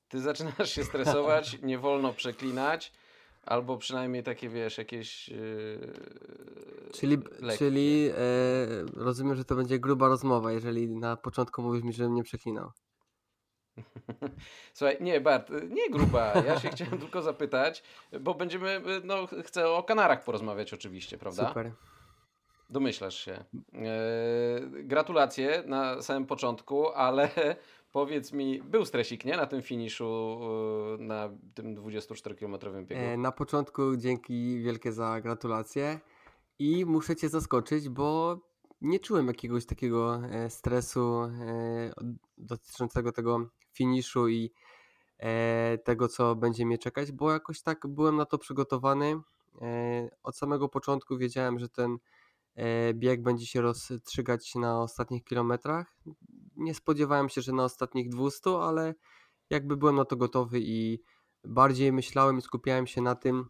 Ty 0.08 0.20
zaczynasz 0.20 0.70
się 0.70 0.84
stresować, 0.84 1.58
nie 1.62 1.78
wolno 1.78 2.12
przeklinać, 2.12 2.92
albo 3.46 3.76
przynajmniej 3.76 4.22
takie, 4.22 4.48
wiesz, 4.48 4.78
jakieś 4.78 5.28
yy, 5.28 5.92
Czyli, 6.92 7.18
lekkie. 7.40 7.58
czyli 7.58 8.10
e, 8.10 8.16
rozumiem, 8.96 9.36
że 9.36 9.44
to 9.44 9.54
będzie 9.54 9.78
gruba 9.78 10.08
rozmowa, 10.08 10.52
jeżeli 10.52 10.88
na 10.96 11.16
początku 11.16 11.62
mówisz 11.62 11.82
mi, 11.82 11.92
żebym 11.92 12.14
nie 12.14 12.22
przeklinał. 12.22 12.70
Słuchaj, 14.74 14.96
nie, 15.00 15.20
Bart, 15.20 15.50
nie 15.70 15.90
gruba. 15.90 16.32
Ja 16.46 16.60
się 16.60 16.68
chciałem 16.68 16.98
tylko 17.04 17.22
zapytać, 17.22 17.82
bo 18.20 18.34
będziemy, 18.34 18.80
no, 19.04 19.26
chcę 19.44 19.68
o 19.70 19.82
Kanarach 19.82 20.24
porozmawiać 20.24 20.74
oczywiście, 20.74 21.18
prawda? 21.18 21.48
Super. 21.48 21.72
Domyślasz 22.70 23.14
się. 23.14 23.32
E, 23.32 23.44
gratulacje 24.82 25.62
na 25.66 26.02
samym 26.02 26.26
początku, 26.26 26.88
ale 26.88 27.30
powiedz 27.98 28.32
mi, 28.32 28.62
był 28.62 28.84
stresik, 28.84 29.24
nie? 29.24 29.36
Na 29.36 29.46
tym 29.46 29.62
finiszu, 29.62 30.38
e, 31.00 31.02
na 31.02 31.30
tym 31.54 31.74
24-kilometrowym 31.74 32.86
biegu. 32.86 33.02
E, 33.02 33.16
na 33.16 33.32
początku 33.32 33.96
dzięki 33.96 34.60
wielkie 34.60 34.92
za 34.92 35.20
gratulacje 35.20 36.00
i 36.58 36.86
muszę 36.86 37.16
cię 37.16 37.28
zaskoczyć, 37.28 37.88
bo 37.88 38.38
nie 38.80 39.00
czułem 39.00 39.26
jakiegoś 39.26 39.66
takiego 39.66 40.16
e, 40.16 40.50
stresu 40.50 41.22
e, 41.22 41.92
dotyczącego 42.38 43.12
tego 43.12 43.50
finiszu 43.72 44.28
i 44.28 44.50
tego, 45.84 46.08
co 46.08 46.36
będzie 46.36 46.66
mnie 46.66 46.78
czekać, 46.78 47.12
bo 47.12 47.32
jakoś 47.32 47.62
tak 47.62 47.86
byłem 47.86 48.16
na 48.16 48.24
to 48.24 48.38
przygotowany. 48.38 49.20
Od 50.22 50.36
samego 50.36 50.68
początku 50.68 51.18
wiedziałem, 51.18 51.58
że 51.58 51.68
ten 51.68 51.98
bieg 52.94 53.22
będzie 53.22 53.46
się 53.46 53.60
rozstrzygać 53.60 54.54
na 54.54 54.82
ostatnich 54.82 55.24
kilometrach. 55.24 55.94
Nie 56.58 56.74
spodziewałem 56.74 57.28
się, 57.28 57.42
że 57.42 57.52
na 57.52 57.64
ostatnich 57.64 58.08
200, 58.08 58.50
ale 58.50 58.94
jakby 59.50 59.76
byłem 59.76 59.96
na 59.96 60.04
to 60.04 60.16
gotowy 60.16 60.60
i 60.60 61.02
bardziej 61.44 61.92
myślałem 61.92 62.38
i 62.38 62.42
skupiałem 62.42 62.86
się 62.86 63.02
na 63.02 63.14
tym, 63.14 63.48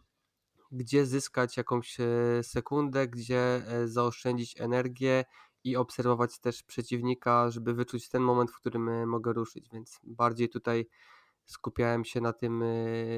gdzie 0.71 1.05
zyskać 1.05 1.57
jakąś 1.57 1.99
e, 1.99 2.05
sekundę, 2.43 3.07
gdzie 3.07 3.39
e, 3.39 3.87
zaoszczędzić 3.87 4.61
energię 4.61 5.25
i 5.63 5.75
obserwować 5.75 6.39
też 6.39 6.63
przeciwnika, 6.63 7.49
żeby 7.51 7.73
wyczuć 7.73 8.09
ten 8.09 8.21
moment, 8.21 8.51
w 8.51 8.55
którym 8.55 8.89
e, 8.89 9.05
mogę 9.05 9.33
ruszyć. 9.33 9.69
Więc 9.73 9.99
bardziej 10.03 10.49
tutaj 10.49 10.87
skupiałem 11.45 12.05
się 12.05 12.21
na 12.21 12.33
tym, 12.33 12.63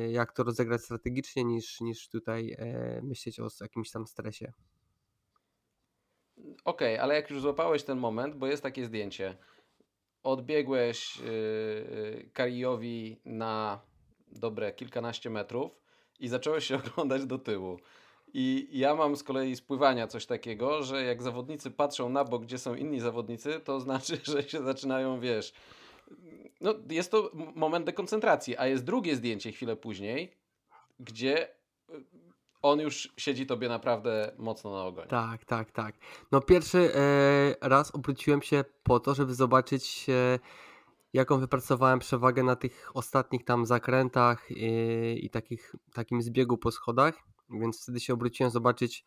jak 0.10 0.32
to 0.32 0.44
rozegrać 0.44 0.82
strategicznie, 0.82 1.44
niż, 1.44 1.82
niż 1.82 2.10
tutaj 2.10 2.58
myśleć 3.04 3.40
o 3.40 3.48
jakimś 3.62 3.92
tam 3.92 4.08
stresie. 4.08 4.54
Okej, 6.66 6.98
ale 6.98 7.16
jak 7.16 7.30
już 7.30 7.42
złapałeś 7.42 7.84
ten 7.84 7.98
moment, 7.98 8.36
bo 8.36 8.48
jest 8.48 8.64
takie 8.64 8.86
zdjęcie, 8.86 9.38
odbiegłeś 10.24 11.18
yy, 11.18 12.30
Karijowi 12.34 13.22
na 13.26 13.80
dobre 14.32 14.72
kilkanaście 14.72 15.30
metrów 15.30 15.82
i 16.20 16.28
zacząłeś 16.28 16.66
się 16.66 16.76
oglądać 16.86 17.26
do 17.26 17.38
tyłu. 17.38 17.80
I 18.34 18.68
ja 18.72 18.96
mam 18.96 19.16
z 19.16 19.24
kolei 19.24 19.56
z 19.56 19.62
pływania 19.62 20.08
coś 20.08 20.26
takiego, 20.26 20.84
że 20.84 21.04
jak 21.04 21.24
zawodnicy 21.24 21.72
patrzą 21.72 22.10
na 22.10 22.24
bok, 22.24 22.44
gdzie 22.44 22.58
są 22.58 22.76
inni 22.76 23.00
zawodnicy, 23.00 23.60
to 23.60 23.80
znaczy, 23.80 24.20
że 24.32 24.44
się 24.44 24.64
zaczynają, 24.64 25.20
wiesz, 25.20 25.54
no 26.62 26.74
jest 26.90 27.12
to 27.12 27.32
moment 27.34 27.86
dekoncentracji, 27.86 28.58
a 28.58 28.68
jest 28.68 28.84
drugie 28.84 29.16
zdjęcie 29.16 29.52
chwilę 29.52 29.76
później, 29.76 30.32
gdzie 31.00 31.48
y, 31.48 31.52
on 32.62 32.80
już 32.80 33.14
siedzi 33.18 33.46
tobie 33.46 33.70
naprawdę 33.70 34.32
mocno 34.38 34.72
na 34.72 34.84
ogonie. 34.86 35.08
Tak, 35.08 35.46
tak, 35.46 35.72
tak. 35.72 35.96
No 36.32 36.42
pierwszy 36.42 36.96
e, 36.96 37.70
raz 37.70 37.96
obróciłem 37.96 38.42
się 38.42 38.64
po 38.84 39.00
to, 39.00 39.16
żeby 39.16 39.34
zobaczyć 39.34 40.06
e, 40.10 40.40
jaką 41.14 41.40
wypracowałem 41.40 42.00
przewagę 42.00 42.44
na 42.44 42.56
tych 42.56 42.92
ostatnich 42.94 43.46
tam 43.46 43.66
zakrętach 43.66 44.52
e, 44.52 44.56
i 45.14 45.30
takich, 45.30 45.76
takim 45.94 46.22
zbiegu 46.22 46.58
po 46.58 46.72
schodach, 46.72 47.16
więc 47.50 47.84
wtedy 47.84 48.00
się 48.00 48.14
obróciłem 48.14 48.52
zobaczyć 48.52 49.06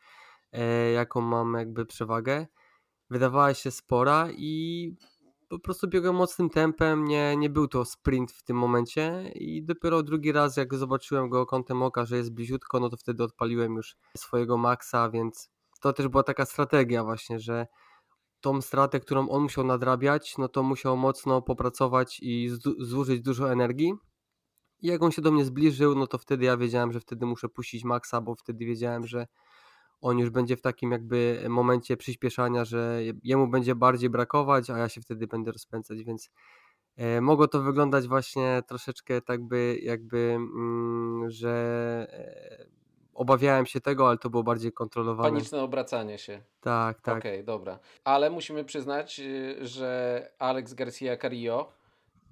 e, 0.52 0.90
jaką 0.90 1.20
mam 1.20 1.54
jakby 1.54 1.86
przewagę. 1.86 2.46
Wydawała 3.10 3.54
się 3.54 3.70
spora 3.70 4.28
i 4.36 4.90
po 5.48 5.58
prostu 5.58 5.88
biegłem 5.88 6.14
mocnym 6.14 6.50
tempem, 6.50 7.04
nie, 7.04 7.36
nie 7.36 7.50
był 7.50 7.68
to 7.68 7.84
sprint 7.84 8.32
w 8.32 8.42
tym 8.42 8.56
momencie 8.56 9.32
i 9.34 9.64
dopiero 9.64 10.02
drugi 10.02 10.32
raz 10.32 10.56
jak 10.56 10.74
zobaczyłem 10.74 11.28
go 11.28 11.46
kątem 11.46 11.82
oka, 11.82 12.04
że 12.04 12.16
jest 12.16 12.34
bliziutko, 12.34 12.80
no 12.80 12.88
to 12.88 12.96
wtedy 12.96 13.24
odpaliłem 13.24 13.74
już 13.74 13.96
swojego 14.16 14.56
maksa, 14.56 15.10
więc 15.10 15.50
to 15.80 15.92
też 15.92 16.08
była 16.08 16.22
taka 16.22 16.44
strategia 16.44 17.04
właśnie, 17.04 17.40
że 17.40 17.66
tą 18.40 18.60
stratę, 18.60 19.00
którą 19.00 19.28
on 19.28 19.42
musiał 19.42 19.64
nadrabiać, 19.64 20.38
no 20.38 20.48
to 20.48 20.62
musiał 20.62 20.96
mocno 20.96 21.42
popracować 21.42 22.18
i 22.22 22.50
zużyć 22.78 23.20
dużo 23.20 23.52
energii. 23.52 23.94
I 24.80 24.86
jak 24.86 25.02
on 25.02 25.10
się 25.10 25.22
do 25.22 25.32
mnie 25.32 25.44
zbliżył, 25.44 25.94
no 25.94 26.06
to 26.06 26.18
wtedy 26.18 26.44
ja 26.44 26.56
wiedziałem, 26.56 26.92
że 26.92 27.00
wtedy 27.00 27.26
muszę 27.26 27.48
puścić 27.48 27.84
maksa, 27.84 28.20
bo 28.20 28.34
wtedy 28.34 28.64
wiedziałem, 28.64 29.06
że 29.06 29.26
on 30.04 30.18
już 30.18 30.30
będzie 30.30 30.56
w 30.56 30.60
takim 30.60 30.92
jakby 30.92 31.44
momencie 31.48 31.96
przyspieszania, 31.96 32.64
że 32.64 33.04
je- 33.04 33.12
jemu 33.22 33.48
będzie 33.48 33.74
bardziej 33.74 34.10
brakować, 34.10 34.70
a 34.70 34.78
ja 34.78 34.88
się 34.88 35.00
wtedy 35.00 35.26
będę 35.26 35.52
rozpędzać, 35.52 36.02
więc 36.04 36.30
e, 36.96 37.20
mogło 37.20 37.48
to 37.48 37.62
wyglądać 37.62 38.06
właśnie 38.08 38.62
troszeczkę 38.68 39.20
tak 39.20 39.42
by 39.42 39.78
jakby, 39.82 40.18
mm, 40.18 41.30
że 41.30 41.50
e, 42.10 42.66
obawiałem 43.14 43.66
się 43.66 43.80
tego, 43.80 44.08
ale 44.08 44.18
to 44.18 44.30
było 44.30 44.42
bardziej 44.42 44.72
kontrolowane. 44.72 45.30
Paniczne 45.30 45.62
obracanie 45.62 46.18
się. 46.18 46.42
Tak, 46.60 47.00
tak. 47.00 47.18
Okej, 47.18 47.44
dobra. 47.44 47.78
Ale 48.04 48.30
musimy 48.30 48.64
przyznać, 48.64 49.20
y, 49.20 49.56
że 49.66 50.30
Alex 50.38 50.74
Garcia 50.74 51.16
Carillo 51.16 51.72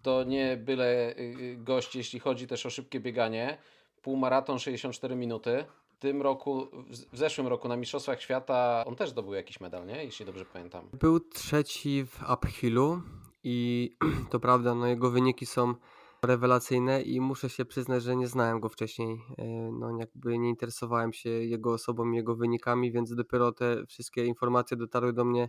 to 0.02 0.24
nie 0.24 0.56
byle 0.56 1.16
y, 1.18 1.56
gość, 1.58 1.96
jeśli 1.96 2.20
chodzi 2.20 2.46
też 2.46 2.66
o 2.66 2.70
szybkie 2.70 3.00
bieganie. 3.00 3.58
Półmaraton 4.02 4.58
64 4.58 5.16
minuty. 5.16 5.64
Tym 6.02 6.22
roku, 6.22 6.66
w 6.72 7.14
w 7.14 7.18
zeszłym 7.18 7.46
roku 7.46 7.68
na 7.68 7.76
Mistrzostwach 7.76 8.22
Świata 8.22 8.84
on 8.86 8.96
też 8.96 9.10
zdobył 9.10 9.34
jakiś 9.34 9.60
medal, 9.60 9.86
nie? 9.86 10.04
Jeśli 10.04 10.26
dobrze 10.26 10.44
pamiętam. 10.44 10.88
Był 10.92 11.20
trzeci 11.20 12.06
w 12.06 12.20
uphillu 12.32 13.02
i 13.44 13.90
to 14.30 14.40
prawda, 14.40 14.74
no 14.74 14.86
jego 14.86 15.10
wyniki 15.10 15.46
są 15.46 15.74
rewelacyjne 16.22 17.02
i 17.02 17.20
muszę 17.20 17.50
się 17.50 17.64
przyznać, 17.64 18.02
że 18.02 18.16
nie 18.16 18.26
znałem 18.26 18.60
go 18.60 18.68
wcześniej. 18.68 19.20
E, 19.38 19.44
No 19.72 19.98
jakby 19.98 20.38
nie 20.38 20.48
interesowałem 20.48 21.12
się 21.12 21.30
jego 21.30 21.72
osobą 21.72 22.12
i 22.12 22.16
jego 22.16 22.36
wynikami, 22.36 22.92
więc 22.92 23.14
dopiero 23.14 23.52
te 23.52 23.86
wszystkie 23.86 24.26
informacje 24.26 24.76
dotarły 24.76 25.12
do 25.12 25.24
mnie 25.24 25.48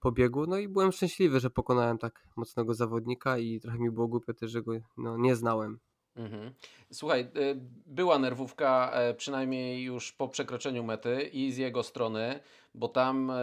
po 0.00 0.12
biegu. 0.12 0.46
No 0.46 0.58
i 0.58 0.68
byłem 0.68 0.92
szczęśliwy, 0.92 1.40
że 1.40 1.50
pokonałem 1.50 1.98
tak 1.98 2.24
mocnego 2.36 2.74
zawodnika 2.74 3.38
i 3.38 3.60
trochę 3.60 3.78
mi 3.78 3.90
było 3.90 4.08
głupio 4.08 4.34
też, 4.34 4.50
że 4.50 4.62
go 4.62 4.72
no, 4.96 5.16
nie 5.16 5.36
znałem. 5.36 5.78
Mhm. 6.16 6.52
Słuchaj, 6.92 7.20
y, 7.20 7.56
była 7.86 8.18
nerwówka 8.18 8.90
e, 8.92 9.14
przynajmniej 9.14 9.82
już 9.82 10.12
po 10.12 10.28
przekroczeniu 10.28 10.84
mety 10.84 11.22
i 11.22 11.52
z 11.52 11.56
jego 11.56 11.82
strony, 11.82 12.40
bo 12.74 12.88
tam 12.88 13.30
e, 13.30 13.34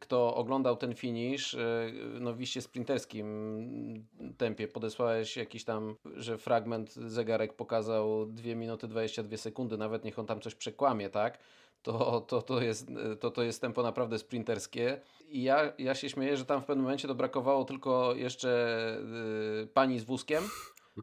kto 0.00 0.34
oglądał 0.34 0.76
ten 0.76 0.94
finish 0.94 1.54
e, 1.54 1.92
no 2.20 2.34
w 2.34 2.46
sprinterskim 2.60 4.06
tempie 4.38 4.68
podesłałeś 4.68 5.36
jakiś 5.36 5.64
tam, 5.64 5.96
że 6.16 6.38
fragment 6.38 6.92
zegarek 6.92 7.52
pokazał 7.52 8.26
2 8.26 8.54
minuty 8.54 8.88
22 8.88 9.36
sekundy, 9.36 9.78
nawet 9.78 10.04
niech 10.04 10.18
on 10.18 10.26
tam 10.26 10.40
coś 10.40 10.54
przekłamie, 10.54 11.10
tak? 11.10 11.38
To, 11.82 12.20
to, 12.20 12.42
to, 12.42 12.62
jest, 12.62 12.86
to, 13.20 13.30
to 13.30 13.42
jest 13.42 13.60
tempo 13.60 13.82
naprawdę 13.82 14.18
sprinterskie. 14.18 15.00
I 15.28 15.42
ja, 15.42 15.72
ja 15.78 15.94
się 15.94 16.08
śmieję, 16.10 16.36
że 16.36 16.44
tam 16.44 16.62
w 16.62 16.64
pewnym 16.64 16.84
momencie 16.84 17.08
to 17.08 17.14
brakowało 17.14 17.64
tylko 17.64 18.14
jeszcze 18.14 18.98
pani 19.74 19.98
z 19.98 20.04
wózkiem 20.04 20.44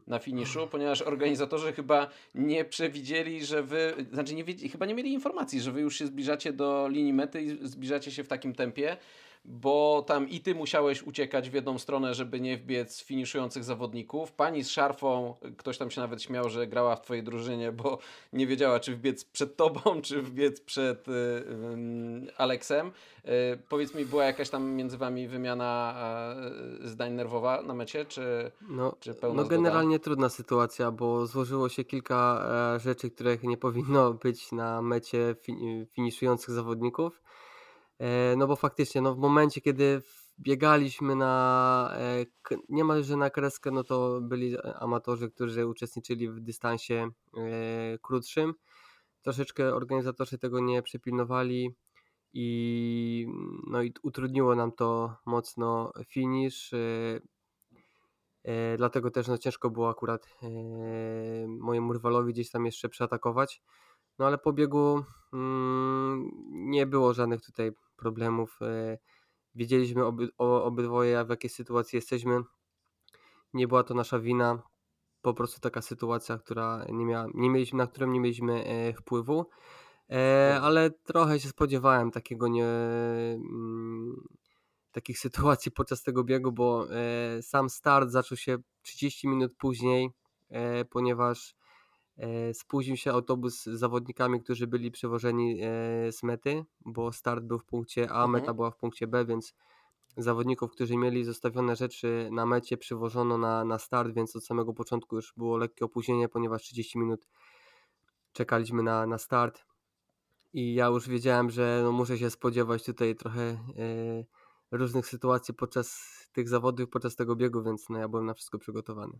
na 0.06 0.18
finiszu, 0.18 0.68
ponieważ 0.70 1.02
organizatorzy 1.02 1.72
chyba 1.72 2.08
nie 2.34 2.64
przewidzieli, 2.64 3.44
że 3.44 3.62
wy, 3.62 3.94
znaczy 4.12 4.34
nie 4.34 4.44
chyba 4.68 4.86
nie 4.86 4.94
mieli 4.94 5.12
informacji, 5.12 5.60
że 5.60 5.72
wy 5.72 5.80
już 5.80 5.96
się 5.96 6.06
zbliżacie 6.06 6.52
do 6.52 6.88
linii 6.88 7.12
mety 7.12 7.42
i 7.42 7.58
zbliżacie 7.68 8.10
się 8.10 8.24
w 8.24 8.28
takim 8.28 8.54
tempie, 8.54 8.96
bo 9.44 10.04
tam 10.06 10.28
i 10.28 10.40
ty 10.40 10.54
musiałeś 10.54 11.02
uciekać 11.02 11.50
w 11.50 11.54
jedną 11.54 11.78
stronę, 11.78 12.14
żeby 12.14 12.40
nie 12.40 12.56
wbiec 12.56 13.02
finiszujących 13.02 13.64
zawodników. 13.64 14.32
Pani 14.32 14.64
z 14.64 14.70
szarfą, 14.70 15.34
ktoś 15.56 15.78
tam 15.78 15.90
się 15.90 16.00
nawet 16.00 16.22
śmiał, 16.22 16.50
że 16.50 16.66
grała 16.66 16.96
w 16.96 17.00
twojej 17.00 17.22
drużynie, 17.22 17.72
bo 17.72 17.98
nie 18.32 18.46
wiedziała, 18.46 18.80
czy 18.80 18.96
wbiec 18.96 19.24
przed 19.24 19.56
tobą, 19.56 19.80
czy 20.02 20.22
wbiec 20.22 20.60
przed 20.60 21.08
y, 21.08 21.12
ym, 21.72 22.26
Aleksem. 22.36 22.92
Y, 23.24 23.58
powiedz 23.68 23.94
mi, 23.94 24.04
była 24.04 24.24
jakaś 24.24 24.50
tam 24.50 24.70
między 24.70 24.98
wami 24.98 25.28
wymiana 25.28 25.94
y, 26.84 26.88
zdań 26.88 27.12
nerwowa 27.12 27.62
na 27.62 27.74
mecie, 27.74 28.04
czy... 28.04 28.50
No, 28.68 28.96
Czy 29.00 29.14
pełna 29.14 29.36
no 29.36 29.42
zgoda? 29.42 29.56
generalnie 29.56 29.98
trudna 29.98 30.28
sytuacja, 30.28 30.90
bo 30.90 31.26
złożyło 31.26 31.68
się 31.68 31.84
kilka 31.84 32.44
e, 32.76 32.80
rzeczy, 32.80 33.10
których 33.10 33.42
nie 33.42 33.56
powinno 33.56 34.14
być 34.14 34.52
na 34.52 34.82
mecie 34.82 35.34
fi, 35.42 35.54
finiszujących 35.92 36.54
zawodników. 36.54 37.22
E, 38.02 38.36
no 38.36 38.46
bo 38.46 38.56
faktycznie, 38.56 39.00
no 39.00 39.14
w 39.14 39.18
momencie, 39.18 39.60
kiedy 39.60 40.02
biegaliśmy 40.38 41.16
na 41.16 41.94
e, 41.96 42.26
niemalże 42.68 43.16
na 43.16 43.30
kreskę, 43.30 43.70
no 43.70 43.84
to 43.84 44.20
byli 44.20 44.56
amatorzy, 44.80 45.30
którzy 45.30 45.66
uczestniczyli 45.66 46.28
w 46.30 46.40
dystansie 46.40 47.10
e, 47.36 47.98
krótszym. 47.98 48.54
troszeczkę 49.22 49.74
organizatorzy 49.74 50.38
tego 50.38 50.60
nie 50.60 50.82
przepilnowali 50.82 51.74
i, 52.32 53.26
no 53.66 53.82
i 53.82 53.94
utrudniło 54.02 54.54
nam 54.54 54.72
to 54.72 55.16
mocno 55.26 55.92
finish. 56.08 56.72
E, 58.44 58.76
dlatego 58.76 59.10
też 59.10 59.28
no, 59.28 59.38
ciężko 59.38 59.70
było 59.70 59.90
akurat 59.90 60.28
mojemu 61.48 61.92
rywalowi 61.92 62.32
gdzieś 62.32 62.50
tam 62.50 62.66
jeszcze 62.66 62.88
przeatakować. 62.88 63.62
No 64.18 64.26
ale 64.26 64.38
po 64.38 64.52
biegu 64.52 65.04
mm, 65.32 66.30
nie 66.50 66.86
było 66.86 67.14
żadnych 67.14 67.42
tutaj 67.42 67.72
problemów. 68.02 68.58
E, 68.62 68.98
wiedzieliśmy 69.54 70.04
oby, 70.04 70.28
o, 70.38 70.64
obydwoje 70.64 71.24
w 71.24 71.28
jakiej 71.28 71.50
sytuacji 71.50 71.96
jesteśmy. 71.96 72.40
Nie 73.54 73.68
była 73.68 73.82
to 73.82 73.94
nasza 73.94 74.18
wina. 74.18 74.62
Po 75.22 75.34
prostu 75.34 75.60
taka 75.60 75.82
sytuacja, 75.82 76.38
która 76.38 76.86
nie 76.88 77.04
miała, 77.04 77.26
nie 77.34 77.50
mieliśmy, 77.50 77.78
na 77.78 77.86
którą 77.86 78.06
nie 78.06 78.20
mieliśmy 78.20 78.64
e, 78.64 78.92
wpływu. 78.92 79.46
E, 80.10 80.58
ale 80.62 80.90
trochę 80.90 81.40
się 81.40 81.48
spodziewałem 81.48 82.10
takiego 82.10 82.48
nie, 82.48 82.66
mm, 83.34 84.28
takich 84.92 85.18
sytuacji 85.26 85.72
podczas 85.72 86.02
tego 86.02 86.24
biegu, 86.24 86.52
bo 86.52 86.86
sam 87.40 87.70
start 87.70 88.10
zaczął 88.10 88.38
się 88.38 88.58
30 88.82 89.28
minut 89.28 89.52
później, 89.58 90.10
ponieważ 90.90 91.54
spóźnił 92.52 92.96
się 92.96 93.12
autobus 93.12 93.62
z 93.62 93.78
zawodnikami, 93.78 94.40
którzy 94.40 94.66
byli 94.66 94.90
przewożeni 94.90 95.60
e, 95.62 96.12
z 96.12 96.22
mety, 96.22 96.64
bo 96.84 97.12
start 97.12 97.44
był 97.44 97.58
w 97.58 97.64
punkcie 97.64 98.02
A, 98.10 98.24
Mhm. 98.24 98.30
meta 98.30 98.54
była 98.54 98.70
w 98.70 98.76
punkcie 98.76 99.06
B, 99.06 99.24
więc 99.24 99.54
zawodników, 100.16 100.70
którzy 100.70 100.96
mieli 100.96 101.24
zostawione 101.24 101.76
rzeczy 101.76 102.28
na 102.32 102.46
mecie, 102.46 102.76
przywożono 102.76 103.38
na, 103.38 103.64
na 103.64 103.78
start, 103.78 104.14
więc 104.14 104.36
od 104.36 104.44
samego 104.44 104.72
początku 104.72 105.16
już 105.16 105.32
było 105.36 105.56
lekkie 105.56 105.84
opóźnienie, 105.84 106.28
ponieważ 106.28 106.62
30 106.62 106.98
minut 106.98 107.26
czekaliśmy 108.32 108.82
na, 108.82 109.06
na 109.06 109.18
start 109.18 109.64
i 110.52 110.74
ja 110.74 110.86
już 110.86 111.08
wiedziałem, 111.08 111.50
że 111.50 111.80
no 111.84 111.92
muszę 111.92 112.18
się 112.18 112.30
spodziewać 112.30 112.84
tutaj 112.84 113.16
trochę 113.16 113.42
e, 113.42 113.58
różnych 114.70 115.06
sytuacji 115.06 115.54
podczas 115.54 116.02
tych 116.32 116.48
zawodów, 116.48 116.88
podczas 116.90 117.16
tego 117.16 117.36
biegu, 117.36 117.62
więc 117.62 117.88
no 117.88 117.98
ja 117.98 118.08
byłem 118.08 118.26
na 118.26 118.34
wszystko 118.34 118.58
przygotowany. 118.58 119.18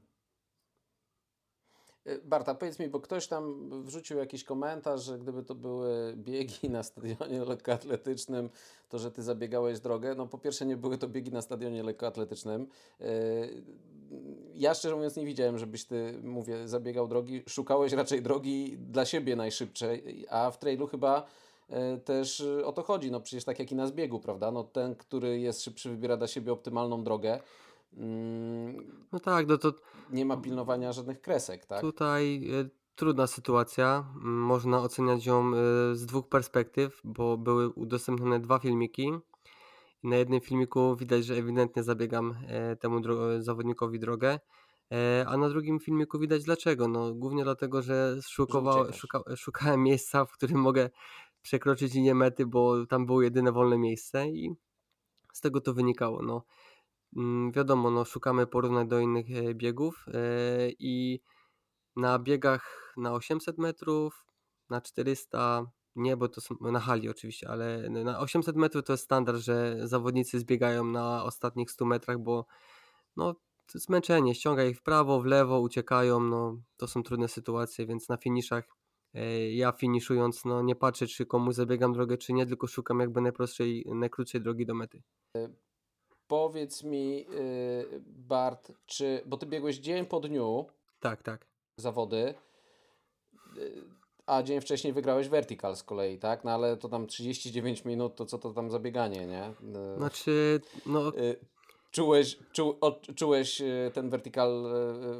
Y, 2.06 2.20
Barta, 2.24 2.54
powiedz 2.54 2.78
mi, 2.78 2.88
bo 2.88 3.00
ktoś 3.00 3.26
tam 3.26 3.70
wrzucił 3.84 4.18
jakiś 4.18 4.44
komentarz, 4.44 5.04
że 5.04 5.18
gdyby 5.18 5.42
to 5.42 5.54
były 5.54 6.14
biegi 6.16 6.70
na 6.70 6.82
stadionie 6.82 7.44
lekkoatletycznym, 7.44 8.50
to 8.88 8.98
że 8.98 9.10
ty 9.10 9.22
zabiegałeś 9.22 9.80
drogę. 9.80 10.14
No 10.14 10.26
po 10.26 10.38
pierwsze 10.38 10.66
nie 10.66 10.76
były 10.76 10.98
to 10.98 11.08
biegi 11.08 11.30
na 11.32 11.42
stadionie 11.42 11.82
lekkoatletycznym. 11.82 12.66
Y, 13.00 13.62
Ja 14.54 14.74
szczerze 14.74 14.94
mówiąc 14.96 15.16
nie 15.16 15.26
widziałem, 15.26 15.58
żebyś 15.58 15.84
ty, 15.84 16.20
mówię, 16.22 16.68
zabiegał 16.68 17.08
drogi. 17.08 17.42
Szukałeś 17.48 17.92
raczej 17.92 18.22
drogi 18.22 18.78
dla 18.78 19.04
siebie 19.04 19.36
najszybciej, 19.36 20.26
a 20.30 20.50
w 20.50 20.58
trailu 20.58 20.86
chyba 20.86 21.26
y, 21.70 21.98
też 22.00 22.44
o 22.64 22.72
to 22.72 22.82
chodzi. 22.82 23.10
No 23.10 23.20
przecież 23.20 23.44
tak 23.44 23.58
jak 23.58 23.72
i 23.72 23.74
na 23.74 23.86
zbiegu, 23.86 24.20
prawda? 24.20 24.50
No 24.50 24.64
ten, 24.64 24.94
który 24.94 25.40
jest 25.40 25.62
szybszy, 25.62 25.90
wybiera 25.90 26.16
dla 26.16 26.26
siebie 26.26 26.52
optymalną 26.52 27.04
drogę. 27.04 27.40
Mm, 27.96 28.76
No 29.12 29.20
tak, 29.20 29.48
no 29.48 29.58
to 29.58 29.72
Nie 30.10 30.24
ma 30.26 30.36
pilnowania 30.36 30.92
żadnych 30.92 31.20
kresek, 31.20 31.66
tak? 31.66 31.80
Tutaj 31.80 32.50
e, 32.60 32.68
trudna 32.94 33.26
sytuacja. 33.26 34.04
M, 34.16 34.30
Można 34.40 34.78
oceniać 34.82 35.26
ją 35.26 35.50
e, 35.54 35.94
z 35.96 36.06
dwóch 36.06 36.28
perspektyw, 36.28 37.00
bo 37.04 37.36
były 37.38 37.68
udostępnione 37.68 38.40
dwa 38.40 38.58
filmiki. 38.58 39.12
Na 40.02 40.16
jednym 40.16 40.40
filmiku 40.40 40.96
widać, 40.96 41.24
że 41.24 41.34
ewidentnie 41.34 41.82
zabiegam 41.82 42.34
e, 42.48 42.76
temu 42.76 43.00
dro- 43.00 43.40
zawodnikowi 43.42 43.98
drogę, 43.98 44.38
a 45.26 45.36
na 45.36 45.48
drugim 45.48 45.80
filmiku 45.80 46.18
widać 46.18 46.44
dlaczego. 46.44 46.88
No, 46.88 47.14
głównie 47.14 47.44
dlatego, 47.44 47.82
że 47.82 48.16
szukowa- 48.22 48.92
szuka- 48.92 49.36
szukałem 49.36 49.82
miejsca, 49.82 50.24
w 50.24 50.32
którym 50.32 50.58
mogę 50.60 50.90
przekroczyć 51.42 51.94
linię 51.94 52.14
mety, 52.14 52.46
bo 52.46 52.86
tam 52.86 53.06
było 53.06 53.22
jedyne 53.22 53.52
wolne 53.52 53.78
miejsce 53.78 54.28
i 54.28 54.54
z 55.32 55.40
tego 55.40 55.60
to 55.60 55.74
wynikało. 55.74 56.22
No. 56.22 56.42
Mm, 57.16 57.52
Wiadomo, 57.52 57.90
no, 57.90 58.04
szukamy 58.04 58.46
porównań 58.46 58.88
do 58.88 59.00
innych 59.00 59.26
e, 59.30 59.54
biegów 59.54 60.06
e, 60.08 60.18
i 60.78 61.20
na 61.96 62.18
biegach 62.18 62.92
na 62.96 63.12
800 63.12 63.58
metrów, 63.58 64.26
na 64.70 64.80
400, 64.80 65.66
nie, 65.96 66.16
bo 66.16 66.28
to 66.28 66.40
są 66.40 66.54
na 66.60 66.80
hali 66.80 67.08
oczywiście, 67.08 67.48
ale 67.50 67.90
na 67.90 68.20
800 68.20 68.56
metrów 68.56 68.84
to 68.84 68.92
jest 68.92 69.04
standard, 69.04 69.38
że 69.38 69.88
zawodnicy 69.88 70.38
zbiegają 70.38 70.84
na 70.84 71.24
ostatnich 71.24 71.70
100 71.70 71.84
metrach, 71.84 72.18
bo 72.18 72.46
no, 73.16 73.34
to 73.72 73.78
zmęczenie, 73.78 74.34
ściąga 74.34 74.64
ich 74.64 74.78
w 74.78 74.82
prawo, 74.82 75.20
w 75.20 75.24
lewo, 75.24 75.60
uciekają, 75.60 76.20
no, 76.20 76.56
to 76.76 76.88
są 76.88 77.02
trudne 77.02 77.28
sytuacje, 77.28 77.86
więc 77.86 78.08
na 78.08 78.16
finiszach 78.16 78.64
e, 79.14 79.52
ja 79.52 79.72
finiszując, 79.72 80.44
no, 80.44 80.62
nie 80.62 80.76
patrzę, 80.76 81.06
czy 81.06 81.26
komuś 81.26 81.54
zabiegam 81.54 81.92
drogę, 81.92 82.18
czy 82.18 82.32
nie, 82.32 82.46
tylko 82.46 82.66
szukam 82.66 83.00
jakby 83.00 83.20
najprostszej, 83.20 83.84
najkrótszej 83.94 84.40
drogi 84.40 84.66
do 84.66 84.74
mety. 84.74 85.02
Powiedz 86.32 86.82
mi, 86.82 87.16
yy, 87.16 88.02
Bart, 88.06 88.72
czy, 88.86 89.22
bo 89.26 89.36
ty 89.36 89.46
biegłeś 89.46 89.76
dzień 89.76 90.06
po 90.06 90.20
dniu 90.20 90.66
Tak, 91.00 91.22
tak. 91.22 91.46
zawody, 91.76 92.34
yy, 93.56 93.84
a 94.26 94.42
dzień 94.42 94.60
wcześniej 94.60 94.92
wygrałeś 94.92 95.28
vertical 95.28 95.76
z 95.76 95.82
kolei, 95.82 96.18
tak? 96.18 96.44
No 96.44 96.50
ale 96.50 96.76
to 96.76 96.88
tam 96.88 97.06
39 97.06 97.84
minut, 97.84 98.16
to 98.16 98.26
co 98.26 98.38
to 98.38 98.52
tam 98.52 98.70
za 98.70 98.78
bieganie, 98.78 99.26
nie? 99.26 99.54
Yy, 99.62 99.96
Znaczy, 99.96 100.60
no, 100.86 101.12
yy, 101.12 101.36
czułeś, 101.90 102.38
czu, 102.52 102.78
czułeś 103.16 103.62
ten 103.92 104.10
vertical 104.10 104.64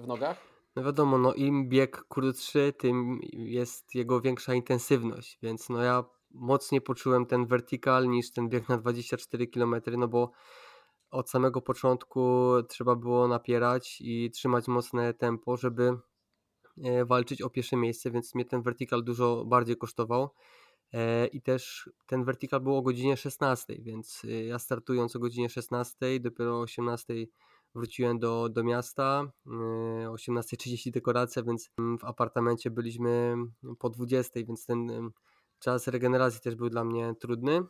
w 0.01 0.07
nogach? 0.07 0.37
No 0.77 0.83
wiadomo, 0.85 1.19
no 1.19 1.35
im 1.35 1.69
bieg 1.69 2.05
krótszy, 2.09 2.73
tym 2.79 3.21
jest 3.33 3.95
jego 3.95 4.21
większa 4.21 4.55
intensywność, 4.55 5.39
więc 5.43 5.69
no 5.69 5.83
ja 5.83 6.05
mocniej 6.31 6.81
poczułem 6.81 7.27
ten 7.27 7.47
vertical 7.47 8.09
niż 8.09 8.33
ten 8.33 8.49
bieg 8.49 8.69
na 8.69 8.79
24 8.79 9.47
km, 9.47 9.75
no 9.99 10.09
bo 10.09 10.31
od 11.13 11.31
samego 11.31 11.63
początku 11.63 12.51
trzeba 12.69 12.97
było 12.97 13.29
napierać 13.29 13.99
i 14.01 14.31
trzymać 14.31 14.69
mocne 14.69 15.15
tempo, 15.15 15.57
żeby 15.57 15.97
e, 16.85 17.05
walczyć 17.05 17.43
o 17.43 17.51
pierwsze 17.51 17.77
miejsce, 17.77 18.11
więc 18.11 18.35
mnie 18.35 18.45
ten 18.45 18.63
vertical 18.63 19.05
dużo 19.05 19.45
bardziej 19.45 19.77
kosztował. 19.77 20.31
E, 20.93 21.27
I 21.27 21.43
też 21.43 21.91
ten 22.07 22.25
vertical 22.25 22.61
był 22.61 22.77
o 22.77 22.83
godzinie 22.83 23.17
16, 23.17 23.77
więc 23.81 24.23
e, 24.25 24.45
ja 24.45 24.59
startując 24.59 25.17
o 25.17 25.19
godzinie 25.19 25.49
16, 25.49 26.21
dopiero 26.21 26.59
o 26.59 26.61
18 26.61 27.15
wróciłem 27.75 28.19
do, 28.19 28.49
do 28.49 28.65
miasta. 28.65 29.33
e, 30.03 30.11
O 30.11 30.15
18.30 30.15 30.91
dekoracja, 30.91 31.43
więc 31.43 31.71
mm, 31.79 31.99
w 31.99 32.05
apartamencie 32.05 32.71
byliśmy 32.71 33.37
po 33.79 33.91
20, 33.91 34.41
więc 34.47 34.67
ten 34.67 34.91
em, 34.91 35.13
czas 35.59 35.89
regeneracji 35.89 36.41
też 36.41 36.55
był 36.55 36.71
dla 36.71 36.85
mnie 36.85 37.15
trudny. 37.21 37.63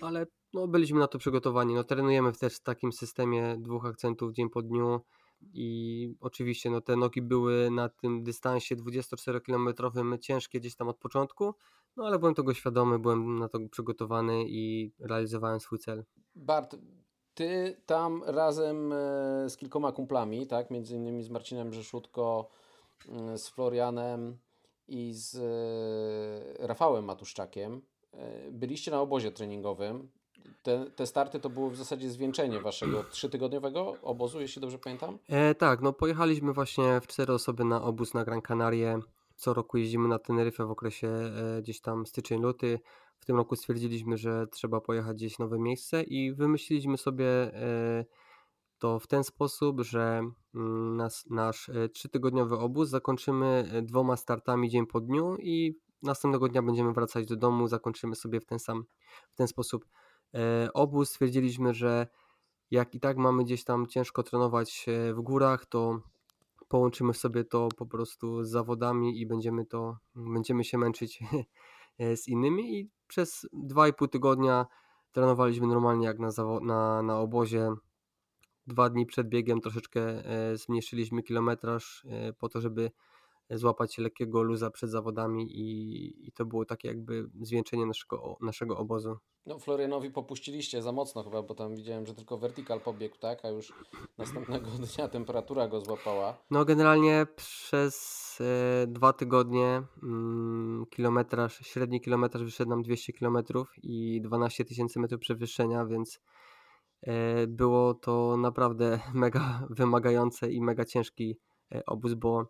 Ale 0.00 0.26
no, 0.54 0.68
byliśmy 0.68 0.98
na 0.98 1.08
to 1.08 1.18
przygotowani. 1.18 1.74
No, 1.74 1.84
trenujemy 1.84 2.32
też 2.32 2.56
w 2.56 2.62
takim 2.62 2.92
systemie 2.92 3.56
dwóch 3.58 3.86
akcentów 3.86 4.32
dzień 4.32 4.50
po 4.50 4.62
dniu. 4.62 5.00
I 5.54 6.14
oczywiście 6.20 6.70
no, 6.70 6.80
te 6.80 6.96
nogi 6.96 7.22
były 7.22 7.70
na 7.70 7.88
tym 7.88 8.22
dystansie 8.22 8.76
24-kilometrowym 8.76 10.18
ciężkie 10.18 10.60
gdzieś 10.60 10.74
tam 10.76 10.88
od 10.88 10.98
początku, 10.98 11.54
no 11.96 12.04
ale 12.06 12.18
byłem 12.18 12.34
tego 12.34 12.54
świadomy, 12.54 12.98
byłem 12.98 13.38
na 13.38 13.48
to 13.48 13.58
przygotowany 13.70 14.44
i 14.48 14.92
realizowałem 14.98 15.60
swój 15.60 15.78
cel. 15.78 16.04
Bart, 16.34 16.76
ty 17.34 17.76
tam 17.86 18.22
razem 18.26 18.92
e, 18.92 18.96
z 19.50 19.56
kilkoma 19.56 19.92
kumplami, 19.92 20.46
tak? 20.46 20.70
Między 20.70 20.96
innymi 20.96 21.22
z 21.22 21.28
Marcinem 21.30 21.72
Rzeszutko, 21.72 22.50
mm, 23.08 23.38
z 23.38 23.48
Florianem 23.48 24.38
i 24.88 25.12
z 25.14 25.34
e, 25.36 26.66
Rafałem 26.66 27.04
Matuszczakiem. 27.04 27.82
e, 28.12 28.50
Byliście 28.50 28.90
na 28.90 29.00
obozie 29.00 29.32
treningowym. 29.32 30.08
Te, 30.62 30.90
te 30.90 31.06
starty 31.06 31.40
to 31.40 31.50
było 31.50 31.70
w 31.70 31.76
zasadzie 31.76 32.10
zwieńczenie 32.10 32.60
waszego 32.60 33.04
trzytygodniowego 33.04 33.96
obozu, 34.02 34.40
jeśli 34.40 34.62
dobrze 34.62 34.78
pamiętam. 34.78 35.18
E, 35.28 35.54
tak, 35.54 35.80
no 35.80 35.92
pojechaliśmy 35.92 36.52
właśnie 36.52 37.00
w 37.00 37.06
cztery 37.06 37.32
osoby 37.32 37.64
na 37.64 37.82
obóz 37.82 38.14
na 38.14 38.24
Gran 38.24 38.42
Canaria. 38.42 38.98
Co 39.36 39.54
roku 39.54 39.78
jeździmy 39.78 40.08
na 40.08 40.18
Teneryfę 40.18 40.66
w 40.66 40.70
okresie 40.70 41.08
e, 41.08 41.62
gdzieś 41.62 41.80
tam 41.80 42.06
styczeń-luty. 42.06 42.80
W 43.18 43.24
tym 43.24 43.36
roku 43.36 43.56
stwierdziliśmy, 43.56 44.16
że 44.16 44.46
trzeba 44.46 44.80
pojechać 44.80 45.16
gdzieś 45.16 45.38
nowe 45.38 45.58
miejsce 45.58 46.02
i 46.02 46.34
wymyśliliśmy 46.34 46.98
sobie 46.98 47.26
e, 47.26 48.04
to 48.82 48.98
w 48.98 49.06
ten 49.06 49.24
sposób, 49.24 49.80
że 49.80 50.22
mm, 50.54 50.96
nas, 50.96 51.24
nasz 51.30 51.68
e, 51.68 51.88
trzytygodniowy 51.88 52.58
obóz 52.58 52.88
zakończymy 52.88 53.70
e, 53.72 53.82
dwoma 53.82 54.16
startami 54.16 54.68
dzień 54.70 54.86
po 54.86 55.00
dniu 55.00 55.36
i 55.36 55.78
następnego 56.02 56.48
dnia 56.48 56.62
będziemy 56.62 56.92
wracać 56.92 57.26
do 57.26 57.36
domu, 57.36 57.68
zakończymy 57.68 58.14
sobie 58.14 58.40
w 58.40 58.46
ten 58.46 58.58
sam, 58.58 58.84
w 59.32 59.36
ten 59.36 59.48
sposób 59.48 59.84
e, 60.34 60.68
obóz. 60.74 61.10
Stwierdziliśmy, 61.10 61.74
że 61.74 62.06
jak 62.70 62.94
i 62.94 63.00
tak 63.00 63.16
mamy 63.16 63.44
gdzieś 63.44 63.64
tam 63.64 63.86
ciężko 63.86 64.22
trenować 64.22 64.86
w 65.14 65.20
górach, 65.20 65.66
to 65.66 66.00
połączymy 66.68 67.14
sobie 67.14 67.44
to 67.44 67.68
po 67.76 67.86
prostu 67.86 68.44
z 68.44 68.50
zawodami 68.50 69.20
i 69.20 69.26
będziemy 69.26 69.66
to, 69.66 69.96
będziemy 70.14 70.64
się 70.64 70.78
męczyć 70.78 71.20
e, 71.98 72.16
z 72.16 72.28
innymi 72.28 72.78
i 72.78 72.90
przez 73.06 73.46
2,5 73.68 74.08
tygodnia 74.08 74.66
trenowaliśmy 75.12 75.66
normalnie 75.66 76.06
jak 76.06 76.18
na, 76.18 76.28
na, 76.62 77.02
na 77.02 77.18
obozie. 77.18 77.70
Dwa 78.66 78.90
dni 78.90 79.06
przed 79.06 79.28
biegiem 79.28 79.60
troszeczkę 79.60 80.00
e, 80.00 80.56
zmniejszyliśmy 80.56 81.22
kilometraż 81.22 82.06
po 82.38 82.48
to, 82.48 82.60
żeby 82.60 82.90
złapać 83.52 83.98
lekkiego 83.98 84.42
luza 84.42 84.70
przed 84.70 84.90
zawodami 84.90 85.58
i, 85.58 86.28
i 86.28 86.32
to 86.32 86.46
było 86.46 86.64
takie 86.64 86.88
jakby 86.88 87.30
zwieńczenie 87.40 87.86
naszego, 87.86 88.36
naszego 88.40 88.78
obozu. 88.78 89.16
No, 89.46 89.58
Florianowi 89.58 90.10
popuściliście 90.10 90.82
za 90.82 90.92
mocno 90.92 91.22
chyba, 91.22 91.42
bo 91.42 91.54
tam 91.54 91.76
widziałem, 91.76 92.06
że 92.06 92.14
tylko 92.14 92.38
vertical 92.38 92.80
pobiegł, 92.80 93.16
tak? 93.18 93.44
A 93.44 93.48
już 93.48 93.72
następnego 94.18 94.66
dnia 94.70 95.08
temperatura 95.08 95.68
go 95.68 95.80
złapała. 95.80 96.38
No 96.50 96.64
generalnie 96.64 97.26
przez 97.36 98.38
e, 98.40 98.86
dwa 98.86 99.12
tygodnie 99.12 99.82
mm, 100.02 100.86
kilometraż, 100.90 101.58
średni 101.58 102.00
kilometraż 102.00 102.44
wyszedł 102.44 102.70
nam 102.70 102.82
200 102.82 103.12
km 103.12 103.38
i 103.82 104.20
12 104.24 104.64
tysięcy 104.64 105.00
metrów 105.00 105.20
przewyższenia, 105.20 105.86
więc 105.86 106.20
e, 107.02 107.46
było 107.46 107.94
to 107.94 108.36
naprawdę 108.36 109.00
mega 109.14 109.66
wymagające 109.70 110.52
i 110.52 110.60
mega 110.60 110.84
ciężki 110.84 111.38
e, 111.74 111.82
obóz, 111.86 112.14
bo 112.14 112.46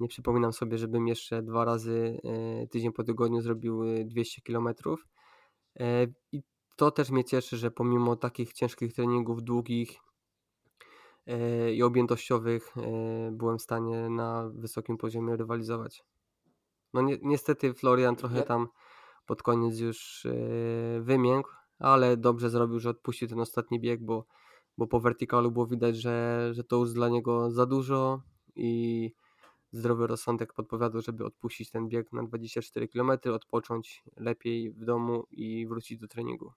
nie 0.00 0.08
przypominam 0.08 0.52
sobie, 0.52 0.78
żebym 0.78 1.08
jeszcze 1.08 1.42
dwa 1.42 1.64
razy 1.64 2.20
e, 2.24 2.66
tydzień 2.66 2.92
po 2.92 3.04
tygodniu 3.04 3.40
zrobił 3.40 3.82
200 4.04 4.42
kilometrów. 4.42 5.06
E, 5.80 6.06
I 6.32 6.42
to 6.76 6.90
też 6.90 7.10
mnie 7.10 7.24
cieszy, 7.24 7.56
że 7.56 7.70
pomimo 7.70 8.16
takich 8.16 8.52
ciężkich 8.52 8.94
treningów, 8.94 9.42
długich 9.42 10.00
e, 11.26 11.72
i 11.72 11.82
objętościowych, 11.82 12.76
e, 12.76 13.30
byłem 13.32 13.58
w 13.58 13.62
stanie 13.62 14.10
na 14.10 14.50
wysokim 14.54 14.96
poziomie 14.96 15.36
rywalizować. 15.36 16.04
No 16.94 17.02
ni 17.02 17.18
niestety 17.22 17.74
Florian 17.74 18.16
trochę 18.16 18.42
tam 18.42 18.68
pod 19.26 19.42
koniec 19.42 19.78
już 19.78 20.26
wymiękł, 21.00 21.48
ale 21.78 22.16
dobrze 22.16 22.50
zrobił, 22.50 22.78
że 22.80 22.90
odpuścił 22.90 23.28
ten 23.28 23.40
ostatni 23.40 23.80
bieg, 23.80 24.04
bo, 24.04 24.26
bo 24.78 24.86
po 24.86 25.00
wertykalu 25.00 25.50
było 25.50 25.66
widać, 25.66 25.96
że, 25.96 26.48
że 26.52 26.64
to 26.64 26.76
już 26.76 26.92
dla 26.92 27.08
niego 27.08 27.50
za 27.50 27.66
dużo 27.66 28.22
i 28.56 29.12
zdrowy 29.76 30.06
rozsądek 30.06 30.52
podpowiadał, 30.52 31.02
żeby 31.02 31.24
odpuścić 31.24 31.70
ten 31.70 31.88
bieg 31.88 32.12
na 32.12 32.22
24 32.22 32.88
km, 32.88 33.10
odpocząć 33.34 34.04
lepiej 34.16 34.70
w 34.70 34.84
domu 34.84 35.24
i 35.30 35.66
wrócić 35.66 35.98
do 35.98 36.08
treningu. 36.08 36.52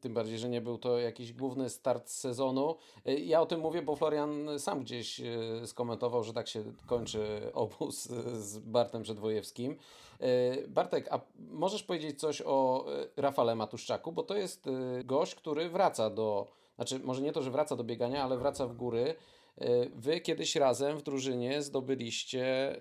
Tym 0.00 0.14
bardziej, 0.14 0.38
że 0.38 0.48
nie 0.48 0.60
był 0.60 0.78
to 0.78 0.98
jakiś 0.98 1.32
główny 1.32 1.70
start 1.70 2.10
sezonu. 2.10 2.76
Y, 3.08 3.20
ja 3.20 3.40
o 3.40 3.46
tym 3.46 3.60
mówię, 3.60 3.82
bo 3.82 3.96
Florian 3.96 4.48
sam 4.58 4.80
gdzieś 4.80 5.20
y, 5.20 5.66
skomentował, 5.66 6.24
że 6.24 6.32
tak 6.32 6.48
się 6.48 6.64
kończy 6.86 7.50
obóz 7.54 8.08
z 8.38 8.58
Bartem 8.58 9.02
Przedwojewskim. 9.02 9.76
Y, 10.20 10.68
Bartek, 10.68 11.08
a 11.10 11.20
możesz 11.38 11.82
powiedzieć 11.82 12.20
coś 12.20 12.42
o 12.46 12.86
Rafale 13.16 13.54
Matuszczaku, 13.54 14.12
bo 14.12 14.22
to 14.22 14.36
jest 14.36 14.68
gość, 15.04 15.34
który 15.34 15.68
wraca 15.68 16.10
do, 16.10 16.46
znaczy 16.76 16.98
może 16.98 17.22
nie 17.22 17.32
to, 17.32 17.42
że 17.42 17.50
wraca 17.50 17.76
do 17.76 17.84
biegania, 17.84 18.24
ale 18.24 18.38
wraca 18.38 18.66
w 18.66 18.76
góry. 18.76 19.14
E, 19.58 19.88
wy 19.90 20.20
kiedyś 20.20 20.56
razem 20.56 20.98
w 20.98 21.02
drużynie 21.02 21.62
zdobyliście 21.62 22.76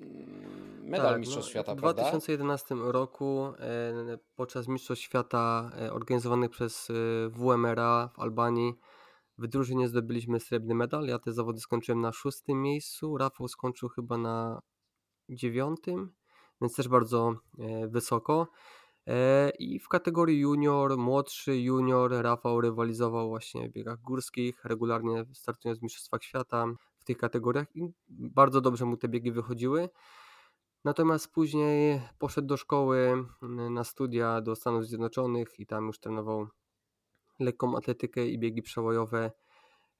mm, 0.00 0.84
medal 0.84 1.12
tak, 1.12 1.20
Mistrzostw 1.20 1.48
no, 1.48 1.50
Świata, 1.50 1.74
w 1.74 1.78
2011 1.78 2.66
prawda? 2.66 2.92
roku 2.92 3.52
e, 3.58 4.18
podczas 4.36 4.68
Mistrzostw 4.68 5.04
Świata 5.04 5.70
e, 5.80 5.92
organizowanych 5.92 6.50
przez 6.50 6.88
WMRA 7.30 8.10
w 8.14 8.18
Albanii 8.18 8.74
w 9.38 9.46
drużynie 9.46 9.88
zdobyliśmy 9.88 10.40
srebrny 10.40 10.74
medal. 10.74 11.06
Ja 11.06 11.18
te 11.18 11.32
zawody 11.32 11.60
skończyłem 11.60 12.00
na 12.00 12.12
szóstym 12.12 12.62
miejscu, 12.62 13.16
Rafał 13.16 13.48
skończył 13.48 13.88
chyba 13.88 14.18
na 14.18 14.62
dziewiątym, 15.28 16.12
więc 16.60 16.76
też 16.76 16.88
bardzo 16.88 17.34
wysoko. 17.88 18.48
E, 19.10 19.50
I 19.58 19.78
w 19.78 19.88
kategorii 19.88 20.38
junior, 20.38 20.98
młodszy 20.98 21.60
junior, 21.60 22.12
Rafał 22.12 22.60
rywalizował 22.60 23.28
właśnie 23.28 23.68
w 23.68 23.72
biegach 23.72 24.00
górskich, 24.00 24.64
regularnie 24.64 25.24
startując 25.32 25.78
w 25.78 25.82
Mistrzostwach 25.82 26.24
Świata 26.24 26.66
w 26.98 27.04
tych 27.04 27.18
kategoriach 27.18 27.76
i 27.76 27.88
bardzo 28.08 28.60
dobrze 28.60 28.84
mu 28.84 28.96
te 28.96 29.08
biegi 29.08 29.32
wychodziły. 29.32 29.88
Natomiast 30.84 31.32
później 31.32 32.00
poszedł 32.18 32.48
do 32.48 32.56
szkoły 32.56 33.24
na 33.70 33.84
studia 33.84 34.40
do 34.40 34.56
Stanów 34.56 34.86
Zjednoczonych 34.86 35.58
i 35.58 35.66
tam 35.66 35.86
już 35.86 36.00
trenował 36.00 36.46
lekką 37.38 37.76
atletykę 37.76 38.26
i 38.26 38.38
biegi 38.38 38.62
przełajowe. 38.62 39.32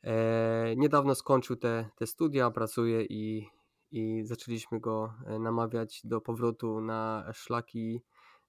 E, 0.03 0.77
niedawno 0.77 1.15
skończył 1.15 1.57
te, 1.57 1.91
te 1.97 2.07
studia, 2.07 2.51
pracuje 2.51 3.05
i, 3.05 3.47
i 3.91 4.23
zaczęliśmy 4.25 4.81
go 4.81 5.15
e, 5.27 5.39
namawiać 5.39 6.01
do 6.05 6.21
powrotu 6.21 6.81
na 6.81 7.31
szlaki 7.33 8.03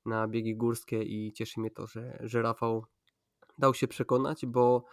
na 0.06 0.28
biegi 0.28 0.56
górskie 0.56 1.04
i 1.04 1.34
cieszy 1.34 1.60
mnie 1.60 1.72
to, 1.72 1.88
że, 1.88 2.18
że 2.20 2.41
Rafał 2.41 2.86
dał 3.58 3.74
się 3.74 3.88
przekonać, 3.88 4.45
bo 4.45 4.86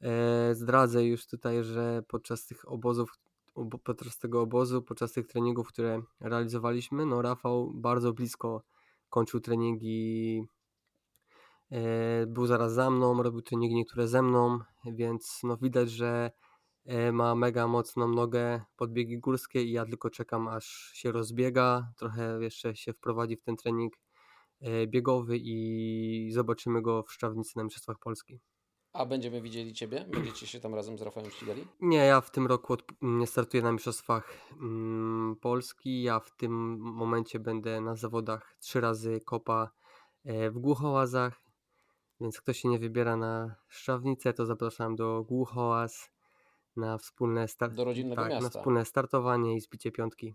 e, 0.00 0.54
zdradzę 0.54 1.04
już 1.04 1.26
tutaj, 1.26 1.64
że 1.64 2.02
podczas 2.08 2.46
tych 2.46 2.72
obozów, 2.72 3.18
podczas 3.84 4.18
tego 4.18 4.40
obozu, 4.40 4.82
podczas 4.82 5.12
tych 5.12 5.26
treningów, 5.26 5.68
które 5.68 6.02
realizowaliśmy, 6.20 7.06
no 7.06 7.22
Rafał 7.22 7.72
bardzo 7.74 8.12
blisko 8.12 8.62
kończył 9.10 9.40
treningi, 9.40 10.42
e, 11.70 12.26
był 12.26 12.46
zaraz 12.46 12.72
za 12.72 12.90
mną, 12.90 13.22
robił 13.22 13.42
treningi 13.42 13.74
niektóre 13.74 14.08
ze 14.08 14.22
mną, 14.22 14.58
więc 14.84 15.40
no 15.42 15.56
widać, 15.56 15.90
że 15.90 16.30
e, 16.84 17.12
ma 17.12 17.34
mega 17.34 17.66
mocną 17.66 18.08
nogę 18.08 18.60
pod 18.76 18.92
biegi 18.92 19.18
górskie 19.18 19.62
i 19.62 19.72
ja 19.72 19.86
tylko 19.86 20.10
czekam 20.10 20.48
aż 20.48 20.90
się 20.94 21.12
rozbiega, 21.12 21.92
trochę 21.96 22.38
jeszcze 22.42 22.76
się 22.76 22.92
wprowadzi 22.92 23.36
w 23.36 23.42
ten 23.42 23.56
trening 23.56 23.92
biegowy 24.86 25.38
i 25.38 26.30
zobaczymy 26.32 26.82
go 26.82 27.02
w 27.02 27.12
Szczawnicy 27.12 27.52
na 27.56 27.64
Mistrzostwach 27.64 27.98
Polski. 27.98 28.40
A 28.92 29.06
będziemy 29.06 29.40
widzieli 29.42 29.72
Ciebie? 29.72 30.06
Będziecie 30.12 30.46
się 30.46 30.60
tam 30.60 30.74
razem 30.74 30.98
z 30.98 31.02
Rafałem 31.02 31.30
ścigali? 31.30 31.66
Nie, 31.80 31.98
ja 31.98 32.20
w 32.20 32.30
tym 32.30 32.46
roku 32.46 32.76
nie 33.02 33.26
startuję 33.26 33.62
na 33.62 33.72
Mistrzostwach 33.72 34.38
mm, 34.52 35.36
Polski. 35.40 36.02
Ja 36.02 36.20
w 36.20 36.36
tym 36.36 36.78
momencie 36.78 37.38
będę 37.38 37.80
na 37.80 37.96
zawodach 37.96 38.56
trzy 38.60 38.80
razy 38.80 39.20
kopa 39.26 39.70
e, 40.24 40.50
w 40.50 40.58
Głuchołazach, 40.58 41.42
więc 42.20 42.40
kto 42.40 42.52
się 42.52 42.68
nie 42.68 42.78
wybiera 42.78 43.16
na 43.16 43.56
Szczawnicę, 43.68 44.32
to 44.32 44.46
zapraszam 44.46 44.96
do 44.96 45.24
Głuchołaz 45.28 46.10
na 46.76 46.98
wspólne, 46.98 47.48
start- 47.48 47.74
do 47.74 47.84
rodzinnego 47.84 48.22
tak, 48.22 48.30
miasta. 48.30 48.44
na 48.44 48.50
wspólne 48.50 48.84
startowanie 48.84 49.56
i 49.56 49.60
zbicie 49.60 49.92
piątki. 49.92 50.34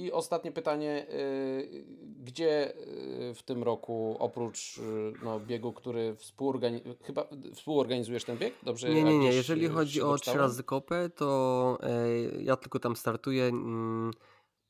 I 0.00 0.12
ostatnie 0.12 0.52
pytanie, 0.52 1.06
y, 1.10 1.84
gdzie 2.22 2.74
y, 3.30 3.34
w 3.34 3.42
tym 3.42 3.62
roku 3.62 4.16
oprócz 4.18 4.78
y, 4.78 5.12
no, 5.24 5.40
biegu, 5.40 5.72
który 5.72 6.16
chyba 7.02 7.28
współorganizujesz 7.54 8.24
ten 8.24 8.38
bieg? 8.38 8.54
Dobrze? 8.62 8.88
Nie, 8.88 9.04
nie, 9.04 9.18
nie. 9.18 9.32
Jeżeli 9.32 9.68
chodzi 9.68 10.02
o 10.02 10.18
trzy 10.18 10.38
razy 10.38 10.64
kopę, 10.64 11.10
to 11.10 11.78
e, 11.82 12.08
ja 12.42 12.56
tylko 12.56 12.78
tam 12.78 12.96
startuję. 12.96 13.44
Mm, 13.44 14.10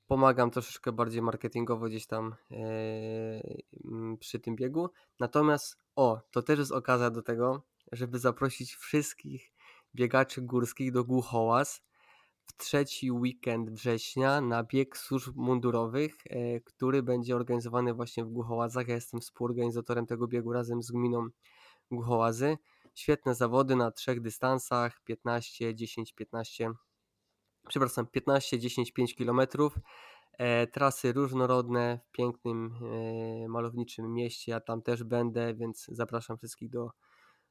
pomagam 0.07 0.51
troszeczkę 0.51 0.93
bardziej 0.93 1.23
marketingowo 1.23 1.87
gdzieś 1.87 2.07
tam 2.07 2.35
e, 2.51 2.57
mm, 3.85 4.19
przy 4.19 4.41
tym 4.41 4.57
biegu. 4.57 4.91
Natomiast 5.21 5.77
o, 5.97 6.21
to 6.31 6.43
też 6.43 6.59
jest 6.59 6.73
okazja 6.73 7.11
do 7.11 7.23
tego, 7.23 7.63
żeby 7.93 8.19
zaprosić 8.19 8.75
wszystkich 8.75 9.53
biegaczy 9.95 10.43
górskich 10.43 10.93
do 10.93 11.05
Głuchołaz 11.05 11.83
w 12.51 12.57
trzeci 12.57 13.13
weekend 13.13 13.71
września 13.71 14.41
na 14.41 14.65
bieg 14.65 14.97
służb 14.97 15.37
mundurowych, 15.37 16.15
e, 16.31 16.61
który 16.61 17.03
będzie 17.03 17.37
organizowany 17.37 17.95
właśnie 17.95 18.25
w 18.25 18.31
Głuchołazach. 18.31 18.89
Ja 18.89 18.95
jestem 18.95 19.21
współorganizatorem 19.21 20.07
tego 20.07 20.29
biegu 20.29 20.53
razem 20.53 20.83
z 20.83 20.91
gminą 20.91 21.29
Głuchołazy. 21.91 22.59
Świetne 22.95 23.35
zawody 23.35 23.77
na 23.77 23.91
trzech 23.91 24.21
dystansach 24.21 25.01
15, 25.05 25.75
10, 25.75 26.13
15, 26.13 26.71
przepraszam, 27.69 28.07
15, 28.07 28.59
10, 28.59 28.93
5 28.93 29.15
km. 29.15 29.41
E, 30.39 30.67
trasy 30.67 31.13
różnorodne 31.13 32.01
w 32.05 32.11
pięknym, 32.11 32.75
e, 33.45 33.49
malowniczym 33.49 34.15
mieście. 34.15 34.53
Ja 34.53 34.61
tam 34.61 34.83
też 34.83 35.05
będę, 35.05 35.55
więc 35.55 35.87
zapraszam 35.89 36.39
wszystkich 36.39 36.71
do, 36.71 36.91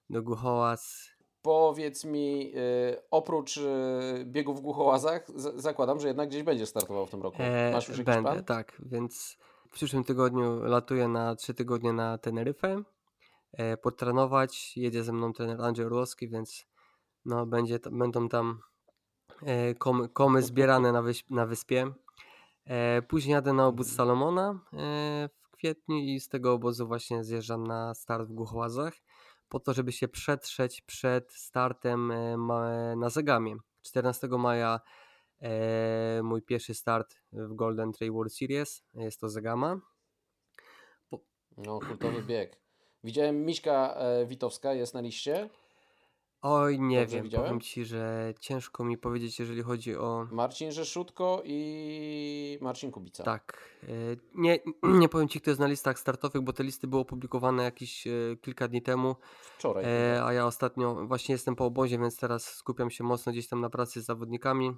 do 0.10 0.24
Głuchołaz. 0.24 1.10
Powiedz 1.42 2.06
mi, 2.06 2.52
y, 2.56 3.02
oprócz 3.12 3.58
y, 3.58 4.26
biegów 4.26 4.58
w 4.58 4.62
głuchołazach, 4.62 5.28
zakładam, 5.56 6.00
że 6.00 6.08
jednak 6.08 6.30
gdzieś 6.30 6.44
będzie 6.44 6.66
startował 6.66 7.06
w 7.06 7.10
tym 7.10 7.22
roku. 7.22 7.38
E, 7.40 7.72
Masz 7.72 7.88
już 7.88 7.98
jakiś 7.98 8.14
Będę, 8.14 8.32
plan? 8.32 8.44
tak. 8.44 8.82
Więc 8.86 9.38
w 9.70 9.74
przyszłym 9.74 10.04
tygodniu 10.04 10.64
latuję 10.64 11.08
na 11.08 11.36
trzy 11.36 11.54
tygodnie 11.54 11.94
na 11.94 12.18
Teneryfę, 12.18 12.84
e, 13.54 13.78
potrenować. 13.78 14.78
Jedzie 14.78 15.04
ze 15.04 15.14
mną 15.14 15.34
trener 15.34 15.62
Andrzej 15.62 15.86
Orłowski, 15.86 16.30
więc 16.30 16.66
no, 17.26 17.46
będzie, 17.46 17.80
będą 17.92 18.30
tam 18.30 18.60
e, 19.44 19.76
komy, 19.76 20.10
komy 20.10 20.42
zbierane 20.42 20.92
na, 20.92 21.02
wysp, 21.02 21.30
na 21.30 21.46
wyspie. 21.46 21.94
E, 22.66 23.02
później 23.02 23.34
jadę 23.34 23.54
na 23.54 23.68
obóz 23.68 23.88
mhm. 23.88 23.98
Salomona 23.98 24.60
e, 24.74 25.30
w 25.42 25.50
kwietniu 25.52 25.98
i 25.98 26.20
z 26.20 26.30
tego 26.30 26.54
obozu 26.54 26.88
właśnie 26.88 27.24
zjeżdżam 27.24 27.68
na 27.68 27.96
start 27.96 28.28
w 28.28 28.34
Głuchołazach 28.34 28.94
po 29.50 29.60
to, 29.60 29.74
żeby 29.74 29.92
się 29.92 30.08
przetrzeć 30.08 30.82
przed 30.82 31.34
startem 31.34 32.12
e, 32.12 32.38
na 32.96 33.10
Zegamie. 33.10 33.56
14 33.82 34.28
maja 34.28 34.80
e, 35.42 36.22
mój 36.24 36.42
pierwszy 36.42 36.74
start 36.74 37.16
w 37.32 37.54
Golden 37.54 37.92
Trail 37.92 38.12
World 38.12 38.34
Series, 38.34 38.84
jest 38.94 39.20
to 39.20 39.30
Zegama. 39.30 39.80
Po... 41.10 41.20
No, 41.58 41.80
kultowy 41.80 42.22
bieg. 42.22 42.62
Widziałem 43.04 43.46
Miśka 43.46 43.96
e, 43.96 44.26
Witowska 44.26 44.74
jest 44.74 44.94
na 44.94 45.02
liście. 45.02 45.50
Oj, 46.42 46.80
nie 46.80 47.00
Dobrze 47.02 47.16
wiem, 47.16 47.24
widziałem? 47.24 47.46
powiem 47.48 47.62
Ci, 47.62 47.86
że 47.86 48.34
ciężko 48.40 48.84
mi 48.84 48.98
powiedzieć, 48.98 49.40
jeżeli 49.40 49.62
chodzi 49.62 49.96
o... 49.96 50.28
Marcin 50.32 50.72
Rzeszutko 50.72 51.42
i 51.46 52.58
Marcin 52.62 52.92
Kubica. 52.92 53.24
Tak. 53.24 53.70
e, 53.84 53.88
Nie, 54.36 54.60
nie 54.84 55.10
powiem 55.10 55.28
Ci, 55.28 55.42
kto 55.42 55.50
jest 55.52 55.60
na 55.60 55.68
listach 55.68 56.00
startowych, 56.00 56.42
bo 56.42 56.54
te 56.54 56.64
listy 56.64 56.88
były 56.88 57.02
opublikowane 57.02 57.64
jakieś 57.64 58.08
e, 58.08 58.12
kilka 58.42 58.68
dni 58.68 58.82
temu, 58.82 59.16
Wczoraj. 59.58 59.86
e, 59.86 60.24
a 60.24 60.34
ja 60.34 60.46
ostatnio 60.46 61.08
właśnie 61.08 61.34
jestem 61.34 61.56
po 61.56 61.66
obozie, 61.66 62.00
więc 62.00 62.18
teraz 62.18 62.46
skupiam 62.54 62.90
się 62.90 63.04
mocno 63.04 63.32
gdzieś 63.32 63.48
tam 63.48 63.62
na 63.62 63.70
pracy 63.70 64.02
z 64.02 64.06
zawodnikami 64.06 64.72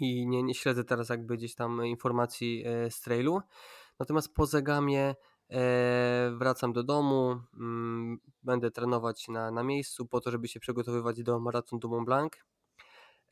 i 0.00 0.26
nie, 0.26 0.42
nie 0.42 0.54
śledzę 0.54 0.84
teraz 0.84 1.08
jakby 1.08 1.36
gdzieś 1.36 1.54
tam 1.54 1.86
informacji 1.86 2.64
z 2.90 3.00
trailu. 3.00 3.40
Natomiast 3.98 4.34
po 4.34 4.46
zegamie 4.46 5.14
wracam 6.38 6.72
do 6.72 6.82
domu, 6.82 7.40
mm, 7.54 8.18
będę 8.42 8.70
trenować 8.70 9.28
na, 9.28 9.50
na 9.50 9.62
miejscu 9.62 10.06
po 10.06 10.20
to, 10.20 10.30
żeby 10.30 10.48
się 10.48 10.60
przygotowywać 10.60 11.22
do 11.22 11.40
Marathon 11.40 11.78
du 11.78 11.88
Mont 11.88 12.06
Blanc. 12.06 12.32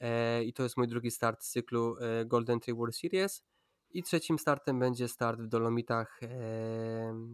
E, 0.00 0.44
I 0.44 0.52
to 0.52 0.62
jest 0.62 0.76
mój 0.76 0.88
drugi 0.88 1.10
start 1.10 1.44
z 1.44 1.50
cyklu 1.50 1.96
e, 2.00 2.24
Golden 2.24 2.60
Trail 2.60 2.76
World 2.76 2.96
Series. 2.96 3.42
I 3.90 4.02
trzecim 4.02 4.38
startem 4.38 4.78
będzie 4.78 5.08
start 5.08 5.40
w 5.40 5.46
Dolomitach 5.46 6.20
e, 6.22 6.28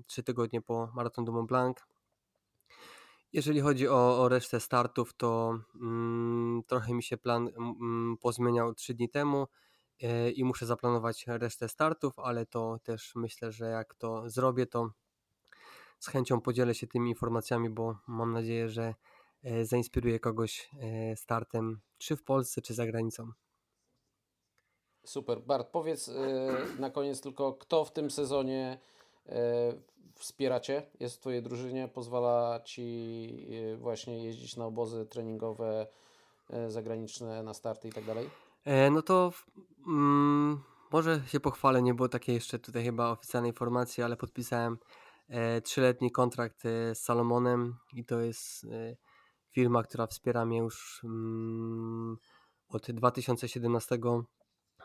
trzy 0.06 0.22
tygodnie 0.22 0.62
po 0.62 0.92
Marathon 0.94 1.24
du 1.24 1.32
Mont 1.32 1.48
Blanc. 1.48 1.76
Jeżeli 3.32 3.60
chodzi 3.60 3.88
o, 3.88 4.22
o 4.22 4.28
resztę 4.28 4.60
startów, 4.60 5.14
to 5.14 5.58
mm, 5.74 6.62
trochę 6.66 6.94
mi 6.94 7.02
się 7.02 7.16
plan 7.16 7.48
mm, 7.48 8.16
pozmieniał 8.20 8.74
trzy 8.74 8.94
dni 8.94 9.08
temu 9.08 9.42
e, 9.42 9.46
i 10.34 10.44
muszę 10.44 10.66
zaplanować 10.66 11.26
resztę 11.26 11.68
startów, 11.68 12.18
ale 12.18 12.46
to 12.46 12.78
też 12.82 13.12
myślę, 13.14 13.52
że 13.52 13.66
jak 13.66 13.94
to 13.94 14.30
zrobię, 14.30 14.66
to 14.66 14.90
z 15.98 16.08
chęcią 16.08 16.40
podzielę 16.40 16.74
się 16.74 16.86
tymi 16.86 17.10
informacjami, 17.10 17.70
bo 17.70 17.96
mam 18.06 18.32
nadzieję, 18.32 18.68
że 18.68 18.94
e, 19.44 19.64
zainspiruję 19.64 20.20
kogoś 20.20 20.70
e, 20.80 21.16
startem, 21.16 21.80
czy 21.98 22.16
w 22.16 22.24
Polsce, 22.24 22.62
czy 22.62 22.74
za 22.74 22.86
granicą. 22.86 23.32
Super. 25.04 25.40
Bart, 25.40 25.68
powiedz 25.68 26.10
na 26.78 26.90
koniec 26.90 27.20
tylko, 27.20 27.52
kto 27.52 27.84
w 27.84 27.92
tym 27.92 28.10
sezonie 28.10 28.78
wspiera 30.14 30.60
Cię, 30.60 30.90
jest 31.00 31.16
w 31.16 31.18
Twojej 31.18 31.42
drużynie, 31.42 31.88
pozwala 31.88 32.60
Ci 32.64 33.48
właśnie 33.76 34.24
jeździć 34.24 34.56
na 34.56 34.66
obozy 34.66 35.06
treningowe 35.06 35.86
zagraniczne, 36.68 37.42
na 37.42 37.54
starty 37.54 37.88
i 37.88 37.92
tak 37.92 38.04
dalej? 38.04 38.30
E, 38.64 38.90
no 38.90 39.02
to 39.02 39.32
mm, 39.86 40.60
może 40.92 41.22
się 41.26 41.40
pochwalę, 41.40 41.82
nie 41.82 41.94
było 41.94 42.08
takiej 42.08 42.34
jeszcze 42.34 42.58
tutaj 42.58 42.84
chyba 42.84 43.10
oficjalnej 43.10 43.50
informacji, 43.50 44.02
ale 44.02 44.16
podpisałem 44.16 44.78
e, 45.28 45.60
trzyletni 45.60 46.10
kontrakt 46.10 46.66
e, 46.66 46.94
z 46.94 47.02
Salomonem 47.02 47.76
i 47.92 48.04
to 48.04 48.20
jest 48.20 48.66
firma, 49.50 49.82
która 49.82 50.06
wspiera 50.06 50.44
mnie 50.44 50.58
już 50.58 51.00
mm, 51.04 52.16
od 52.68 52.90
2017 52.90 53.98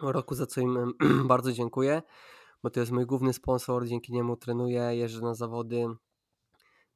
roku, 0.02 0.36
za 0.36 0.46
co 0.46 0.62
im 0.62 0.94
bardzo 1.34 1.52
dziękuję, 1.52 2.02
bo 2.64 2.70
to 2.70 2.80
jest 2.80 2.92
mój 2.92 3.06
główny 3.06 3.34
sponsor, 3.34 3.88
dzięki 3.88 4.14
niemu 4.14 4.38
trenuję, 4.38 4.82
jeżdżę 4.82 5.22
na 5.22 5.36
zawody, 5.36 5.88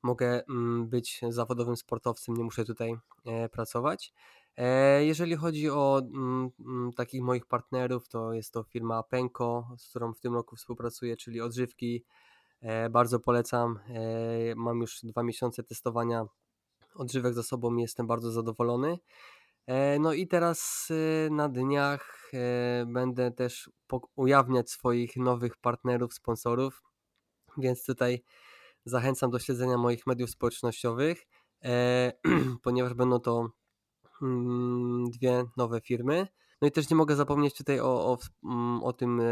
mogę 0.03 0.43
mm, 0.49 0.89
być 0.89 1.21
zawodowym 1.29 1.75
sportowcem, 1.77 2.37
nie 2.37 2.43
muszę 2.43 2.65
tutaj 2.65 2.95
pracować. 3.51 4.13
E, 4.57 5.05
Jeżeli 5.05 5.35
chodzi 5.35 5.69
o 5.69 6.01
mm, 6.13 6.49
mm, 6.59 6.93
takich 6.93 7.21
moich 7.21 7.45
partnerów, 7.45 8.07
to 8.07 8.33
jest 8.33 8.53
to 8.53 8.63
firma 8.63 9.03
Penko, 9.03 9.67
z 9.77 9.89
którą 9.89 10.13
w 10.13 10.19
tym 10.19 10.33
roku 10.33 10.55
współpracuję, 10.55 11.17
czyli 11.17 11.41
odżywki. 11.41 12.05
E, 12.61 12.89
Bardzo 12.89 13.19
polecam. 13.19 13.79
E, 13.89 14.55
Mam 14.55 14.81
już 14.81 14.99
dwa 15.03 15.23
miesiące 15.23 15.63
testowania 15.63 16.25
odżywek 16.95 17.33
za 17.33 17.43
sobą 17.43 17.75
i 17.75 17.81
jestem 17.81 18.07
bardzo 18.07 18.31
zadowolony. 18.31 18.97
E, 19.67 19.99
No 19.99 20.13
i 20.13 20.27
teraz 20.27 20.89
e, 20.91 21.29
na 21.29 21.49
dniach 21.49 22.31
e, 22.33 22.85
będę 22.87 23.31
też 23.31 23.69
ujawniać 24.15 24.71
swoich 24.71 25.17
nowych 25.17 25.57
partnerów, 25.57 26.13
sponsorów, 26.13 26.83
więc 27.57 27.85
tutaj 27.85 28.23
zachęcam 28.85 29.31
do 29.31 29.39
śledzenia 29.39 29.77
moich 29.77 30.07
mediów 30.07 30.29
społecznościowych, 30.29 31.27
e, 31.63 32.13
ponieważ 32.63 32.93
będą 32.93 33.19
to 33.19 33.49
dwie 35.11 35.45
nowe 35.57 35.81
firmy. 35.81 36.27
No 36.63 36.67
i 36.67 36.71
też 36.71 36.89
nie 36.89 36.95
mogę 36.95 37.15
zapomnieć 37.15 37.57
tutaj 37.57 37.79
o, 37.79 37.85
o, 37.85 38.17
mm, 38.43 38.83
o 38.83 38.93
tym, 38.93 39.21
e, 39.21 39.23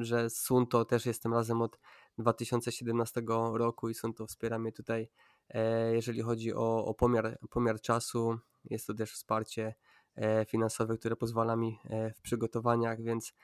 że 0.00 0.30
Sunto 0.30 0.84
też 0.84 1.06
jestem 1.06 1.34
razem 1.34 1.62
od 1.62 1.78
2017 2.18 3.22
roku 3.52 3.88
i 3.88 3.94
Sunto 3.94 4.26
wspiera 4.26 4.58
mnie 4.58 4.72
tutaj, 4.72 5.08
e, 5.48 5.94
jeżeli 5.94 6.22
chodzi 6.22 6.54
o, 6.54 6.84
o 6.84 6.94
pomiar, 6.94 7.38
pomiar 7.50 7.80
czasu. 7.80 8.38
Jest 8.64 8.86
to 8.86 8.94
też 8.94 9.12
wsparcie 9.12 9.74
e, 10.16 10.44
finansowe, 10.44 10.98
które 10.98 11.16
pozwala 11.16 11.56
mi 11.56 11.78
w 12.16 12.20
przygotowaniach, 12.22 13.02
więc 13.02 13.34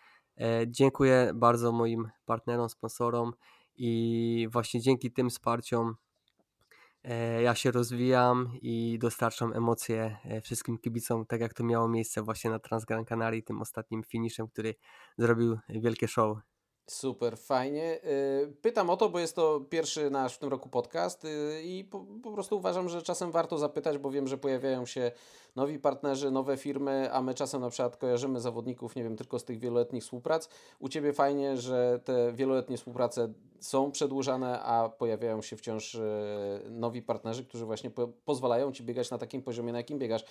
dziękuję 0.66 1.32
bardzo 1.34 1.72
moim 1.72 2.08
partnerom, 2.24 2.68
sponsorom 2.68 3.32
i 3.76 4.48
właśnie 4.50 4.80
dzięki 4.80 5.12
tym 5.12 5.30
wsparciom 5.30 5.96
ja 7.42 7.54
się 7.54 7.70
rozwijam 7.70 8.50
i 8.62 8.98
dostarczam 9.00 9.52
emocje 9.52 10.16
e, 10.24 10.40
wszystkim 10.40 10.78
kibicom, 10.78 11.26
tak 11.26 11.40
jak 11.40 11.54
to 11.54 11.64
miało 11.64 11.88
miejsce 11.88 12.22
właśnie 12.22 12.50
na 12.50 12.58
Transgran 12.58 13.04
Canaria, 13.04 13.42
tym 13.42 13.60
ostatnim 13.60 14.02
finiszem, 14.02 14.48
który 14.48 14.74
zrobił 15.18 15.58
wielkie 15.68 16.08
show. 16.08 16.38
Super, 16.90 17.38
fajnie. 17.38 18.00
Y, 18.04 18.52
Pytam 18.62 18.90
o 18.90 18.96
to, 18.96 19.08
bo 19.08 19.18
jest 19.18 19.36
to 19.36 19.60
pierwszy 19.60 20.10
nasz 20.10 20.34
w 20.34 20.38
tym 20.38 20.48
roku 20.48 20.68
podcast 20.68 21.24
y, 21.24 21.62
i 21.64 21.84
po, 21.84 22.04
po 22.22 22.32
prostu 22.32 22.56
uważam, 22.56 22.88
że 22.88 23.02
czasem 23.02 23.30
warto 23.30 23.58
zapytać, 23.58 23.98
bo 23.98 24.10
wiem, 24.10 24.28
że 24.28 24.38
pojawiają 24.38 24.86
się 24.86 25.12
nowi 25.56 25.78
partnerzy, 25.78 26.30
nowe 26.30 26.56
firmy, 26.56 27.12
a 27.12 27.22
my 27.22 27.34
czasem 27.34 27.60
na 27.60 27.70
przykład 27.70 27.96
kojarzymy 27.96 28.40
zawodników, 28.40 28.96
nie 28.96 29.02
wiem, 29.02 29.16
tylko 29.16 29.38
z 29.38 29.44
tych 29.44 29.58
wieloletnich 29.58 30.02
współprac. 30.02 30.48
U 30.78 30.88
Ciebie 30.88 31.12
fajnie, 31.12 31.56
że 31.56 32.00
te 32.04 32.32
wieloletnie 32.32 32.76
współprace 32.76 33.32
są 33.60 33.90
przedłużane, 33.90 34.60
a 34.62 34.88
pojawiają 34.88 35.42
się 35.42 35.56
wciąż 35.56 35.94
y, 35.94 36.00
nowi 36.70 37.02
partnerzy, 37.02 37.44
którzy 37.44 37.64
właśnie 37.64 37.90
po, 37.90 38.08
pozwalają 38.08 38.72
Ci 38.72 38.82
biegać 38.82 39.10
na 39.10 39.18
takim 39.18 39.42
poziomie, 39.42 39.72
na 39.72 39.78
jakim 39.78 39.98
biegasz. 39.98 40.24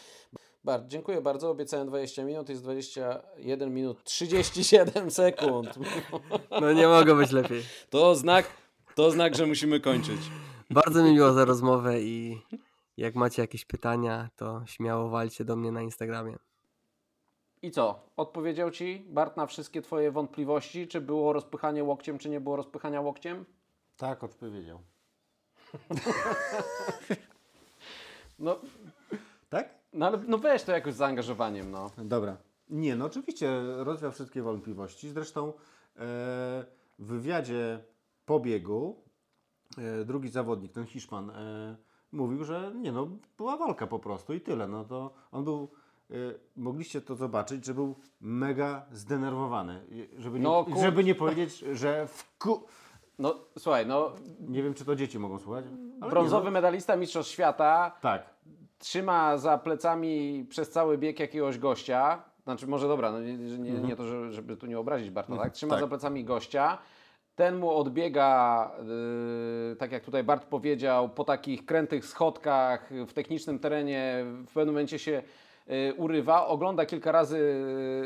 Bart, 0.65 0.87
dziękuję 0.87 1.21
bardzo. 1.21 1.49
Obiecałem 1.49 1.87
20 1.87 2.23
minut, 2.23 2.49
jest 2.49 2.63
21 2.63 3.73
minut 3.73 4.03
37 4.03 5.11
sekund. 5.11 5.69
No 6.61 6.73
nie 6.73 6.87
mogło 6.87 7.15
być 7.15 7.31
lepiej. 7.31 7.63
To 7.89 8.15
znak, 8.15 8.47
to 8.95 9.11
znak, 9.11 9.35
że 9.35 9.45
musimy 9.45 9.79
kończyć. 9.79 10.21
Bardzo 10.69 11.03
mi 11.03 11.11
miło 11.11 11.33
za 11.33 11.45
rozmowę 11.45 12.01
i 12.01 12.41
jak 12.97 13.15
macie 13.15 13.41
jakieś 13.41 13.65
pytania, 13.65 14.29
to 14.35 14.61
śmiało 14.65 15.09
walcie 15.09 15.45
do 15.45 15.55
mnie 15.55 15.71
na 15.71 15.81
Instagramie. 15.81 16.35
I 17.61 17.71
co? 17.71 17.99
Odpowiedział 18.17 18.71
Ci 18.71 19.05
Bart 19.09 19.37
na 19.37 19.45
wszystkie 19.45 19.81
Twoje 19.81 20.11
wątpliwości, 20.11 20.87
czy 20.87 21.01
było 21.01 21.33
rozpychanie 21.33 21.83
łokciem, 21.83 22.17
czy 22.17 22.29
nie 22.29 22.39
było 22.39 22.55
rozpychania 22.55 23.01
łokciem? 23.01 23.45
Tak, 23.97 24.23
odpowiedział. 24.23 24.79
No, 28.39 28.59
Tak? 29.49 29.84
No 29.95 30.05
ale 30.05 30.17
no 30.27 30.37
weź 30.37 30.63
to 30.63 30.71
jakoś 30.71 30.93
z 30.93 30.97
zaangażowaniem, 30.97 31.71
no. 31.71 31.91
Dobra. 31.97 32.37
Nie, 32.69 32.95
no 32.95 33.05
oczywiście 33.05 33.61
rozwiał 33.77 34.11
wszystkie 34.11 34.41
wątpliwości. 34.41 35.09
Zresztą 35.09 35.47
e, 35.47 35.53
w 36.99 37.05
wywiadzie 37.05 37.79
po 38.25 38.39
biegu 38.39 38.95
e, 39.77 40.05
drugi 40.05 40.29
zawodnik, 40.29 40.71
ten 40.71 40.85
Hiszpan, 40.85 41.29
e, 41.29 41.75
mówił, 42.11 42.43
że 42.43 42.71
nie 42.75 42.91
no, 42.91 43.07
była 43.37 43.57
walka 43.57 43.87
po 43.87 43.99
prostu 43.99 44.33
i 44.33 44.41
tyle. 44.41 44.67
No 44.67 44.85
to 44.85 45.13
on 45.31 45.43
był, 45.43 45.71
e, 46.11 46.15
mogliście 46.55 47.01
to 47.01 47.15
zobaczyć, 47.15 47.65
że 47.65 47.73
był 47.73 47.95
mega 48.21 48.85
zdenerwowany. 48.91 49.81
Żeby 50.17 50.39
nie, 50.39 50.43
No, 50.43 50.63
kur- 50.63 50.77
żeby 50.77 51.03
nie 51.03 51.15
powiedzieć, 51.15 51.59
że 51.73 52.07
wku... 52.07 52.63
No 53.19 53.35
słuchaj, 53.59 53.85
no 53.87 54.11
Nie 54.39 54.63
wiem, 54.63 54.73
czy 54.73 54.85
to 54.85 54.95
dzieci 54.95 55.19
mogą 55.19 55.39
słuchać. 55.39 55.65
brązowy 56.09 56.45
nie, 56.45 56.51
medalista 56.51 56.95
Mistrzostw 56.95 57.33
Świata 57.33 57.91
no. 57.95 58.01
Tak. 58.01 58.34
Trzyma 58.85 59.37
za 59.37 59.57
plecami 59.57 60.45
przez 60.49 60.69
cały 60.69 60.97
bieg 60.97 61.19
jakiegoś 61.19 61.57
gościa. 61.57 62.23
Znaczy, 62.43 62.67
może 62.67 62.87
dobra, 62.87 63.11
no 63.11 63.19
nie, 63.21 63.37
nie, 63.37 63.71
nie 63.71 63.95
to, 63.95 64.07
że- 64.07 64.31
żeby 64.31 64.57
tu 64.57 64.65
nie 64.65 64.79
obrazić 64.79 65.09
Barta, 65.09 65.37
tak? 65.37 65.53
Trzyma 65.53 65.73
tak. 65.73 65.79
za 65.79 65.87
plecami 65.87 66.23
gościa. 66.23 66.77
Ten 67.35 67.55
mu 67.55 67.71
odbiega, 67.71 68.71
yy, 69.69 69.75
tak 69.75 69.91
jak 69.91 70.03
tutaj 70.03 70.23
Bart 70.23 70.45
powiedział, 70.45 71.09
po 71.09 71.23
takich 71.23 71.65
krętych 71.65 72.05
schodkach 72.05 72.89
w 73.07 73.13
technicznym 73.13 73.59
terenie. 73.59 74.25
W 74.25 74.53
pewnym 74.53 74.75
momencie 74.75 74.99
się 74.99 75.23
yy, 75.67 75.93
urywa, 75.97 76.47
ogląda 76.47 76.85
kilka 76.85 77.11
razy 77.11 77.37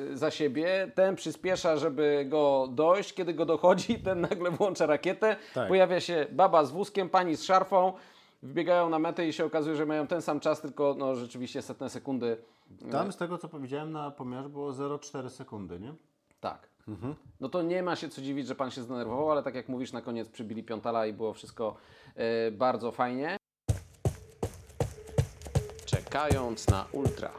yy, 0.09 0.17
za 0.17 0.31
siebie. 0.31 0.91
Ten 0.95 1.15
przyspiesza, 1.15 1.77
żeby 1.77 2.25
go 2.29 2.67
dojść. 2.71 3.13
Kiedy 3.13 3.33
go 3.33 3.45
dochodzi, 3.45 3.99
ten 4.05 4.21
nagle 4.21 4.51
włącza 4.51 4.85
rakietę. 4.85 5.35
Tak. 5.53 5.67
Pojawia 5.67 5.99
się 5.99 6.25
baba 6.31 6.63
z 6.63 6.71
wózkiem, 6.71 7.09
pani 7.09 7.35
z 7.35 7.43
szarfą. 7.43 7.93
Wbiegają 8.43 8.89
na 8.89 8.99
metę 8.99 9.27
i 9.27 9.33
się 9.33 9.45
okazuje, 9.45 9.75
że 9.75 9.85
mają 9.85 10.07
ten 10.07 10.21
sam 10.21 10.39
czas, 10.39 10.61
tylko 10.61 10.95
no, 10.97 11.15
rzeczywiście 11.15 11.61
setne 11.61 11.89
sekundy. 11.89 12.37
Tam 12.91 13.11
z 13.11 13.17
tego, 13.17 13.37
co 13.37 13.47
powiedziałem 13.47 13.91
na 13.91 14.11
pomiarze 14.11 14.49
było 14.49 14.71
0,4 14.71 15.29
sekundy, 15.29 15.79
nie? 15.79 15.93
Tak. 16.39 16.69
No 17.39 17.49
to 17.49 17.61
nie 17.61 17.83
ma 17.83 17.95
się 17.95 18.09
co 18.09 18.21
dziwić, 18.21 18.47
że 18.47 18.55
pan 18.55 18.71
się 18.71 18.81
zdenerwował, 18.81 19.31
ale 19.31 19.43
tak 19.43 19.55
jak 19.55 19.69
mówisz, 19.69 19.91
na 19.91 20.01
koniec 20.01 20.29
przybili 20.29 20.63
piątala 20.63 21.05
i 21.05 21.13
było 21.13 21.33
wszystko 21.33 21.75
e, 22.15 22.51
bardzo 22.51 22.91
fajnie. 22.91 23.37
Czekaj. 25.85 26.09
Naciskając 26.09 26.67
na 26.67 26.85
ultra. 26.91 27.31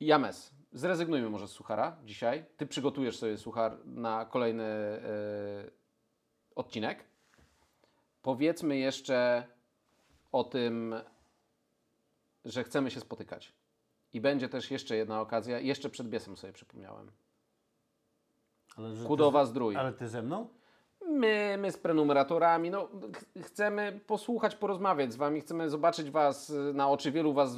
James, 0.00 0.51
zrezygnujmy 0.72 1.30
może 1.30 1.48
z 1.48 1.50
suchara 1.50 1.96
dzisiaj. 2.04 2.44
Ty 2.56 2.66
przygotujesz 2.66 3.18
sobie 3.18 3.38
suchar 3.38 3.78
na 3.84 4.24
kolejny 4.24 4.64
e, 4.64 5.00
odcinek. 6.54 7.04
Powiedzmy 8.22 8.76
jeszcze 8.76 9.46
o 10.32 10.44
tym, 10.44 10.94
że 12.44 12.64
chcemy 12.64 12.90
się 12.90 13.00
spotykać. 13.00 13.52
I 14.12 14.20
będzie 14.20 14.48
też 14.48 14.70
jeszcze 14.70 14.96
jedna 14.96 15.20
okazja, 15.20 15.60
jeszcze 15.60 15.90
przed 15.90 16.08
biesem 16.08 16.36
sobie 16.36 16.52
przypomniałem. 16.52 17.10
Ale 18.76 18.94
że 18.94 19.04
Kudowa 19.06 19.40
ty, 19.40 19.46
Zdrój. 19.46 19.76
Ale 19.76 19.92
ty 19.92 20.08
ze 20.08 20.22
mną? 20.22 20.48
My, 21.08 21.56
my 21.58 21.72
z 21.72 21.78
prenumeratorami, 21.78 22.70
no, 22.70 22.88
ch- 22.88 23.42
chcemy 23.44 24.00
posłuchać, 24.06 24.56
porozmawiać 24.56 25.12
z 25.12 25.16
Wami, 25.16 25.40
chcemy 25.40 25.70
zobaczyć 25.70 26.10
Was 26.10 26.50
y, 26.50 26.72
na 26.74 26.88
oczy, 26.88 27.12
wielu 27.12 27.32
Was 27.32 27.56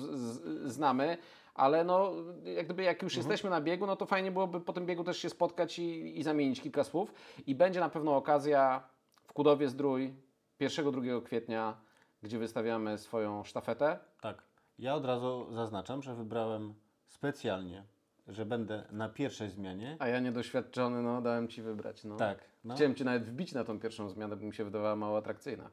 znamy, 0.65 1.19
ale 1.55 1.85
no, 1.85 2.13
jak 2.45 2.65
gdyby 2.65 2.83
jak 2.83 3.03
już 3.03 3.17
jesteśmy 3.17 3.51
na 3.51 3.61
biegu, 3.61 3.87
no 3.87 3.97
to 3.97 4.07
fajnie 4.07 4.33
byłoby 4.33 4.61
po 4.61 4.73
tym 4.73 4.87
biegu 4.87 5.05
też 5.05 5.19
się 5.19 5.31
spotkać 5.31 5.79
i, 5.79 6.19
i 6.19 6.23
zamienić 6.23 6.61
kilka 6.61 6.85
słów. 6.85 7.15
I 7.47 7.55
będzie 7.55 7.81
na 7.81 7.89
pewno 7.89 8.17
okazja 8.17 8.89
w 9.25 9.33
Kudowie 9.33 9.69
Zdrój 9.69 10.15
1-2 10.61 11.23
kwietnia, 11.23 11.77
gdzie 12.23 12.39
wystawiamy 12.39 12.99
swoją 12.99 13.45
sztafetę. 13.45 13.99
Tak. 14.21 14.43
Ja 14.79 14.95
od 14.95 15.05
razu 15.05 15.47
zaznaczam, 15.53 16.03
że 16.03 16.15
wybrałem 16.15 16.75
specjalnie, 17.07 17.85
że 18.29 18.47
będę 18.47 18.85
na 18.91 19.09
pierwszej 19.09 19.51
zmianie. 19.51 19.97
A 19.99 20.09
ja 20.09 20.21
niedoświadczony, 20.21 21.03
no 21.03 21.23
dałem 21.23 21.49
Ci 21.49 21.63
wybrać. 21.63 22.05
No. 22.05 22.17
Tak. 22.17 22.39
No, 22.65 22.75
Chciałem 22.75 22.95
Cię 22.95 23.05
nawet 23.05 23.25
wbić 23.25 23.53
na 23.53 23.65
tą 23.65 23.81
pierwszą 23.81 24.09
zmianę, 24.09 24.37
bo 24.37 24.47
mi 24.47 24.55
się 24.55 24.65
wydawała 24.65 24.97
mało 24.97 25.19
atrakcyjna. 25.19 25.71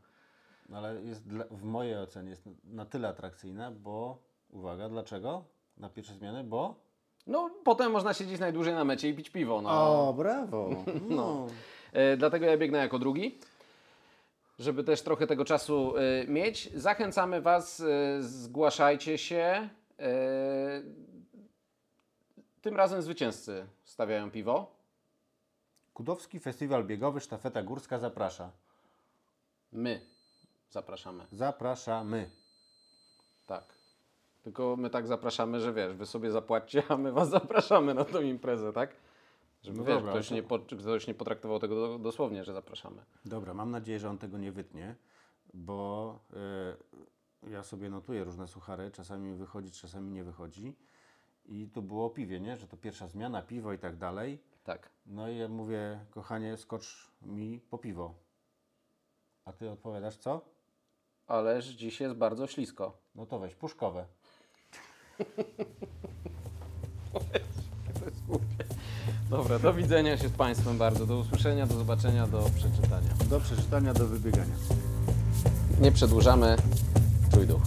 no 0.69 0.77
ale 0.77 1.01
jest 1.01 1.27
dla, 1.27 1.45
w 1.51 1.63
mojej 1.63 1.97
ocenie 1.97 2.29
jest 2.29 2.43
na 2.63 2.85
tyle 2.85 3.07
atrakcyjna, 3.07 3.71
bo 3.71 4.23
uwaga, 4.49 4.89
dlaczego? 4.89 5.45
Na 5.77 5.89
pierwszej 5.89 6.17
zmianie, 6.17 6.43
bo. 6.43 6.75
No, 7.27 7.49
potem 7.63 7.91
można 7.91 8.13
siedzieć 8.13 8.39
najdłużej 8.39 8.73
na 8.73 8.83
mecie 8.83 9.09
i 9.09 9.13
pić 9.13 9.29
piwo. 9.29 9.61
No. 9.61 10.13
brawo. 10.13 10.69
No. 11.09 11.47
E, 11.93 12.17
dlatego 12.17 12.45
ja 12.45 12.57
biegnę 12.57 12.77
jako 12.77 12.99
drugi, 12.99 13.39
żeby 14.59 14.83
też 14.83 15.01
trochę 15.01 15.27
tego 15.27 15.45
czasu 15.45 15.93
e, 15.97 16.27
mieć. 16.27 16.69
Zachęcamy 16.75 17.41
Was, 17.41 17.79
e, 17.79 18.23
zgłaszajcie 18.23 19.17
się. 19.17 19.69
E, 19.99 20.81
tym 22.61 22.75
razem 22.75 23.01
zwycięzcy 23.01 23.65
stawiają 23.85 24.31
piwo. 24.31 24.71
Kudowski 25.93 26.39
Festiwal 26.39 26.85
Biegowy 26.85 27.19
Sztafeta 27.21 27.63
Górska 27.63 27.99
zaprasza. 27.99 28.51
My 29.71 30.01
zapraszamy. 30.69 31.25
Zapraszamy. 31.31 32.29
Tak. 33.47 33.80
Tylko 34.41 34.75
my 34.77 34.89
tak 34.89 35.07
zapraszamy, 35.07 35.59
że 35.59 35.73
wiesz, 35.73 35.93
wy 35.93 36.05
sobie 36.05 36.31
zapłaćcie, 36.31 36.83
a 36.89 36.97
my 36.97 37.11
was 37.11 37.29
zapraszamy 37.39 37.93
na 37.93 38.05
tą 38.05 38.21
imprezę, 38.21 38.73
tak? 38.73 38.95
Żeby 39.63 39.77
No 39.77 39.83
wiesz, 39.83 39.95
dobra, 39.95 40.11
ktoś, 40.11 40.31
ale 40.31 40.41
nie 40.41 40.47
po, 40.47 40.59
ktoś 40.59 41.07
nie 41.07 41.13
potraktował 41.13 41.59
tego 41.59 41.75
do, 41.75 41.99
dosłownie, 41.99 42.43
że 42.43 42.53
zapraszamy. 42.53 43.05
Dobra, 43.25 43.53
mam 43.53 43.71
nadzieję, 43.71 43.99
że 43.99 44.09
on 44.09 44.17
tego 44.17 44.37
nie 44.37 44.51
wytnie, 44.51 44.95
bo 45.53 46.19
y, 47.43 47.49
ja 47.49 47.63
sobie 47.63 47.89
notuję 47.89 48.23
różne 48.23 48.47
suchary, 48.47 48.91
czasami 48.91 49.29
mi 49.29 49.35
wychodzi, 49.35 49.71
czasami 49.71 50.11
nie 50.11 50.23
wychodzi. 50.23 50.75
I 51.45 51.67
tu 51.67 51.81
było 51.81 52.05
o 52.05 52.09
piwie, 52.09 52.39
nie? 52.39 52.57
Że 52.57 52.67
to 52.67 52.77
pierwsza 52.77 53.07
zmiana, 53.07 53.41
piwo 53.41 53.73
i 53.73 53.77
tak 53.77 53.97
dalej. 53.97 54.39
Tak. 54.63 54.89
No 55.05 55.29
i 55.29 55.37
ja 55.37 55.47
mówię, 55.47 56.05
kochanie, 56.11 56.57
skocz 56.57 57.11
mi 57.21 57.59
po 57.59 57.77
piwo. 57.77 58.13
A 59.45 59.51
ty 59.51 59.71
odpowiadasz 59.71 60.17
co? 60.17 60.41
Ależ 61.27 61.65
dziś 61.65 61.99
jest 61.99 62.15
bardzo 62.15 62.47
ślisko. 62.47 62.97
No 63.15 63.25
to 63.25 63.39
weź 63.39 63.55
puszkowe. 63.55 64.05
Dobra, 69.29 69.59
do 69.59 69.73
widzenia 69.73 70.17
się 70.17 70.29
z 70.29 70.31
Państwem 70.31 70.77
bardzo. 70.77 71.05
Do 71.05 71.17
usłyszenia, 71.17 71.67
do 71.67 71.77
zobaczenia, 71.77 72.27
do 72.27 72.49
przeczytania. 72.55 73.09
Do 73.29 73.39
przeczytania, 73.39 73.93
do 73.93 74.07
wybiegania. 74.07 74.53
Nie 75.81 75.91
przedłużamy. 75.91 76.55
Czuj 77.33 77.47
duch. 77.47 77.61